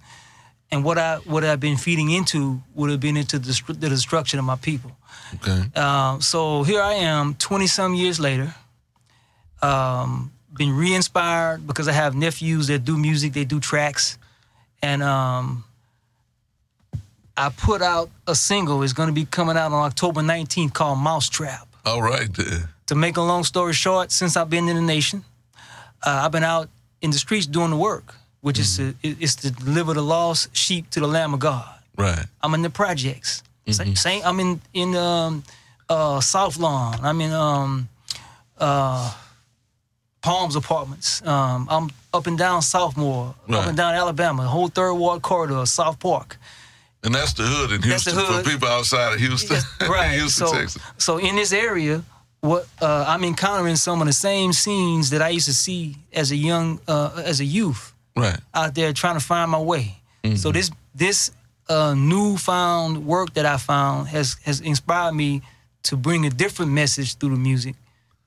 and 0.72 0.84
what 0.84 0.98
I 0.98 1.18
what 1.26 1.44
I've 1.44 1.60
been 1.60 1.78
feeding 1.78 2.12
into 2.12 2.62
would 2.74 2.90
have 2.90 3.00
been 3.00 3.18
into 3.18 3.40
the, 3.40 3.74
the 3.74 3.90
destruction 3.90 4.40
of 4.40 4.46
my 4.46 4.56
people. 4.56 4.92
Okay. 5.36 5.80
Um, 5.80 6.22
so 6.22 6.64
here 6.64 6.82
I 6.82 6.94
am, 6.96 7.36
20 7.36 7.68
some 7.68 7.96
years 7.96 8.20
later. 8.20 8.54
Um, 9.62 10.32
been 10.54 10.76
re 10.76 10.94
inspired 10.94 11.66
because 11.66 11.88
I 11.88 11.92
have 11.94 12.16
nephews 12.16 12.68
that 12.68 12.86
do 12.86 12.98
music, 12.98 13.34
they 13.34 13.46
do 13.46 13.60
tracks. 13.60 14.18
And 14.86 15.02
um, 15.02 15.64
I 17.36 17.50
put 17.50 17.82
out 17.82 18.12
a 18.28 18.36
single, 18.36 18.84
it's 18.84 18.94
going 18.94 19.10
to 19.10 19.14
be 19.14 19.26
coming 19.26 19.58
out 19.58 19.72
on 19.72 19.84
October 19.84 20.22
19th 20.22 20.74
called 20.74 21.00
Mousetrap. 21.00 21.68
All 21.88 22.04
right. 22.04 22.30
To 22.86 22.94
make 22.94 23.18
a 23.18 23.22
long 23.22 23.44
story 23.44 23.74
short, 23.74 24.12
since 24.12 24.38
I've 24.38 24.52
been 24.52 24.70
in 24.70 24.76
the 24.76 24.84
nation, 24.84 25.26
uh, 26.06 26.22
I've 26.24 26.32
been 26.32 26.44
out 26.44 26.70
in 27.02 27.10
the 27.10 27.18
streets 27.18 27.48
doing 27.48 27.72
the 27.72 27.78
work, 27.78 28.14
which 28.42 28.60
is 28.60 28.78
to 28.78 28.94
is 29.02 29.36
to 29.38 29.50
deliver 29.50 29.96
the 29.96 30.04
lost 30.04 30.56
sheep 30.56 30.92
to 30.92 31.00
the 31.00 31.08
Lamb 31.08 31.34
of 31.34 31.40
God. 31.40 31.80
Right. 31.98 32.26
I'm 32.44 32.54
in 32.54 32.62
the 32.62 32.70
projects. 32.70 33.42
Same, 33.68 33.96
same. 33.96 34.22
I'm 34.24 34.40
in 34.40 34.62
in 34.74 34.96
um, 34.96 35.44
uh, 35.90 36.22
South 36.22 36.60
Lawn. 36.60 37.00
I'm 37.02 37.20
in 37.22 37.32
um, 37.32 37.90
uh, 38.60 39.12
Palms 40.26 40.56
Apartments. 40.56 41.22
Um, 41.26 41.68
I'm 41.70 41.92
up 42.12 42.26
and 42.26 42.36
down 42.36 42.62
Southmore, 42.62 43.36
up 43.48 43.68
and 43.68 43.78
down 43.78 43.94
Alabama, 43.94 44.42
the 44.42 44.50
whole 44.50 44.70
Third 44.70 44.96
Ward 44.96 45.22
corridor, 45.22 45.64
South 45.68 46.00
Park. 46.00 46.38
And 47.04 47.14
that's 47.14 47.34
the 47.34 47.44
hood 47.44 47.72
in 47.72 47.82
That's 47.82 48.06
the 48.06 48.12
Houston 48.12 48.34
hood. 48.34 48.44
for 48.44 48.52
people 48.52 48.68
outside 48.68 49.14
of 49.14 49.20
Houston. 49.20 49.58
right. 49.88 50.18
Houston, 50.18 50.48
so, 50.48 50.54
Texas. 50.54 50.82
so 50.98 51.18
in 51.20 51.36
this 51.36 51.54
area, 51.54 52.04
what 52.42 52.68
uh, 52.82 53.06
I'm 53.08 53.24
encountering 53.24 53.76
some 53.76 54.02
of 54.02 54.08
the 54.08 54.14
same 54.14 54.52
scenes 54.52 55.12
that 55.12 55.22
I 55.22 55.30
used 55.30 55.46
to 55.46 55.54
see 55.54 55.96
as 56.12 56.32
a 56.32 56.36
young, 56.36 56.80
uh, 56.88 57.22
as 57.24 57.40
a 57.40 57.46
youth. 57.46 57.94
Right. 58.18 58.40
out 58.54 58.74
there 58.74 58.94
trying 58.94 59.20
to 59.20 59.24
find 59.24 59.52
my 59.52 59.60
way. 59.60 59.98
So 60.38 60.52
this 60.52 60.72
this 60.96 61.30
uh, 61.70 61.94
newfound 61.96 63.06
work 63.06 63.34
that 63.36 63.46
I 63.46 63.58
found 63.58 64.08
has 64.08 64.38
has 64.44 64.60
inspired 64.62 65.14
me 65.14 65.42
to 65.84 65.98
bring 65.98 66.26
a 66.26 66.30
different 66.32 66.72
message 66.72 67.18
through 67.18 67.30
the 67.30 67.42
music, 67.50 67.76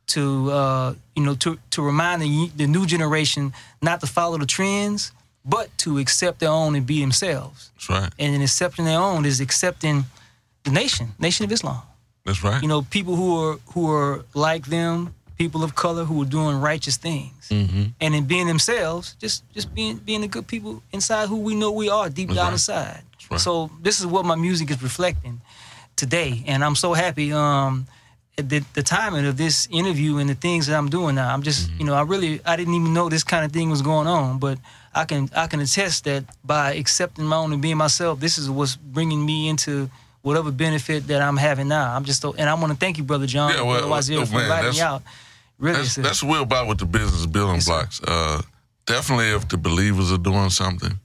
to 0.09 0.51
uh, 0.51 0.95
you 1.15 1.23
know 1.23 1.35
to 1.37 1.59
to 1.71 1.83
remind 1.83 2.23
the, 2.23 2.51
the 2.57 2.67
new 2.67 2.87
generation 2.87 3.53
not 3.81 4.01
to 4.01 4.07
follow 4.07 4.39
the 4.39 4.47
trends, 4.47 5.13
but 5.45 5.77
to 5.79 5.99
accept 5.99 6.41
their 6.41 6.51
own 6.51 6.75
and 6.75 6.87
be 6.87 7.01
themselves. 7.01 7.71
That's 7.75 7.89
right. 7.91 8.13
And 8.19 8.35
in 8.35 8.43
accepting 8.43 8.85
their 8.85 8.99
own 9.01 9.25
is 9.25 9.41
accepting 9.41 10.05
the 10.65 10.71
nation, 10.71 11.15
Nation 11.19 11.45
of 11.45 11.53
Islam. 11.53 11.83
That's 12.25 12.45
right. 12.45 12.61
You 12.61 12.69
know, 12.69 12.83
people 12.83 13.17
who 13.17 13.37
are 13.43 13.59
who 13.73 13.91
are 13.91 14.25
like 14.35 14.67
them, 14.67 15.15
people 15.37 15.65
of 15.65 15.75
color 15.75 16.05
who 16.05 16.23
are 16.23 16.27
doing 16.27 16.61
righteous 16.61 16.97
things 16.97 17.49
mm-hmm. 17.49 17.85
and 18.01 18.15
in 18.15 18.25
being 18.25 18.47
themselves, 18.47 19.15
just 19.19 19.45
just 19.55 19.75
being 19.75 19.97
being 19.97 20.21
the 20.21 20.29
good 20.29 20.47
people 20.47 20.83
inside 20.93 21.29
who 21.29 21.39
we 21.39 21.55
know 21.55 21.71
we 21.71 21.89
are 21.89 22.11
deep 22.11 22.29
That's 22.29 22.37
down 22.37 22.47
right. 22.47 22.53
inside. 22.53 23.03
right. 23.31 23.41
So 23.41 23.71
this 23.81 24.01
is 24.01 24.07
what 24.07 24.25
my 24.25 24.35
music 24.35 24.71
is 24.71 24.83
reflecting 24.83 25.41
today, 25.97 26.45
and 26.47 26.65
I'm 26.65 26.75
so 26.75 26.93
happy. 26.93 27.33
Um, 27.33 27.87
the, 28.43 28.65
the 28.75 28.83
timing 28.83 29.27
of 29.27 29.37
this 29.37 29.67
interview 29.71 30.19
and 30.19 30.29
the 30.29 30.35
things 30.35 30.67
that 30.67 30.77
I'm 30.77 30.89
doing 30.89 31.15
now, 31.17 31.33
I'm 31.35 31.43
just 31.43 31.69
Mm-hmm. 31.69 31.81
you 31.81 31.87
know 31.87 31.95
I 31.95 32.03
really 32.03 32.41
I 32.45 32.57
didn't 32.57 32.75
even 32.75 32.93
know 32.95 33.09
this 33.09 33.25
kind 33.25 33.45
of 33.45 33.53
thing 33.53 33.71
was 33.71 33.83
going 33.83 34.07
on, 34.07 34.39
but 34.39 34.59
I 34.95 35.05
can 35.05 35.29
I 35.35 35.47
can 35.47 35.61
attest 35.61 36.05
that 36.05 36.25
by 36.45 36.75
accepting 36.75 37.25
my 37.25 37.37
own 37.37 37.53
and 37.53 37.61
being 37.63 37.77
myself, 37.77 38.21
this 38.21 38.39
is 38.39 38.49
what's 38.49 38.77
bringing 38.77 39.25
me 39.25 39.49
into 39.49 39.91
whatever 40.23 40.51
benefit 40.51 41.07
that 41.09 41.21
I'm 41.23 41.37
having 41.37 41.69
now. 41.69 41.95
I'm 41.95 42.05
just 42.05 42.25
and 42.25 42.41
I 42.49 42.55
want 42.55 42.73
to 42.73 42.79
thank 42.79 42.99
you, 42.99 43.05
brother 43.05 43.27
John, 43.27 43.53
Yeah, 43.53 43.63
well, 43.63 43.79
Brother 43.79 43.89
Wazir, 43.89 44.21
oh, 44.21 44.27
for 44.27 44.41
inviting 44.41 44.73
me 44.73 44.81
out. 44.81 45.03
Really, 45.59 45.79
That's, 45.79 45.95
that's 45.97 46.23
what 46.23 46.33
we're 46.39 46.43
about 46.43 46.69
with 46.69 46.79
the 46.79 46.87
business 46.87 47.27
building 47.27 47.57
Yes, 47.57 47.67
blocks. 47.67 48.01
Uh, 48.07 48.43
definitely, 48.87 49.31
if 49.31 49.49
the 49.49 49.57
believers 49.57 50.13
are 50.13 50.19
doing 50.19 50.51
something, 50.51 51.01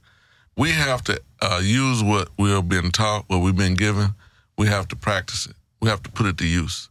we 0.56 0.70
have 0.70 1.02
to 1.04 1.20
uh, 1.42 1.60
use 1.62 2.04
what 2.04 2.28
we're 2.38 2.62
being 2.62 2.92
taught, 2.92 3.24
what 3.26 3.38
we've 3.38 3.56
been 3.56 3.74
given. 3.74 4.14
We 4.56 4.68
have 4.68 4.86
to 4.88 4.96
practice 4.96 5.46
it. 5.46 5.56
We 5.80 5.88
have 5.88 6.02
to 6.04 6.10
put 6.10 6.26
it 6.26 6.38
to 6.38 6.46
use, 6.46 6.88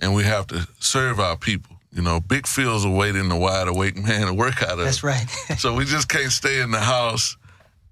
and 0.00 0.14
we 0.14 0.24
have 0.24 0.46
to 0.48 0.66
serve 0.78 1.20
our 1.20 1.36
people. 1.36 1.76
You 1.92 2.02
know, 2.02 2.20
big 2.20 2.46
fields 2.46 2.84
are 2.84 2.94
waiting 2.94 3.28
the 3.28 3.36
wide 3.36 3.68
awake 3.68 3.96
man 3.96 4.28
to 4.28 4.34
work 4.34 4.62
out 4.62 4.78
of. 4.78 4.84
that's 4.84 5.02
right. 5.02 5.26
So 5.58 5.74
we 5.74 5.84
just 5.84 6.08
can't 6.08 6.30
stay 6.32 6.60
in 6.60 6.70
the 6.70 6.80
house 6.80 7.36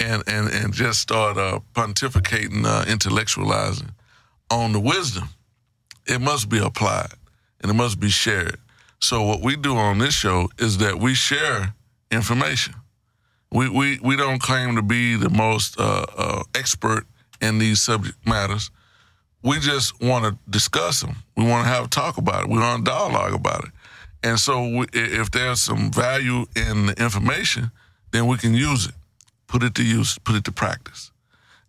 and 0.01 0.23
and 0.27 0.49
and 0.49 0.73
just 0.73 1.01
start 1.01 1.37
uh, 1.37 1.61
pontificating, 1.75 2.65
uh, 2.65 2.85
intellectualizing 2.85 3.91
on 4.51 4.73
the 4.73 4.81
wisdom, 4.81 5.29
it 6.07 6.21
must 6.21 6.49
be 6.49 6.59
applied 6.59 7.13
and 7.61 7.71
it 7.71 7.75
must 7.75 8.01
be 8.01 8.09
shared. 8.09 8.59
So 9.01 9.23
what 9.23 9.43
we 9.43 9.57
do 9.57 9.77
on 9.77 9.99
this 9.99 10.15
show 10.15 10.49
is 10.59 10.79
that 10.79 10.99
we 10.99 11.15
share 11.15 11.75
information. 12.11 12.75
We 13.51 13.69
we 13.69 13.99
we 14.03 14.17
don't 14.17 14.41
claim 14.41 14.77
to 14.77 14.83
be 14.83 15.17
the 15.17 15.31
most 15.31 15.79
uh, 15.79 16.07
uh, 16.17 16.43
expert 16.55 17.07
in 17.41 17.59
these 17.59 17.81
subject 17.81 18.19
matters. 18.27 18.71
We 19.43 19.59
just 19.61 20.01
want 20.01 20.25
to 20.25 20.39
discuss 20.51 21.01
them. 21.01 21.17
We 21.37 21.45
want 21.45 21.65
to 21.65 21.73
have 21.73 21.85
a 21.85 21.89
talk 21.89 22.17
about 22.19 22.45
it. 22.45 22.51
We 22.51 22.59
want 22.59 22.85
to 22.85 22.91
dialogue 22.91 23.35
about 23.35 23.65
it. 23.65 23.71
And 24.23 24.39
so, 24.39 24.63
we, 24.63 24.87
if 24.93 25.31
there's 25.31 25.61
some 25.61 25.93
value 25.93 26.47
in 26.57 26.87
the 26.87 26.95
information, 27.01 27.71
then 28.11 28.27
we 28.27 28.37
can 28.37 28.55
use 28.55 28.87
it, 28.87 28.95
put 29.47 29.63
it 29.63 29.75
to 29.77 29.85
use, 29.85 30.19
put 30.19 30.35
it 30.35 30.45
to 30.45 30.53
practice. 30.53 31.13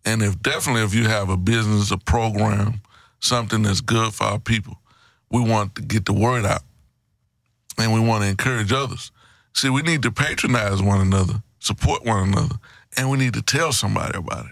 And 0.05 0.24
if 0.24 0.41
definitely 0.41 0.84
if 0.84 0.93
you 0.93 1.05
have 1.05 1.30
a 1.30 1.38
business, 1.38 1.91
a 1.91 1.97
program, 1.97 2.82
something 3.20 3.63
that's 3.63 3.82
good 3.82 4.13
for 4.13 4.24
our 4.24 4.39
people, 4.39 4.78
we 5.30 5.41
want 5.41 5.76
to 5.76 5.82
get 5.82 6.05
the 6.05 6.13
word 6.13 6.45
out, 6.45 6.63
and 7.78 7.93
we 7.93 7.99
want 7.99 8.24
to 8.24 8.30
encourage 8.30 8.74
others. 8.74 9.11
See, 9.53 9.70
we 9.70 9.82
need 9.82 10.01
to 10.03 10.11
patronize 10.11 10.82
one 10.82 11.01
another, 11.01 11.43
support 11.59 12.05
one 12.05 12.30
another, 12.30 12.55
and 12.97 13.09
we 13.09 13.17
need 13.17 13.34
to 13.34 13.41
tell 13.41 13.72
somebody 13.72 14.17
about 14.17 14.45
it. 14.45 14.51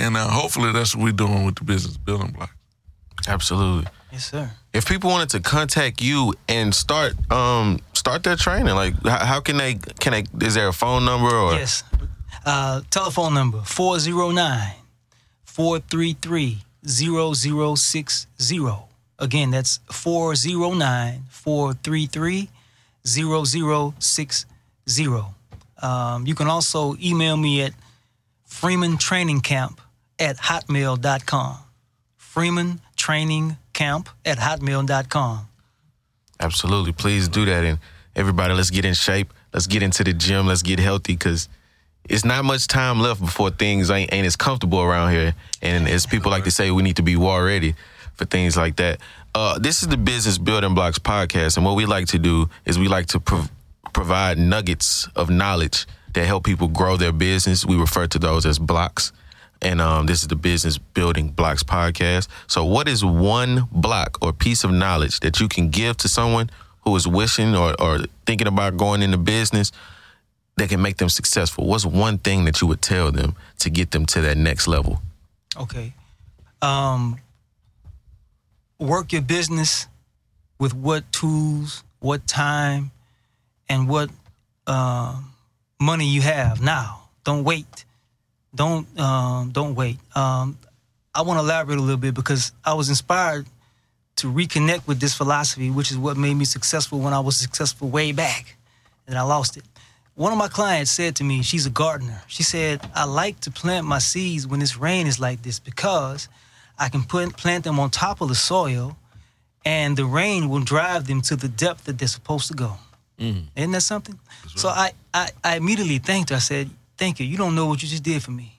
And 0.00 0.16
uh, 0.16 0.28
hopefully, 0.28 0.72
that's 0.72 0.94
what 0.96 1.04
we're 1.04 1.12
doing 1.12 1.44
with 1.44 1.56
the 1.56 1.64
business 1.64 1.96
building 1.96 2.32
block. 2.32 2.50
Absolutely. 3.28 3.86
Yes, 4.12 4.30
sir. 4.30 4.50
If 4.72 4.86
people 4.88 5.10
wanted 5.10 5.30
to 5.30 5.40
contact 5.40 6.00
you 6.00 6.34
and 6.48 6.74
start 6.74 7.14
um 7.30 7.80
start 7.92 8.22
their 8.22 8.36
training, 8.36 8.74
like 8.74 8.94
how, 9.04 9.24
how 9.24 9.40
can 9.40 9.56
they 9.58 9.74
can 9.74 10.12
they 10.12 10.24
is 10.46 10.54
there 10.54 10.68
a 10.68 10.72
phone 10.72 11.04
number 11.04 11.28
or 11.28 11.52
Yes. 11.52 11.84
Uh, 12.46 12.80
telephone 12.90 13.34
number 13.34 13.60
409 13.62 14.74
433 15.44 16.58
0060. 16.86 18.60
Again, 19.18 19.50
that's 19.50 19.80
409 19.90 21.24
433 21.28 22.48
0060. 23.04 24.46
Um, 25.82 26.26
you 26.26 26.34
can 26.34 26.46
also 26.48 26.96
email 27.02 27.36
me 27.36 27.62
at 27.62 27.72
Freeman 28.44 28.96
Training 28.96 29.40
Camp 29.40 29.80
at 30.20 30.36
hotmail.com. 30.36 31.56
Freeman 32.16 32.80
Training 32.96 33.56
Camp 33.72 34.08
at 34.24 34.38
hotmail.com. 34.38 35.48
Absolutely. 36.38 36.92
Please 36.92 37.28
do 37.28 37.44
that. 37.44 37.64
And 37.64 37.78
everybody, 38.14 38.54
let's 38.54 38.70
get 38.70 38.84
in 38.84 38.94
shape. 38.94 39.32
Let's 39.52 39.66
get 39.66 39.82
into 39.82 40.04
the 40.04 40.12
gym. 40.12 40.46
Let's 40.46 40.62
get 40.62 40.78
healthy 40.78 41.14
because 41.14 41.48
it's 42.08 42.24
not 42.24 42.44
much 42.44 42.66
time 42.66 43.00
left 43.00 43.20
before 43.20 43.50
things 43.50 43.90
ain't, 43.90 44.12
ain't 44.12 44.26
as 44.26 44.36
comfortable 44.36 44.80
around 44.80 45.12
here. 45.12 45.34
And 45.60 45.88
as 45.88 46.06
people 46.06 46.30
like 46.30 46.44
to 46.44 46.50
say, 46.50 46.70
we 46.70 46.82
need 46.82 46.96
to 46.96 47.02
be 47.02 47.16
war 47.16 47.44
ready 47.44 47.74
for 48.14 48.24
things 48.24 48.56
like 48.56 48.76
that. 48.76 49.00
Uh, 49.34 49.58
this 49.58 49.82
is 49.82 49.88
the 49.88 49.96
Business 49.96 50.38
Building 50.38 50.74
Blocks 50.74 50.98
podcast. 50.98 51.56
And 51.56 51.64
what 51.64 51.76
we 51.76 51.86
like 51.86 52.06
to 52.08 52.18
do 52.18 52.48
is 52.64 52.78
we 52.78 52.88
like 52.88 53.06
to 53.06 53.20
prov- 53.20 53.50
provide 53.92 54.38
nuggets 54.38 55.08
of 55.14 55.30
knowledge 55.30 55.86
that 56.14 56.26
help 56.26 56.44
people 56.44 56.68
grow 56.68 56.96
their 56.96 57.12
business. 57.12 57.64
We 57.64 57.76
refer 57.76 58.06
to 58.08 58.18
those 58.18 58.46
as 58.46 58.58
blocks. 58.58 59.12
And 59.62 59.80
um, 59.80 60.06
this 60.06 60.22
is 60.22 60.28
the 60.28 60.36
Business 60.36 60.78
Building 60.78 61.28
Blocks 61.28 61.62
podcast. 61.62 62.28
So, 62.46 62.64
what 62.64 62.88
is 62.88 63.04
one 63.04 63.68
block 63.70 64.18
or 64.22 64.32
piece 64.32 64.64
of 64.64 64.70
knowledge 64.70 65.20
that 65.20 65.38
you 65.38 65.48
can 65.48 65.68
give 65.68 65.98
to 65.98 66.08
someone 66.08 66.50
who 66.82 66.96
is 66.96 67.06
wishing 67.06 67.54
or, 67.54 67.80
or 67.80 68.00
thinking 68.24 68.46
about 68.46 68.78
going 68.78 69.02
into 69.02 69.18
business 69.18 69.70
that 70.56 70.70
can 70.70 70.80
make 70.80 70.96
them 70.96 71.10
successful? 71.10 71.66
What's 71.66 71.84
one 71.84 72.18
thing 72.18 72.46
that 72.46 72.60
you 72.62 72.68
would 72.68 72.80
tell 72.80 73.12
them 73.12 73.36
to 73.58 73.68
get 73.68 73.90
them 73.90 74.06
to 74.06 74.22
that 74.22 74.38
next 74.38 74.66
level? 74.66 75.02
Okay. 75.56 75.92
Um, 76.62 77.18
work 78.78 79.12
your 79.12 79.22
business 79.22 79.86
with 80.58 80.74
what 80.74 81.10
tools, 81.12 81.84
what 82.00 82.26
time, 82.26 82.92
and 83.68 83.88
what 83.88 84.10
uh, 84.66 85.20
money 85.80 86.06
you 86.06 86.22
have 86.22 86.62
now. 86.62 87.08
Don't 87.24 87.44
wait. 87.44 87.84
Don't 88.54 88.86
um, 88.98 89.50
don't 89.50 89.74
wait. 89.74 89.98
Um, 90.14 90.58
I 91.14 91.22
want 91.22 91.38
to 91.38 91.44
elaborate 91.44 91.78
a 91.78 91.82
little 91.82 91.96
bit 91.96 92.14
because 92.14 92.52
I 92.64 92.74
was 92.74 92.88
inspired 92.88 93.46
to 94.16 94.32
reconnect 94.32 94.86
with 94.86 95.00
this 95.00 95.14
philosophy, 95.14 95.70
which 95.70 95.90
is 95.90 95.98
what 95.98 96.16
made 96.16 96.34
me 96.34 96.44
successful 96.44 96.98
when 97.00 97.12
I 97.12 97.20
was 97.20 97.36
successful 97.36 97.88
way 97.88 98.12
back, 98.12 98.56
and 99.06 99.16
I 99.16 99.22
lost 99.22 99.56
it. 99.56 99.64
One 100.14 100.32
of 100.32 100.38
my 100.38 100.48
clients 100.48 100.90
said 100.90 101.16
to 101.16 101.24
me, 101.24 101.42
she's 101.42 101.64
a 101.64 101.70
gardener. 101.70 102.22
She 102.26 102.42
said, 102.42 102.80
I 102.94 103.04
like 103.04 103.40
to 103.40 103.50
plant 103.50 103.86
my 103.86 103.98
seeds 103.98 104.46
when 104.46 104.60
this 104.60 104.76
rain 104.76 105.06
is 105.06 105.18
like 105.18 105.42
this 105.42 105.58
because 105.58 106.28
I 106.78 106.90
can 106.90 107.04
put, 107.04 107.36
plant 107.36 107.64
them 107.64 107.78
on 107.80 107.88
top 107.88 108.20
of 108.20 108.28
the 108.28 108.34
soil 108.34 108.98
and 109.64 109.96
the 109.96 110.04
rain 110.04 110.50
will 110.50 110.60
drive 110.60 111.06
them 111.06 111.22
to 111.22 111.36
the 111.36 111.48
depth 111.48 111.84
that 111.84 111.98
they're 111.98 112.08
supposed 112.08 112.48
to 112.48 112.54
go. 112.54 112.76
Isn't 113.56 113.70
that 113.72 113.82
something? 113.82 114.18
So 114.56 114.68
I, 114.68 114.92
I, 115.14 115.28
I 115.42 115.56
immediately 115.56 115.98
thanked 115.98 116.30
her. 116.30 116.36
I 116.36 116.40
said, 116.40 116.68
Thank 117.00 117.18
you. 117.18 117.24
You 117.24 117.38
don't 117.38 117.54
know 117.54 117.64
what 117.64 117.82
you 117.82 117.88
just 117.88 118.02
did 118.02 118.22
for 118.22 118.30
me. 118.30 118.58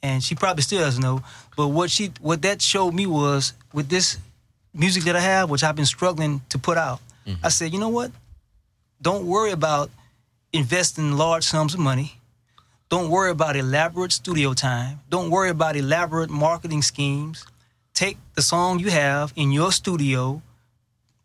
And 0.00 0.22
she 0.22 0.36
probably 0.36 0.62
still 0.62 0.80
doesn't 0.80 1.02
know. 1.02 1.22
But 1.56 1.68
what 1.68 1.90
she 1.90 2.12
what 2.20 2.40
that 2.42 2.62
showed 2.62 2.94
me 2.94 3.06
was 3.06 3.52
with 3.72 3.88
this 3.88 4.16
music 4.72 5.02
that 5.04 5.16
I 5.16 5.20
have, 5.20 5.50
which 5.50 5.64
I've 5.64 5.74
been 5.74 5.92
struggling 5.98 6.40
to 6.50 6.56
put 6.58 6.78
out, 6.78 7.00
mm-hmm. 7.26 7.44
I 7.44 7.48
said, 7.48 7.72
you 7.72 7.80
know 7.80 7.88
what? 7.88 8.12
Don't 9.02 9.26
worry 9.26 9.50
about 9.50 9.90
investing 10.52 11.16
large 11.18 11.42
sums 11.42 11.74
of 11.74 11.80
money. 11.80 12.20
Don't 12.90 13.10
worry 13.10 13.32
about 13.32 13.56
elaborate 13.56 14.12
studio 14.12 14.54
time. 14.54 15.00
Don't 15.08 15.30
worry 15.30 15.50
about 15.50 15.74
elaborate 15.74 16.30
marketing 16.30 16.82
schemes. 16.82 17.44
Take 17.92 18.18
the 18.36 18.42
song 18.42 18.78
you 18.78 18.90
have 18.90 19.32
in 19.34 19.50
your 19.50 19.72
studio, 19.72 20.42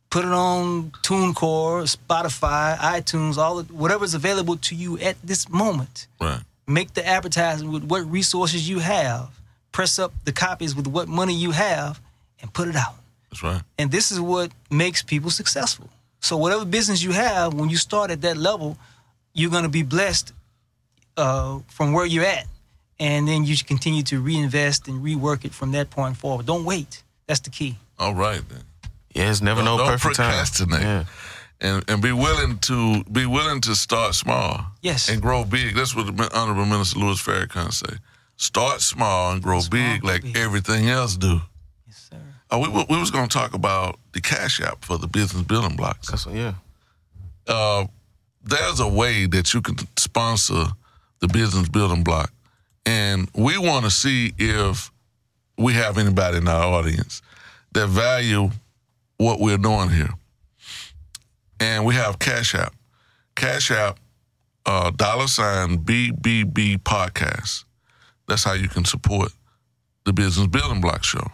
put 0.09 0.25
it 0.25 0.31
on 0.31 0.91
TuneCore, 1.03 1.85
Spotify, 1.95 2.75
iTunes, 2.77 3.37
all 3.37 3.59
of, 3.59 3.69
whatever's 3.69 4.15
available 4.15 4.57
to 4.57 4.73
you 4.73 4.97
at 4.97 5.15
this 5.23 5.47
moment. 5.47 6.07
Right. 6.19 6.41
Make 6.67 6.93
the 6.93 7.05
advertising 7.05 7.71
with 7.71 7.83
what 7.83 8.09
resources 8.09 8.67
you 8.67 8.79
have. 8.79 9.29
Press 9.71 9.99
up 9.99 10.13
the 10.23 10.31
copies 10.31 10.75
with 10.75 10.87
what 10.87 11.07
money 11.07 11.33
you 11.35 11.51
have, 11.51 11.99
and 12.41 12.51
put 12.53 12.67
it 12.67 12.75
out. 12.75 12.95
That's 13.29 13.43
right. 13.43 13.61
And 13.77 13.91
this 13.91 14.11
is 14.11 14.19
what 14.19 14.51
makes 14.71 15.01
people 15.03 15.29
successful. 15.29 15.89
So 16.21 16.37
whatever 16.37 16.65
business 16.65 17.03
you 17.03 17.11
have, 17.11 17.53
when 17.53 17.69
you 17.69 17.77
start 17.77 18.09
at 18.09 18.21
that 18.21 18.37
level, 18.37 18.77
you're 19.33 19.51
going 19.51 19.63
to 19.63 19.69
be 19.69 19.83
blessed 19.83 20.31
uh, 21.17 21.59
from 21.67 21.93
where 21.93 22.05
you're 22.05 22.25
at, 22.25 22.47
and 22.99 23.27
then 23.27 23.43
you 23.45 23.55
should 23.55 23.67
continue 23.67 24.01
to 24.03 24.19
reinvest 24.19 24.87
and 24.87 25.03
rework 25.03 25.45
it 25.45 25.53
from 25.53 25.71
that 25.73 25.89
point 25.89 26.17
forward. 26.17 26.45
Don't 26.45 26.65
wait. 26.65 27.03
That's 27.27 27.41
the 27.41 27.49
key. 27.49 27.77
All 27.99 28.15
right 28.15 28.41
then. 28.49 28.63
Yeah, 29.13 29.29
it's 29.29 29.41
never 29.41 29.61
Don't- 29.61 29.65
no 29.65 29.77
don't 29.77 29.87
perfect 29.87 30.15
time. 30.15 30.29
procrastinate. 30.31 30.81
Yeah. 30.81 31.03
And 31.61 31.83
and 31.89 32.01
be 32.01 32.11
willing 32.11 32.57
to 32.59 33.03
be 33.05 33.25
willing 33.25 33.61
to 33.61 33.75
start 33.75 34.13
small. 34.15 34.65
Yes. 34.81 35.09
And 35.09 35.21
grow 35.21 35.45
big. 35.45 35.75
That's 35.75 35.95
what 35.95 36.05
the 36.15 36.29
Honorable 36.37 36.65
Minister 36.65 36.99
Louis 36.99 37.21
Farrakhan 37.21 37.71
say. 37.71 37.95
Start 38.37 38.81
small 38.81 39.31
and 39.31 39.41
grow 39.41 39.61
Small, 39.61 39.79
big 39.93 40.03
like 40.03 40.21
big. 40.23 40.35
everything 40.37 40.89
else 40.89 41.15
do. 41.15 41.39
Yes, 41.87 42.09
sir. 42.11 42.17
Uh, 42.51 42.59
we, 42.59 42.67
wa- 42.67 42.85
we 42.89 42.99
was 42.99 43.09
going 43.09 43.29
to 43.29 43.33
talk 43.37 43.53
about 43.53 43.97
the 44.11 44.19
cash 44.19 44.59
app 44.61 44.83
for 44.83 44.97
the 44.97 45.07
business 45.07 45.43
building 45.43 45.77
blocks. 45.77 46.09
That's 46.09 46.25
yeah. 46.27 46.53
uh, 47.47 47.85
there's 48.43 48.81
a 48.81 48.87
way 48.87 49.25
that 49.25 49.53
you 49.53 49.61
can 49.61 49.75
sponsor 49.97 50.65
the 51.19 51.27
business 51.29 51.69
building 51.69 52.03
block. 52.03 52.31
And 52.85 53.29
we 53.33 53.57
want 53.57 53.85
to 53.85 53.91
see 53.91 54.33
if 54.37 54.91
we 55.57 55.73
have 55.73 55.97
anybody 55.97 56.37
in 56.37 56.47
our 56.49 56.65
audience 56.65 57.21
that 57.71 57.87
value 57.87 58.51
what 59.17 59.39
we're 59.39 59.57
doing 59.57 59.89
here. 59.89 60.09
And 61.59 61.85
we 61.85 61.95
have 61.95 62.19
Cash 62.19 62.55
App. 62.55 62.73
Cash 63.35 63.71
App, 63.71 63.99
uh, 64.65 64.91
dollar 64.91 65.27
sign 65.27 65.79
BBB 65.79 66.77
podcast. 66.79 67.65
That's 68.27 68.43
how 68.43 68.53
you 68.53 68.67
can 68.67 68.85
support 68.85 69.31
the 70.05 70.13
Business 70.13 70.47
Building 70.47 70.81
Block 70.81 71.03
Show. 71.03 71.27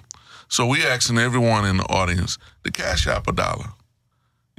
So 0.47 0.65
we 0.65 0.83
asking 0.83 1.17
everyone 1.17 1.65
in 1.65 1.77
the 1.77 1.85
audience 1.85 2.37
to 2.65 2.71
cash 2.71 3.07
app 3.07 3.27
a 3.27 3.31
dollar 3.31 3.67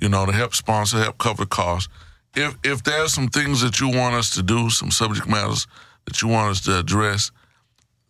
you 0.02 0.08
know, 0.08 0.26
to 0.26 0.32
help 0.32 0.52
sponsor, 0.52 0.98
help 0.98 1.16
cover 1.18 1.46
costs. 1.46 1.88
If 2.34 2.58
if 2.64 2.82
there's 2.82 3.14
some 3.14 3.28
things 3.28 3.60
that 3.60 3.78
you 3.78 3.88
want 3.88 4.16
us 4.16 4.30
to 4.30 4.42
do, 4.42 4.68
some 4.68 4.90
subject 4.90 5.28
matters 5.28 5.68
that 6.06 6.20
you 6.20 6.28
want 6.28 6.50
us 6.50 6.60
to 6.62 6.80
address, 6.80 7.30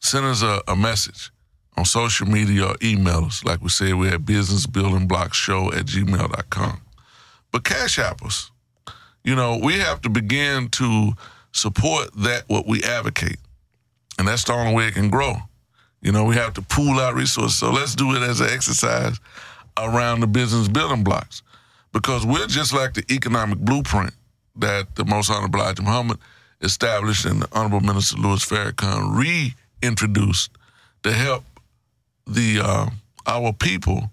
send 0.01 0.25
us 0.25 0.43
a, 0.43 0.63
a 0.67 0.75
message 0.75 1.31
on 1.77 1.85
social 1.85 2.27
media 2.27 2.67
or 2.69 2.77
email 2.83 3.27
us. 3.27 3.45
Like 3.45 3.61
we 3.61 3.69
said, 3.69 3.95
we 3.95 4.09
have 4.09 4.23
businessbuildingblockshow 4.23 5.77
at 5.77 5.85
gmail.com. 5.85 6.81
But 7.53 7.65
cash 7.65 7.99
apples. 7.99 8.51
You 9.25 9.37
know, 9.37 9.61
we 9.63 9.75
have 9.75 10.01
to 10.03 10.09
begin 10.09 10.69
to 10.71 11.13
support 11.53 12.13
that 12.17 12.45
what 12.49 12.67
we 12.67 12.83
advocate. 12.83 13.39
And 14.19 14.27
that's 14.27 14.45
the 14.45 14.53
only 14.53 14.75
way 14.75 14.89
it 14.89 14.95
can 14.95 15.11
grow. 15.11 15.37
You 16.01 16.11
know, 16.11 16.25
we 16.25 16.35
have 16.35 16.55
to 16.55 16.63
pool 16.63 16.99
our 16.99 17.15
resources. 17.15 17.59
So 17.59 17.71
let's 17.71 17.95
do 17.95 18.15
it 18.17 18.23
as 18.23 18.41
an 18.41 18.51
exercise 18.51 19.19
around 19.79 20.21
the 20.21 20.27
business 20.27 20.69
building 20.69 21.05
blocks 21.05 21.43
because 21.93 22.27
we're 22.27 22.47
just 22.47 22.73
like 22.73 22.95
the 22.95 23.05
economic 23.11 23.59
blueprint 23.59 24.13
that 24.57 24.95
the 24.97 25.05
Most 25.05 25.31
Honorable 25.31 25.61
Elijah 25.61 25.83
Muhammad 25.83 26.19
established 26.61 27.25
and 27.25 27.43
the 27.43 27.49
Honorable 27.53 27.81
Minister 27.81 28.17
Louis 28.17 28.45
Farrakhan 28.45 29.53
reintroduced 29.83 30.51
to 31.03 31.13
help 31.13 31.45
the 32.27 32.61
uh, 32.63 32.87
our 33.27 33.53
people 33.53 34.11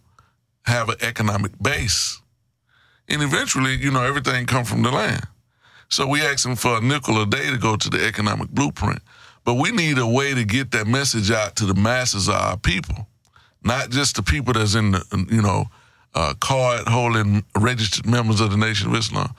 have 0.65 0.89
an 0.89 0.95
economic 1.01 1.51
base. 1.61 2.21
And 3.09 3.23
eventually, 3.23 3.75
you 3.75 3.91
know, 3.91 4.03
everything 4.03 4.45
come 4.45 4.65
from 4.65 4.83
the 4.83 4.91
land. 4.91 5.25
So 5.89 6.07
we 6.07 6.21
asking 6.21 6.57
for 6.57 6.77
a 6.77 6.81
nickel 6.81 7.21
a 7.21 7.25
day 7.25 7.49
to 7.49 7.57
go 7.57 7.75
to 7.75 7.89
the 7.89 8.05
economic 8.05 8.49
blueprint. 8.49 9.01
But 9.43 9.55
we 9.55 9.71
need 9.71 9.97
a 9.97 10.05
way 10.05 10.33
to 10.35 10.43
get 10.43 10.71
that 10.71 10.85
message 10.85 11.31
out 11.31 11.55
to 11.57 11.65
the 11.65 11.73
masses 11.73 12.27
of 12.27 12.35
our 12.35 12.57
people, 12.57 13.07
not 13.63 13.89
just 13.89 14.15
the 14.15 14.21
people 14.21 14.53
that's 14.53 14.75
in 14.75 14.91
the, 14.91 15.27
you 15.31 15.41
know, 15.41 15.65
uh, 16.13 16.33
card 16.39 16.87
holding 16.87 17.43
registered 17.57 18.05
members 18.05 18.41
of 18.41 18.51
the 18.51 18.57
Nation 18.57 18.89
of 18.89 18.95
Islam. 18.95 19.33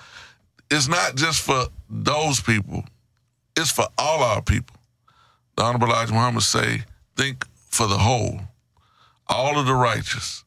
It's 0.71 0.89
not 0.89 1.15
just 1.15 1.43
for 1.43 1.67
those 1.89 2.41
people. 2.41 2.85
It's 3.57 3.71
for 3.71 3.87
all 3.99 4.23
our 4.23 4.43
people. 4.43 4.77
The 5.57 5.63
Honorable 5.63 5.89
Elijah 5.89 6.13
Muhammad 6.13 6.43
say, 6.43 6.85
think 7.17 7.47
for 7.69 7.87
the 7.87 7.99
whole, 7.99 8.41
all 9.29 9.59
of 9.59 9.67
the 9.67 9.75
righteous, 9.75 10.45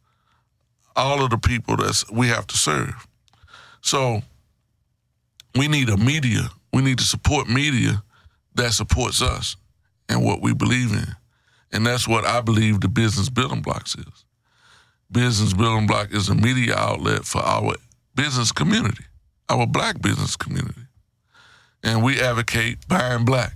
all 0.95 1.23
of 1.23 1.29
the 1.29 1.37
people 1.37 1.77
that 1.77 2.03
we 2.11 2.27
have 2.27 2.47
to 2.47 2.57
serve. 2.57 3.07
So 3.83 4.21
we 5.55 5.67
need 5.67 5.89
a 5.89 5.97
media. 5.97 6.49
We 6.71 6.81
need 6.81 6.97
to 6.97 7.03
support 7.03 7.47
media 7.47 8.01
that 8.55 8.73
supports 8.73 9.21
us 9.21 9.55
and 10.09 10.23
what 10.23 10.41
we 10.41 10.53
believe 10.53 10.91
in. 10.91 11.15
And 11.71 11.85
that's 11.85 12.07
what 12.07 12.25
I 12.25 12.41
believe 12.41 12.81
the 12.81 12.87
business 12.87 13.29
building 13.29 13.61
blocks 13.61 13.95
is. 13.95 14.25
Business 15.11 15.53
Building 15.53 15.85
Block 15.85 16.11
is 16.11 16.29
a 16.29 16.33
media 16.33 16.75
outlet 16.75 17.23
for 17.23 17.39
our 17.39 17.75
business 18.15 18.51
community, 18.51 19.03
our 19.47 19.67
black 19.67 20.01
business 20.01 20.35
community. 20.35 20.81
And 21.83 22.03
we 22.03 22.19
advocate 22.19 22.87
buying 22.87 23.23
black, 23.23 23.53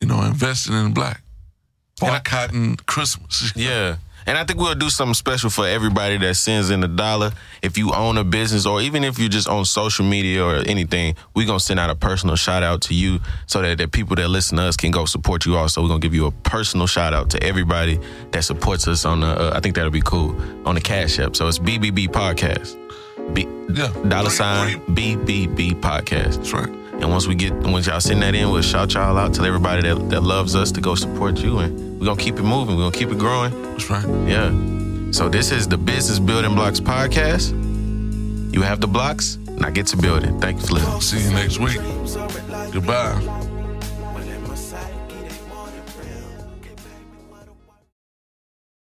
you 0.00 0.06
know, 0.08 0.20
investing 0.22 0.74
in 0.74 0.92
black, 0.92 1.22
boycotting 1.98 2.76
Christmas. 2.86 3.52
Yeah. 3.56 3.96
And 4.26 4.38
I 4.38 4.44
think 4.44 4.58
we'll 4.60 4.74
do 4.74 4.88
something 4.90 5.14
special 5.14 5.50
for 5.50 5.66
everybody 5.66 6.16
that 6.18 6.34
sends 6.36 6.70
in 6.70 6.82
a 6.82 6.88
dollar. 6.88 7.32
If 7.62 7.76
you 7.76 7.92
own 7.92 8.16
a 8.18 8.24
business 8.24 8.66
or 8.66 8.80
even 8.80 9.04
if 9.04 9.18
you 9.18 9.28
just 9.28 9.48
own 9.48 9.64
social 9.64 10.04
media 10.04 10.44
or 10.44 10.56
anything, 10.66 11.16
we're 11.34 11.46
going 11.46 11.58
to 11.58 11.64
send 11.64 11.78
out 11.80 11.90
a 11.90 11.94
personal 11.94 12.36
shout 12.36 12.62
out 12.62 12.80
to 12.82 12.94
you 12.94 13.20
so 13.46 13.60
that 13.62 13.78
the 13.78 13.88
people 13.88 14.16
that 14.16 14.28
listen 14.28 14.56
to 14.58 14.64
us 14.64 14.76
can 14.76 14.90
go 14.90 15.04
support 15.04 15.44
you 15.46 15.56
also. 15.56 15.82
We're 15.82 15.88
going 15.88 16.00
to 16.00 16.06
give 16.06 16.14
you 16.14 16.26
a 16.26 16.30
personal 16.30 16.86
shout 16.86 17.12
out 17.12 17.30
to 17.30 17.42
everybody 17.42 17.98
that 18.32 18.44
supports 18.44 18.88
us 18.88 19.04
on 19.04 19.20
the, 19.20 19.26
uh, 19.26 19.52
I 19.54 19.60
think 19.60 19.74
that'll 19.74 19.90
be 19.90 20.00
cool, 20.02 20.34
on 20.66 20.74
the 20.74 20.80
Cash 20.80 21.18
App. 21.18 21.36
So 21.36 21.46
it's 21.48 21.58
BBB 21.58 22.08
Podcast. 22.08 22.80
B, 23.34 23.46
Yeah. 23.72 23.88
Dollar 24.08 24.30
sign 24.30 24.80
BBB 24.94 25.80
Podcast. 25.80 26.36
That's 26.36 26.52
right. 26.52 26.68
And 26.68 27.10
once 27.10 27.26
we 27.26 27.34
get, 27.34 27.52
once 27.54 27.86
y'all 27.86 28.00
send 28.00 28.22
that 28.22 28.34
in, 28.34 28.50
we'll 28.50 28.62
shout 28.62 28.94
y'all 28.94 29.18
out, 29.18 29.34
tell 29.34 29.44
everybody 29.44 29.82
that, 29.82 30.10
that 30.10 30.22
loves 30.22 30.54
us 30.54 30.70
to 30.72 30.80
go 30.80 30.94
support 30.94 31.38
you. 31.40 31.58
And 31.58 31.83
we're 31.98 32.06
going 32.06 32.16
to 32.18 32.22
keep 32.22 32.38
it 32.38 32.42
moving. 32.42 32.76
We're 32.76 32.82
going 32.82 32.92
to 32.92 32.98
keep 32.98 33.10
it 33.10 33.18
growing. 33.18 33.50
That's 33.62 33.90
right. 33.90 34.06
Yeah. 34.28 34.50
So 35.12 35.28
this 35.28 35.50
is 35.52 35.68
the 35.68 35.78
Business 35.78 36.18
Building 36.18 36.54
Blocks 36.54 36.80
podcast. 36.80 37.52
You 38.54 38.62
have 38.62 38.80
the 38.80 38.86
blocks, 38.86 39.36
now 39.48 39.70
get 39.70 39.86
to 39.88 39.96
building. 39.96 40.40
Thank 40.40 40.60
you, 40.60 40.66
Flip. 40.66 41.02
See 41.02 41.20
you 41.20 41.30
next 41.30 41.58
week. 41.58 41.80
Goodbye. 42.72 43.43